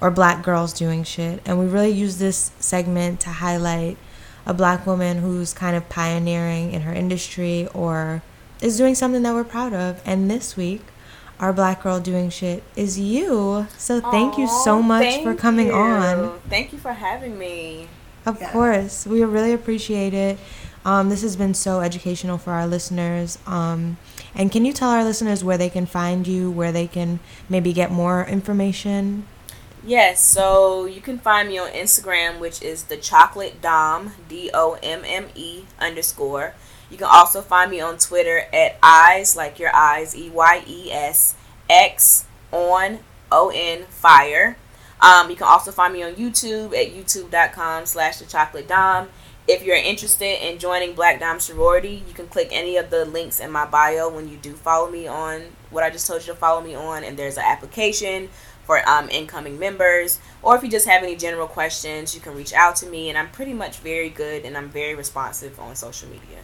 or 0.03 0.11
Black 0.11 0.43
Girls 0.43 0.75
Doing 0.75 1.03
Shit. 1.05 1.41
And 1.47 1.59
we 1.59 1.65
really 1.67 1.91
use 1.93 2.19
this 2.19 2.51
segment 2.59 3.21
to 3.21 3.31
highlight 3.31 3.97
a 4.45 4.53
black 4.53 4.87
woman 4.87 5.19
who's 5.19 5.55
kind 5.55 5.77
of 5.77 5.89
pioneering 5.89 6.73
in 6.73 6.83
her 6.83 6.93
industry 6.93 7.69
or 7.73 8.23
is 8.61 8.77
doing 8.77 8.95
something 8.95 9.23
that 9.23 9.33
we're 9.35 9.45
proud 9.45 9.73
of. 9.73 10.03
And 10.05 10.31
this 10.31 10.57
week, 10.59 10.83
our 11.41 11.53
Black 11.53 11.83
Girl 11.83 11.99
Doing 12.01 12.31
Shit 12.31 12.63
is 12.77 12.99
you. 12.99 13.67
So 13.79 14.01
thank 14.01 14.39
you 14.39 14.47
so 14.47 14.83
much 14.83 15.23
for 15.23 15.35
coming 15.35 15.67
you. 15.69 15.73
on. 15.75 16.39
thank 16.49 16.73
you 16.73 16.79
for 16.79 16.93
having 16.93 17.39
me 17.39 17.89
Of 18.25 18.41
Yeah. 18.41 18.53
course, 18.53 19.05
we 19.05 19.25
really 19.25 19.53
appreciate 19.53 20.15
it. 20.15 20.39
Um, 20.85 21.09
this 21.09 21.23
has 21.23 21.35
been 21.35 21.55
so 21.55 21.81
educational 21.81 22.39
for 22.39 22.53
our 22.53 22.67
listeners. 22.69 23.39
Um, 23.47 23.97
and 24.35 24.51
can 24.53 24.65
you 24.65 24.73
tell 24.73 24.91
our 24.91 25.03
listeners 25.05 25.43
where 25.43 25.59
they 25.59 25.69
can 25.69 25.87
find 25.87 26.27
you, 26.27 26.49
where 26.51 26.71
they 26.71 26.87
can 26.87 27.19
maybe 27.49 27.73
get 27.73 27.91
more 27.91 28.25
information? 28.25 29.27
Yes, 29.85 30.25
so 30.25 30.85
you 30.85 31.01
can 31.01 31.19
find 31.19 31.49
me 31.49 31.59
on 31.59 31.71
Instagram, 31.73 32.39
which 32.39 32.63
is 32.63 32.85
the 32.85 32.97
chocolate 32.97 33.61
dom 33.61 34.13
d 34.29 34.49
o 34.55 34.79
m 34.83 35.03
m 35.05 35.27
e 35.35 35.65
underscore. 35.81 36.55
You 36.93 36.99
can 36.99 37.09
also 37.11 37.41
find 37.41 37.71
me 37.71 37.81
on 37.81 37.97
Twitter 37.97 38.45
at 38.53 38.77
eyes 38.83 39.35
like 39.35 39.59
your 39.59 39.75
eyes 39.75 40.15
e 40.15 40.29
y 40.29 40.63
e 40.67 40.93
s 40.93 41.35
x 41.71 42.27
on 42.53 42.99
o 43.33 43.49
n 43.49 43.85
fire. 43.87 44.59
Um, 45.01 45.31
you 45.31 45.37
can 45.37 45.47
also 45.49 45.73
find 45.73 45.95
me 45.95 46.03
on 46.03 46.17
YouTube 46.17 46.77
at 46.77 46.95
youtube.com 46.95 47.87
slash 47.87 48.19
the 48.19 48.27
chocolate 48.27 48.69
dom. 48.69 49.09
If 49.49 49.65
you're 49.65 49.75
interested 49.75 50.47
in 50.47 50.59
joining 50.59 50.93
Black 50.93 51.19
Dom 51.19 51.41
Sorority, 51.41 52.05
you 52.07 52.13
can 52.13 52.29
click 52.29 52.49
any 52.53 52.77
of 52.77 52.91
the 52.91 53.07
links 53.07 53.41
in 53.41 53.51
my 53.51 53.65
bio 53.65 54.09
when 54.09 54.29
you 54.29 54.37
do 54.37 54.53
follow 54.53 54.91
me 54.91 55.09
on 55.09 55.45
what 55.71 55.83
I 55.83 55.89
just 55.89 56.07
told 56.07 56.21
you 56.21 56.35
to 56.35 56.39
follow 56.39 56.61
me 56.61 56.75
on, 56.75 57.03
and 57.03 57.19
there's 57.19 57.39
an 57.39 57.45
application 57.45 58.29
for 58.65 58.87
um, 58.89 59.09
incoming 59.09 59.59
members. 59.59 60.21
Or 60.43 60.57
if 60.57 60.63
you 60.63 60.69
just 60.69 60.87
have 60.87 61.03
any 61.03 61.17
general 61.17 61.49
questions, 61.49 62.15
you 62.15 62.21
can 62.21 62.37
reach 62.37 62.53
out 62.53 62.77
to 62.77 62.87
me, 62.87 63.09
and 63.09 63.17
I'm 63.19 63.31
pretty 63.31 63.55
much 63.55 63.79
very 63.79 64.11
good 64.11 64.45
and 64.45 64.57
I'm 64.57 64.69
very 64.69 64.95
responsive 64.95 65.59
on 65.59 65.75
social 65.75 66.09
media. 66.09 66.43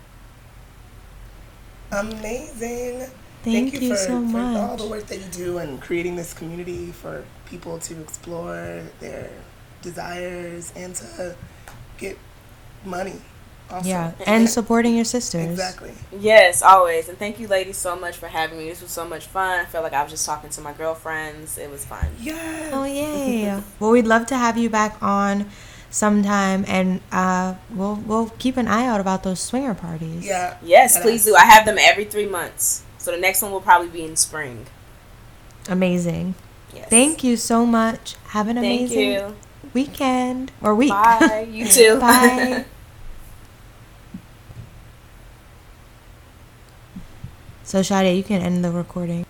Amazing. 1.92 3.08
Thank, 3.42 3.80
you, 3.80 3.90
for, 3.90 3.96
so 3.96 4.28
for 4.28 4.38
all 4.38 4.76
the 4.76 4.86
work 4.86 5.06
that 5.06 5.18
you 5.18 5.26
do 5.30 5.58
and 5.58 5.80
creating 5.80 6.16
this 6.16 6.34
community 6.34 6.90
for 6.92 7.24
people 7.46 7.78
to 7.78 8.00
explore 8.00 8.82
their 9.00 9.30
desires 9.80 10.72
and 10.76 10.94
to 10.96 11.36
get 11.98 12.18
money. 12.84 13.20
Also. 13.70 13.88
Yeah, 13.88 14.12
and 14.26 14.48
supporting 14.48 14.96
your 14.96 15.04
sisters. 15.04 15.46
Exactly. 15.46 15.92
Yes, 16.18 16.62
always. 16.62 17.08
And 17.10 17.18
thank 17.18 17.38
you, 17.38 17.48
ladies, 17.48 17.76
so 17.76 17.96
much 17.96 18.16
for 18.16 18.26
having 18.26 18.58
me. 18.58 18.70
This 18.70 18.80
was 18.80 18.90
so 18.90 19.06
much 19.06 19.26
fun. 19.26 19.60
I 19.60 19.66
felt 19.66 19.84
like 19.84 19.92
I 19.92 20.02
was 20.02 20.10
just 20.10 20.24
talking 20.24 20.48
to 20.50 20.60
my 20.62 20.72
girlfriends. 20.72 21.58
It 21.58 21.70
was 21.70 21.84
fun. 21.84 22.06
Yes. 22.18 22.72
Oh 22.72 22.84
yay! 22.84 23.62
well, 23.80 23.90
we'd 23.90 24.06
love 24.06 24.26
to 24.28 24.38
have 24.38 24.56
you 24.56 24.70
back 24.70 25.02
on 25.02 25.50
sometime, 25.90 26.64
and 26.68 27.00
uh, 27.12 27.54
we'll 27.70 27.96
we'll 27.96 28.30
keep 28.38 28.56
an 28.56 28.68
eye 28.68 28.86
out 28.86 29.00
about 29.00 29.22
those 29.22 29.40
swinger 29.40 29.74
parties. 29.74 30.26
Yeah. 30.26 30.56
Yes, 30.62 30.94
Yes. 30.94 31.02
please 31.02 31.24
do. 31.24 31.34
I 31.34 31.44
have 31.44 31.64
them 31.66 31.76
every 31.78 32.04
three 32.04 32.26
months. 32.26 32.82
So 32.98 33.10
the 33.12 33.18
next 33.18 33.42
one 33.42 33.52
will 33.52 33.60
probably 33.60 33.88
be 33.88 34.04
in 34.04 34.16
spring. 34.16 34.66
Amazing. 35.68 36.34
Yes. 36.74 36.88
Thank 36.90 37.22
you 37.24 37.36
so 37.36 37.64
much. 37.64 38.16
Have 38.28 38.48
an 38.48 38.56
Thank 38.56 38.90
amazing 38.90 39.12
you. 39.12 39.36
weekend 39.74 40.52
or 40.62 40.74
week. 40.74 40.90
Bye. 40.90 41.46
You 41.50 41.66
too. 41.78 41.98
Bye. 42.00 42.64
So, 47.64 47.80
Shadia, 47.80 48.16
you 48.16 48.22
can 48.22 48.40
end 48.40 48.64
the 48.64 48.70
recording. 48.70 49.26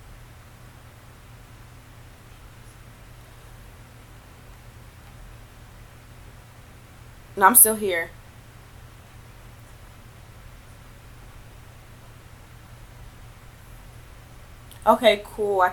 No, 7.39 7.47
I'm 7.47 7.55
still 7.55 7.77
here. 7.77 8.11
Okay, 14.87 15.23
cool. 15.25 15.61
I 15.61 15.67